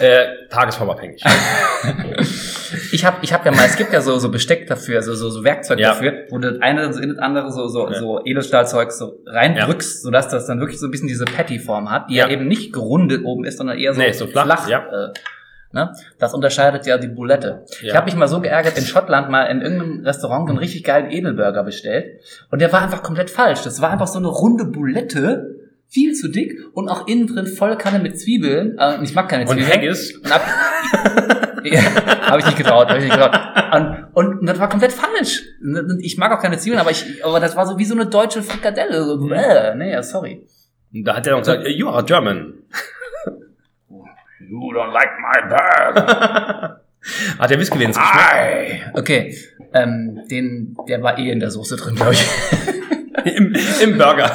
Äh, 0.00 0.48
tagesformabhängig. 0.50 1.22
Ich 2.92 3.04
habe 3.04 3.16
ich 3.22 3.32
hab 3.32 3.44
ja 3.46 3.52
mal, 3.52 3.64
es 3.66 3.76
gibt 3.76 3.92
ja 3.92 4.00
so, 4.00 4.18
so 4.18 4.30
Besteck 4.30 4.66
dafür, 4.66 5.02
so, 5.02 5.14
so, 5.14 5.30
so 5.30 5.42
Werkzeug 5.44 5.78
Ja. 5.78 5.88
dafür, 5.90 6.26
wo 6.30 6.38
du 6.38 6.52
das 6.52 6.60
eine 6.62 6.92
so 6.92 7.00
in 7.00 7.10
das 7.10 7.18
andere 7.18 7.50
so, 7.50 7.66
so, 7.68 7.88
Ja. 7.90 7.98
so 7.98 8.20
Edelstahlzeug 8.24 8.92
so 8.92 9.18
reindrückst, 9.26 10.02
sodass 10.02 10.28
das 10.28 10.46
dann 10.46 10.60
wirklich 10.60 10.78
so 10.78 10.86
ein 10.86 10.90
bisschen 10.90 11.08
diese 11.08 11.24
Patty-Form 11.24 11.90
hat, 11.90 12.10
die 12.10 12.14
ja. 12.16 12.26
Ja. 12.26 12.32
eben 12.32 12.46
nicht 12.48 12.72
gerundet 12.72 13.24
oben 13.24 13.44
ist, 13.44 13.58
sondern 13.58 13.78
eher 13.78 13.94
so, 13.94 14.00
Nee, 14.00 14.12
so 14.12 14.26
flach, 14.26 14.68
ja. 14.68 14.80
äh, 14.86 15.12
ne? 15.72 15.92
Das 16.18 16.34
unterscheidet 16.34 16.84
ja 16.86 16.98
die 16.98 17.08
Bulette. 17.08 17.64
Ich 17.80 17.88
Ja. 17.88 17.94
habe 17.94 18.04
mich 18.06 18.14
mal 18.16 18.28
so 18.28 18.40
geärgert, 18.40 18.76
in 18.76 18.84
Schottland 18.84 19.30
mal 19.30 19.44
in 19.44 19.62
irgendeinem 19.62 20.04
Restaurant 20.04 20.48
einen 20.50 20.58
richtig 20.58 20.84
geilen 20.84 21.10
Edelburger 21.10 21.64
bestellt 21.64 22.20
und 22.50 22.60
der 22.60 22.72
war 22.72 22.82
einfach 22.82 23.02
komplett 23.02 23.30
falsch. 23.30 23.62
Das 23.62 23.80
war 23.80 23.90
einfach 23.90 24.06
so 24.08 24.18
eine 24.18 24.28
runde 24.28 24.66
Bulette, 24.66 25.56
viel 25.88 26.14
zu 26.14 26.28
dick 26.28 26.58
und 26.74 26.88
auch 26.88 27.06
innen 27.06 27.26
drin 27.26 27.46
voll 27.46 27.76
Kanne 27.76 27.98
mit 28.00 28.18
Zwiebeln. 28.20 28.76
Äh, 28.78 29.02
ich 29.02 29.14
mag 29.14 29.28
keine 29.28 29.46
Zwiebeln. 29.46 29.68
Haggis, 29.70 30.14
Und 30.16 30.30
ab, 30.32 30.42
ja, 31.64 31.80
habe 32.28 32.40
ich 32.40 32.46
nicht 32.46 32.58
getraut, 32.58 32.88
habe 32.88 32.98
ich 32.98 33.04
nicht 33.04 33.14
getraut. 33.14 33.38
Und, 34.14 34.38
und 34.40 34.46
das 34.46 34.58
war 34.58 34.68
komplett 34.68 34.92
falsch. 34.92 35.42
Ich 36.00 36.18
mag 36.18 36.32
auch 36.32 36.42
keine 36.42 36.58
Zwiebeln, 36.58 36.80
aber 36.80 36.90
ich, 36.90 37.24
aber 37.24 37.40
das 37.40 37.56
war 37.56 37.66
so 37.66 37.78
wie 37.78 37.84
so 37.84 37.94
eine 37.94 38.06
deutsche 38.06 38.42
Frikadelle. 38.42 39.04
So, 39.04 39.30
äh, 39.30 39.74
nee, 39.74 39.92
ja, 39.92 40.02
sorry. 40.02 40.46
und 40.92 41.04
da 41.04 41.16
hat 41.16 41.26
er 41.26 41.32
noch 41.32 41.40
gesagt, 41.40 41.66
you 41.68 41.88
are 41.88 42.04
German. 42.04 42.54
You 44.52 44.70
don't 44.74 44.92
like 44.92 45.18
my 45.18 45.48
burger. 45.48 46.80
Hat 47.38 47.50
der 47.50 47.58
Whisky 47.58 47.78
wenigstens 47.78 48.04
Ei. 48.06 48.82
Okay, 48.92 49.34
ähm, 49.72 50.20
den, 50.30 50.76
der 50.86 51.02
war 51.02 51.18
eh 51.18 51.30
in 51.30 51.40
der 51.40 51.50
Soße 51.50 51.76
drin, 51.76 51.94
glaube 51.94 52.12
ich. 52.12 52.26
Im, 53.36 53.54
Im 53.82 53.98
Burger. 53.98 54.30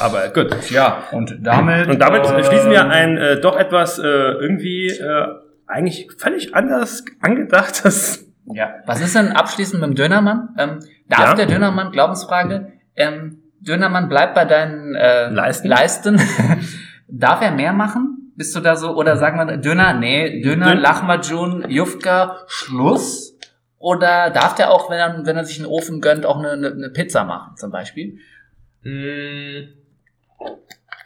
aber 0.00 0.30
gut. 0.30 0.70
Ja, 0.70 1.04
und 1.12 1.36
damit. 1.40 1.88
Und 1.88 1.98
damit 2.00 2.24
äh, 2.24 2.44
schließen 2.44 2.70
wir 2.70 2.88
ein 2.88 3.16
äh, 3.16 3.40
doch 3.40 3.56
etwas 3.56 3.98
äh, 3.98 4.02
irgendwie 4.02 4.88
äh, 4.88 5.26
eigentlich 5.70 6.08
völlig 6.18 6.54
anders 6.54 7.04
angedachtes. 7.20 8.26
Ja, 8.52 8.74
was 8.84 9.00
ist 9.00 9.14
denn 9.14 9.28
abschließend 9.30 9.80
mit 9.80 9.90
dem 9.90 9.94
Dönermann? 9.94 10.48
Ähm, 10.58 10.80
darf 11.08 11.20
Ja. 11.20 11.34
der 11.34 11.46
Dönermann, 11.46 11.92
Glaubensfrage, 11.92 12.72
ähm, 12.96 13.42
Dönermann 13.60 14.08
bleibt 14.08 14.34
bei 14.34 14.44
deinen 14.44 14.96
äh, 14.96 15.28
Leisten? 15.28 15.68
Leisten. 15.68 16.20
darf 17.08 17.42
er 17.42 17.52
mehr 17.52 17.72
machen? 17.72 18.32
Bist 18.34 18.56
du 18.56 18.60
da 18.60 18.74
so, 18.74 18.96
oder 18.96 19.16
sagen 19.18 19.36
wir 19.38 19.56
Döner, 19.58 19.92
nee, 19.92 20.40
Döner, 20.42 20.70
Dön- 20.72 20.80
Lahmacun, 20.80 21.66
Jufka, 21.70 22.38
Schluss? 22.48 23.36
Oder 23.78 24.30
darf 24.30 24.56
der 24.56 24.72
auch, 24.72 24.90
wenn 24.90 24.98
er, 24.98 25.24
wenn 25.24 25.36
er 25.36 25.44
sich 25.44 25.58
einen 25.60 25.66
Ofen 25.70 26.00
gönnt, 26.00 26.26
auch 26.26 26.38
eine, 26.38 26.50
eine, 26.52 26.72
eine 26.72 26.90
Pizza 26.90 27.22
machen, 27.22 27.56
zum 27.56 27.70
Beispiel? 27.70 28.18
Mm, 28.82 29.68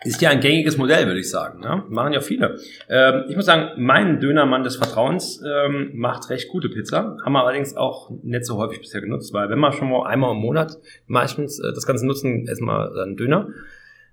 Ist 0.04 0.20
ja 0.20 0.30
ein 0.30 0.40
gängiges 0.40 0.76
Modell, 0.76 1.06
würde 1.06 1.20
ich 1.20 1.30
sagen. 1.30 1.60
Ne? 1.60 1.84
Machen 1.88 2.12
ja 2.12 2.20
viele. 2.20 2.58
Ähm, 2.88 3.24
ich 3.28 3.36
muss 3.36 3.46
sagen, 3.46 3.70
mein 3.76 4.20
Dönermann 4.20 4.62
des 4.62 4.76
Vertrauens 4.76 5.42
ähm, 5.42 5.92
macht 5.94 6.30
recht 6.30 6.48
gute 6.48 6.68
Pizza. 6.68 7.16
Haben 7.24 7.32
wir 7.32 7.42
allerdings 7.42 7.76
auch 7.76 8.10
nicht 8.22 8.44
so 8.44 8.58
häufig 8.58 8.80
bisher 8.80 9.00
genutzt, 9.00 9.32
weil 9.32 9.48
wenn 9.50 9.58
wir 9.58 9.72
schon 9.72 9.90
mal 9.90 10.06
einmal 10.06 10.32
im 10.32 10.38
Monat 10.38 10.78
meistens 11.06 11.58
äh, 11.58 11.72
das 11.74 11.86
Ganze 11.86 12.06
nutzen, 12.06 12.46
essen 12.48 12.66
wir 12.66 12.92
dann 12.94 13.16
Döner. 13.16 13.48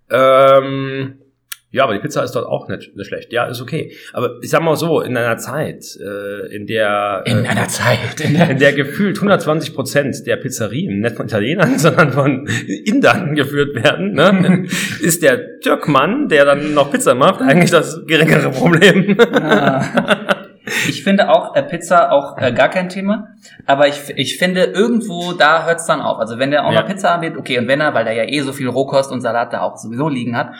Ähm, 0.09 1.19
ja, 1.71 1.83
aber 1.85 1.93
die 1.93 1.99
Pizza 1.99 2.23
ist 2.23 2.33
dort 2.33 2.45
auch 2.45 2.67
nicht, 2.67 2.95
nicht 2.95 3.07
schlecht. 3.07 3.31
Ja, 3.31 3.45
ist 3.45 3.61
okay. 3.61 3.95
Aber 4.13 4.31
ich 4.41 4.49
sag 4.49 4.61
mal 4.61 4.75
so, 4.75 4.99
in 5.01 5.15
einer 5.15 5.37
Zeit, 5.37 5.85
äh, 5.99 6.53
in 6.53 6.67
der 6.67 7.23
In 7.25 7.45
äh, 7.45 7.47
einer 7.47 7.67
Zeit. 7.69 8.19
in 8.21 8.59
der 8.59 8.73
gefühlt 8.73 9.17
120 9.17 9.73
Prozent 9.73 10.27
der 10.27 10.35
Pizzerien 10.35 10.99
nicht 10.99 11.15
von 11.15 11.27
Italienern, 11.27 11.77
sondern 11.79 12.11
von 12.11 12.47
Indern 12.85 13.35
geführt 13.35 13.75
werden, 13.81 14.13
ne, 14.13 14.65
ist 15.01 15.23
der 15.23 15.59
Türkmann, 15.61 16.27
der 16.27 16.45
dann 16.45 16.73
noch 16.73 16.91
Pizza 16.91 17.15
macht, 17.15 17.41
eigentlich 17.41 17.71
das 17.71 18.05
geringere 18.05 18.51
Problem. 18.51 19.17
Ich 20.87 21.03
finde 21.03 21.29
auch 21.29 21.55
äh, 21.55 21.63
Pizza 21.63 22.11
auch 22.11 22.37
äh, 22.37 22.51
gar 22.53 22.69
kein 22.69 22.87
Thema, 22.87 23.29
aber 23.65 23.87
ich, 23.87 23.99
ich 24.15 24.37
finde 24.37 24.63
irgendwo 24.65 25.33
da 25.33 25.65
hört's 25.65 25.85
dann 25.87 26.01
auf. 26.01 26.19
Also 26.19 26.37
wenn 26.37 26.51
der 26.51 26.65
auch 26.65 26.71
Ja. 26.71 26.81
noch 26.81 26.87
Pizza 26.87 27.13
anbietet, 27.13 27.37
okay, 27.37 27.57
und 27.57 27.67
wenn 27.67 27.81
er, 27.81 27.93
weil 27.93 28.05
der 28.05 28.13
ja 28.13 28.23
eh 28.23 28.41
so 28.41 28.53
viel 28.53 28.67
Rohkost 28.69 29.11
und 29.11 29.21
Salat 29.21 29.53
da 29.53 29.61
auch 29.61 29.75
sowieso 29.77 30.07
liegen 30.07 30.37
hat, 30.37 30.51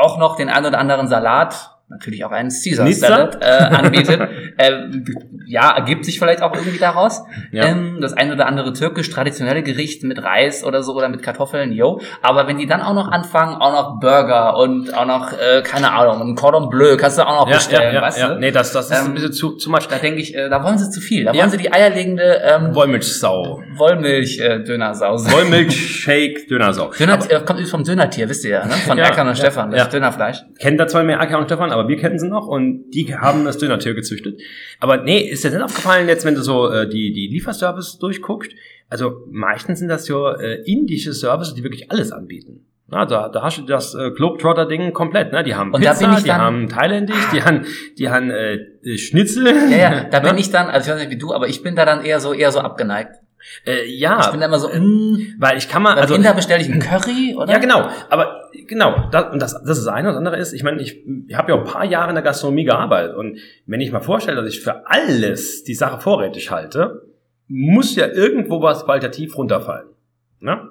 auch 0.00 0.18
noch 0.18 0.36
den 0.36 0.48
ein 0.48 0.64
oder 0.64 0.78
anderen 0.78 1.08
Salat, 1.08 1.76
natürlich 1.90 2.24
auch 2.24 2.30
einen 2.30 2.50
Caesar? 2.50 2.90
Salad 2.92 3.38
äh, 3.42 3.46
anbietet, 3.74 4.20
äh, 4.56 4.72
ja, 5.46 5.70
ergibt 5.76 6.04
sich 6.04 6.18
vielleicht 6.18 6.42
auch 6.42 6.54
irgendwie 6.54 6.78
daraus. 6.78 7.22
Ja. 7.52 7.64
Ähm, 7.66 7.98
das 8.00 8.12
ein 8.12 8.32
oder 8.32 8.46
andere 8.46 8.72
türkisch 8.72 9.10
traditionelle 9.10 9.62
Gericht 9.62 10.04
mit 10.04 10.22
Reis 10.22 10.64
oder 10.64 10.82
so 10.82 10.94
oder 10.94 11.08
mit 11.08 11.22
Kartoffeln, 11.22 11.72
yo. 11.72 12.00
Aber 12.22 12.46
wenn 12.46 12.58
die 12.58 12.66
dann 12.66 12.80
auch 12.80 12.94
noch 12.94 13.08
anfangen, 13.10 13.56
auch 13.56 13.72
noch 13.72 14.00
Burger 14.00 14.56
und 14.56 14.94
auch 14.94 15.06
noch, 15.06 15.32
äh, 15.32 15.62
keine 15.62 15.92
Ahnung, 15.92 16.20
ein 16.30 16.34
Cordon 16.34 16.68
Bleu 16.70 16.96
kannst 16.96 17.18
du 17.18 17.26
auch 17.26 17.40
noch 17.44 17.48
Ja, 17.48 17.56
bestellen, 17.56 17.82
ja, 17.82 17.92
ja, 17.94 18.02
weißt 18.02 18.22
du? 18.22 18.38
Nee, 18.38 18.50
das, 18.52 18.72
das 18.72 18.90
ist 18.90 18.98
Ähm, 18.98 19.06
ein 19.06 19.14
bisschen 19.14 19.32
zu, 19.32 19.56
zu 19.56 19.70
much. 19.70 19.86
Da 19.88 19.96
denke 19.98 20.20
ich, 20.20 20.34
äh, 20.34 20.48
da 20.48 20.62
wollen 20.62 20.78
sie 20.78 20.88
zu 20.90 21.00
viel. 21.00 21.24
Da 21.24 21.34
wollen 21.34 21.50
sie 21.50 21.56
die 21.58 21.72
eierlegende 21.72 22.40
ähm, 22.44 22.74
Wollmilchsau. 22.74 23.62
Wollmilch-Dönersause. 23.76 25.30
Wollmilchshake, 25.32 26.46
Dönersau. 26.48 26.90
Döner 26.98 27.14
äh, 27.14 27.36
kommt 27.36 27.50
übrigens 27.50 27.70
vom 27.70 27.84
Dönertier, 27.84 28.28
wisst 28.28 28.44
ihr 28.44 28.50
ja, 28.50 28.66
ne? 28.66 28.72
Von 28.72 28.98
Ja, 28.98 29.04
Erkan 29.04 29.28
und 29.28 29.36
Stefan, 29.36 29.70
das. 29.70 29.88
Dönerfleisch. 29.88 30.44
Kennen 30.58 30.78
da 30.78 30.86
zwar 30.86 31.02
mehr 31.02 31.20
Acker 31.20 31.38
und 31.38 31.46
Stefan, 31.46 31.72
aber 31.72 31.79
wir 31.88 31.96
kennen 31.96 32.18
sie 32.18 32.28
noch 32.28 32.46
und 32.46 32.90
die 32.90 33.14
haben 33.14 33.44
das 33.44 33.58
Dönertier 33.58 33.94
gezüchtet. 33.94 34.40
Aber 34.78 34.98
nee, 34.98 35.20
ist 35.20 35.44
dir 35.44 35.50
nicht 35.50 35.62
aufgefallen 35.62 36.08
jetzt, 36.08 36.24
wenn 36.24 36.34
du 36.34 36.42
so 36.42 36.68
äh, 36.68 36.88
die, 36.88 37.12
die 37.12 37.28
Lieferservice 37.28 37.98
durchguckst? 37.98 38.52
Also 38.88 39.24
meistens 39.30 39.78
sind 39.78 39.88
das 39.88 40.08
ja 40.08 40.34
äh, 40.34 40.62
indische 40.64 41.12
Services, 41.12 41.54
die 41.54 41.62
wirklich 41.62 41.90
alles 41.90 42.12
anbieten. 42.12 42.66
Na, 42.88 43.06
da, 43.06 43.28
da 43.28 43.42
hast 43.42 43.58
du 43.58 43.62
das 43.62 43.94
äh, 43.94 44.10
Globetrotter-Ding 44.10 44.92
komplett, 44.92 45.32
ne? 45.32 45.44
Die 45.44 45.54
haben 45.54 45.72
Und 45.72 45.80
Pizza, 45.80 46.20
die 46.24 46.32
haben 46.32 46.68
Thailändisch, 46.68 47.30
die 47.32 47.40
haben, 47.40 47.64
die 47.96 48.08
haben 48.08 48.30
äh, 48.30 48.58
Schnitzel. 48.98 49.46
Ja, 49.46 49.76
ja, 49.76 50.04
da 50.04 50.18
bin 50.28 50.36
ich 50.38 50.50
dann, 50.50 50.66
also 50.66 50.90
ich 50.90 50.96
weiß 50.96 51.02
nicht 51.04 51.12
wie 51.12 51.18
du, 51.18 51.32
aber 51.32 51.46
ich 51.46 51.62
bin 51.62 51.76
da 51.76 51.84
dann 51.84 52.04
eher 52.04 52.18
so 52.18 52.32
eher 52.32 52.50
so 52.50 52.58
abgeneigt. 52.58 53.14
Äh, 53.66 53.86
ja, 53.86 54.20
Ich 54.20 54.30
bin 54.30 54.40
da 54.40 54.46
immer 54.46 54.58
so, 54.58 54.68
mm, 54.68 55.34
weil 55.38 55.58
ich 55.58 55.68
kann 55.68 55.82
mal, 55.82 55.98
also 55.98 56.14
Inder 56.14 56.34
bestelle 56.34 56.62
ich 56.62 56.70
einen 56.70 56.80
Curry, 56.80 57.34
oder? 57.36 57.52
Ja, 57.52 57.58
genau. 57.58 57.88
Aber 58.08 58.50
genau, 58.66 59.08
das, 59.10 59.32
und 59.32 59.40
das, 59.40 59.52
das 59.52 59.78
ist 59.78 59.86
das 59.86 59.94
eine. 59.94 60.08
Das 60.08 60.16
andere 60.16 60.36
ist, 60.36 60.52
ich 60.52 60.62
meine, 60.62 60.80
ich, 60.80 61.02
ich 61.28 61.36
habe 61.36 61.52
ja 61.52 61.58
ein 61.58 61.64
paar 61.64 61.84
Jahre 61.84 62.10
in 62.10 62.14
der 62.14 62.24
Gastronomie 62.24 62.64
gearbeitet. 62.64 63.16
Und 63.16 63.38
wenn 63.66 63.80
ich 63.80 63.92
mal 63.92 64.00
vorstelle, 64.00 64.40
dass 64.42 64.52
ich 64.52 64.60
für 64.60 64.86
alles 64.88 65.64
die 65.64 65.74
Sache 65.74 66.00
vorrätig 66.00 66.50
halte, 66.50 67.02
muss 67.48 67.96
ja 67.96 68.06
irgendwo 68.06 68.62
was 68.62 68.84
qualitativ 68.84 69.36
runterfallen. 69.36 69.88
Ne? 70.40 70.70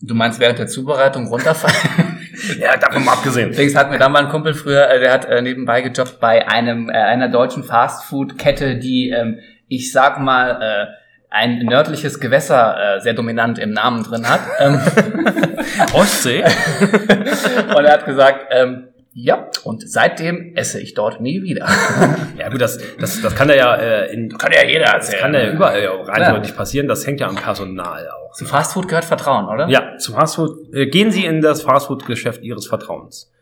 Du 0.00 0.14
meinst 0.14 0.38
während 0.40 0.58
der 0.58 0.66
Zubereitung 0.66 1.26
runterfallen? 1.28 2.10
Ja, 2.58 2.76
davon 2.76 3.04
mal 3.04 3.12
abgesehen. 3.12 3.52
Übrigens 3.52 3.74
hat 3.74 3.90
mir 3.90 3.98
da 3.98 4.08
mal 4.08 4.24
ein 4.24 4.28
Kumpel 4.28 4.54
früher, 4.54 4.88
äh, 4.90 5.00
der 5.00 5.12
hat 5.12 5.24
äh, 5.24 5.40
nebenbei 5.40 5.80
gejobbt 5.80 6.20
bei 6.20 6.46
einem 6.46 6.88
äh, 6.88 6.92
einer 6.92 7.28
deutschen 7.28 7.64
Fastfood-Kette, 7.64 8.76
die, 8.76 9.10
ähm, 9.10 9.38
ich 9.68 9.92
sag 9.92 10.20
mal, 10.20 10.60
äh, 10.60 10.86
ein 11.34 11.58
nördliches 11.58 12.20
Gewässer 12.20 12.76
äh, 12.96 13.00
sehr 13.00 13.12
dominant 13.14 13.58
im 13.58 13.70
Namen 13.70 14.02
drin 14.04 14.28
hat. 14.28 14.40
Ähm, 14.60 14.80
Ostsee? 15.92 16.44
und 17.76 17.84
er 17.84 17.92
hat 17.92 18.06
gesagt, 18.06 18.46
ähm, 18.50 18.88
ja, 19.12 19.48
und 19.64 19.88
seitdem 19.88 20.54
esse 20.56 20.80
ich 20.80 20.94
dort 20.94 21.20
nie 21.20 21.42
wieder. 21.42 21.66
Ja 22.38 22.48
gut, 22.50 22.60
das, 22.60 22.78
das, 23.00 23.22
das 23.22 23.34
kann 23.34 23.48
ja 23.48 23.74
äh, 23.76 24.12
in, 24.12 24.36
Kann 24.36 24.52
ja 24.52 24.64
jeder 24.66 24.92
das 24.92 25.12
kann 25.12 25.32
ja 25.34 25.50
überall 25.50 25.82
ja 25.82 25.90
rein 25.92 26.44
Ja. 26.44 26.52
passieren. 26.52 26.88
Das 26.88 27.06
hängt 27.06 27.20
ja 27.20 27.28
am 27.28 27.36
Personal 27.36 28.08
auch. 28.10 28.32
Zu 28.32 28.44
Fastfood 28.44 28.88
gehört 28.88 29.04
Vertrauen, 29.04 29.46
oder? 29.46 29.68
Ja, 29.68 29.96
zum 29.98 30.14
Fastfood. 30.14 30.74
Äh, 30.74 30.86
gehen 30.86 31.10
Sie 31.10 31.24
in 31.24 31.40
das 31.40 31.62
Fastfood-Geschäft 31.62 32.42
Ihres 32.42 32.66
Vertrauens. 32.66 33.32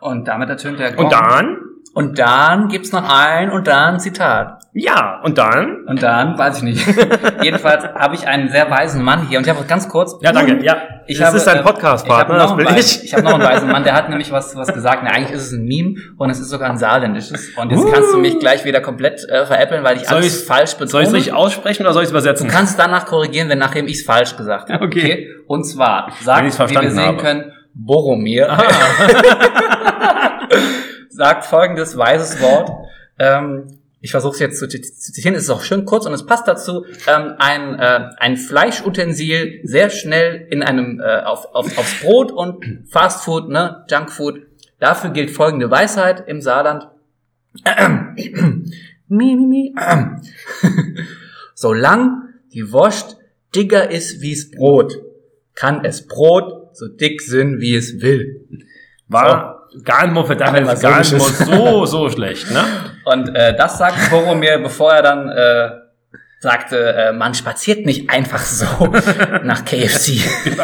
Und 0.00 0.28
damit 0.28 0.48
ertönt 0.50 0.78
der 0.78 0.90
Und 0.90 0.96
Gong. 0.96 1.10
dann 1.10 1.58
Und 1.94 2.18
dann 2.18 2.68
gibt's 2.68 2.92
noch 2.92 3.08
ein 3.08 3.50
und 3.50 3.66
dann 3.66 3.98
Zitat. 4.00 4.61
Ja, 4.74 5.20
und 5.22 5.36
dann? 5.36 5.84
Und 5.86 6.02
dann, 6.02 6.38
weiß 6.38 6.58
ich 6.58 6.62
nicht. 6.62 6.86
Jedenfalls 7.42 7.84
habe 7.84 8.14
ich 8.14 8.26
einen 8.26 8.48
sehr 8.48 8.70
weisen 8.70 9.02
Mann 9.04 9.28
hier 9.28 9.36
und 9.38 9.46
ich 9.46 9.52
habe 9.52 9.62
ganz 9.66 9.86
kurz. 9.86 10.16
Ja, 10.22 10.32
danke. 10.32 10.64
Ja, 10.64 10.78
Ich 11.06 11.18
das 11.18 11.26
habe, 11.28 11.36
ist 11.36 11.46
dein 11.46 11.58
äh, 11.58 11.62
Podcast-Partner, 11.62 12.36
ich 12.36 12.42
das 12.42 12.56
will 12.56 12.64
noch 12.64 12.70
einen 12.70 12.78
ich. 12.78 12.84
Weisen- 12.86 13.04
Ich 13.04 13.12
habe 13.12 13.22
noch 13.24 13.34
einen 13.34 13.42
weisen 13.42 13.70
Mann, 13.70 13.84
der 13.84 13.92
hat 13.92 14.08
nämlich 14.08 14.32
was, 14.32 14.56
was 14.56 14.72
gesagt. 14.72 15.02
Na, 15.04 15.10
eigentlich 15.10 15.32
ist 15.32 15.48
es 15.48 15.52
ein 15.52 15.66
Meme 15.66 15.96
und 16.16 16.30
es 16.30 16.40
ist 16.40 16.48
sogar 16.48 16.70
ein 16.70 16.78
saarländisches. 16.78 17.50
Und 17.54 17.70
jetzt 17.70 17.92
kannst 17.92 18.14
du 18.14 18.18
mich 18.18 18.38
gleich 18.38 18.64
wieder 18.64 18.80
komplett 18.80 19.22
äh, 19.28 19.44
veräppeln, 19.44 19.84
weil 19.84 19.96
ich 19.98 20.06
Soll 20.06 20.16
alles 20.18 20.42
falsch 20.44 20.70
Soll 20.70 20.84
ich 20.84 20.88
betone. 20.88 21.04
es 21.04 21.12
richtig 21.12 21.32
aussprechen 21.34 21.82
oder 21.82 21.92
soll 21.92 22.04
ich 22.04 22.06
es 22.06 22.12
übersetzen? 22.12 22.48
Du 22.48 22.54
kannst 22.54 22.78
danach 22.78 23.04
korrigieren, 23.04 23.50
wenn 23.50 23.58
nachdem 23.58 23.86
ich 23.88 23.98
es 23.98 24.06
falsch 24.06 24.36
gesagt 24.38 24.70
habe. 24.70 24.82
Okay. 24.86 25.28
Und 25.48 25.64
zwar, 25.64 26.10
sagt, 26.22 26.46
wie 26.70 26.80
wir 26.80 26.90
sehen 26.90 27.04
habe. 27.08 27.16
können, 27.18 27.52
Boromir 27.74 28.50
Ah. 28.50 28.62
sagt 31.10 31.44
folgendes 31.44 31.96
weises 31.96 32.40
Wort. 32.40 32.70
Ähm, 33.18 33.78
ich 34.02 34.10
versuche 34.10 34.34
es 34.34 34.40
jetzt 34.40 34.58
zu 34.58 34.66
zitieren, 34.68 35.36
es 35.36 35.44
ist 35.44 35.50
auch 35.50 35.62
schön 35.62 35.84
kurz 35.84 36.06
und 36.06 36.12
es 36.12 36.26
passt 36.26 36.48
dazu. 36.48 36.84
Ähm, 37.06 37.34
ein, 37.38 37.78
äh, 37.78 38.10
ein 38.18 38.36
Fleischutensil 38.36 39.60
sehr 39.62 39.90
schnell 39.90 40.48
in 40.50 40.64
einem 40.64 41.00
äh, 41.00 41.22
auf, 41.22 41.46
auf, 41.54 41.78
aufs 41.78 42.00
Brot 42.00 42.32
und 42.32 42.84
Fastfood, 42.90 43.48
ne, 43.48 43.86
Junkfood. 43.88 44.42
Dafür 44.80 45.10
gilt 45.10 45.30
folgende 45.30 45.70
Weisheit 45.70 46.24
im 46.26 46.40
Saarland. 46.40 46.88
mi, 49.06 49.36
mi, 49.36 49.46
mi. 49.46 49.74
Solang 51.54 52.28
die 52.52 52.72
Wurst 52.72 53.18
dicker 53.54 53.88
ist 53.88 54.20
wie's 54.20 54.50
Brot, 54.50 55.00
kann 55.54 55.84
es 55.84 56.08
Brot 56.08 56.74
so 56.76 56.88
dick 56.88 57.20
sind, 57.20 57.60
wie 57.60 57.76
es 57.76 58.00
will. 58.00 58.48
War 59.06 59.61
gar 59.84 60.04
nicht 60.04 60.14
mal 60.14 60.24
verdammt, 60.24 60.56
Einmal 60.58 60.76
gar 60.78 60.98
nicht 60.98 61.08
so 61.08 61.18
so, 61.18 61.86
so 61.86 62.10
schlecht, 62.14 62.50
ne? 62.50 62.64
Und 63.04 63.34
äh, 63.34 63.56
das 63.56 63.78
sagt 63.78 64.10
Boromir, 64.10 64.58
bevor 64.58 64.92
er 64.92 65.02
dann 65.02 65.28
äh, 65.28 65.70
sagte, 66.40 66.92
äh, 66.94 67.12
man 67.12 67.34
spaziert 67.34 67.86
nicht 67.86 68.10
einfach 68.10 68.40
so 68.40 68.86
nach 69.44 69.64
KFC. 69.64 70.20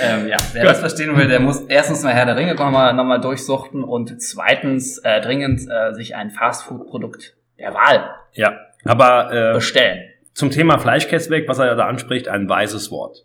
ähm, 0.00 0.28
ja, 0.28 0.36
wer 0.52 0.64
das 0.64 0.80
verstehen 0.80 1.16
will, 1.16 1.28
der 1.28 1.40
muss 1.40 1.60
erstens 1.62 2.02
mal 2.02 2.12
Herr 2.12 2.26
der 2.26 2.36
Ringe 2.36 2.54
nochmal 2.54 2.94
noch 2.94 3.04
mal 3.04 3.18
durchsuchten 3.20 3.84
und 3.84 4.20
zweitens 4.22 4.98
äh, 4.98 5.20
dringend 5.20 5.60
äh, 5.70 5.92
sich 5.94 6.14
ein 6.16 6.30
Fastfood-Produkt 6.30 7.34
der 7.58 7.74
Wahl 7.74 8.10
Ja, 8.32 8.54
aber 8.84 9.32
äh, 9.32 9.54
bestellen. 9.54 10.02
zum 10.34 10.50
Thema 10.50 10.78
Fleischkäseweg, 10.78 11.48
was 11.48 11.58
er 11.58 11.66
ja 11.66 11.74
da 11.74 11.86
anspricht, 11.86 12.28
ein 12.28 12.48
weises 12.48 12.90
Wort. 12.90 13.24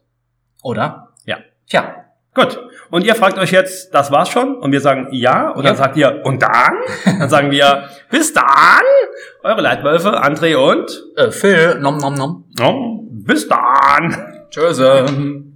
Oder? 0.63 1.09
Ja. 1.25 1.37
Tja, 1.69 2.05
Gut. 2.37 2.59
Und 2.91 3.03
ihr 3.03 3.15
fragt 3.15 3.37
euch 3.39 3.51
jetzt, 3.51 3.93
das 3.93 4.11
war's 4.11 4.29
schon? 4.29 4.55
Und 4.57 4.71
wir 4.71 4.79
sagen 4.79 5.07
ja. 5.11 5.49
Und 5.49 5.63
Ja. 5.63 5.71
dann 5.71 5.77
sagt 5.77 5.97
ihr, 5.97 6.21
und 6.23 6.41
dann? 6.41 6.75
Dann 7.19 7.29
sagen 7.29 7.51
wir, 7.51 7.89
bis 8.11 8.31
dann. 8.33 8.45
Eure 9.43 9.61
Leitwölfe, 9.61 10.23
André 10.23 10.55
und 10.55 11.03
äh, 11.15 11.31
Phil, 11.31 11.79
nom 11.79 11.97
nom 11.97 12.13
nom. 12.13 12.45
oh, 12.61 12.99
bis 13.09 13.47
dann. 13.47 14.45
Tschüss. 14.51 14.79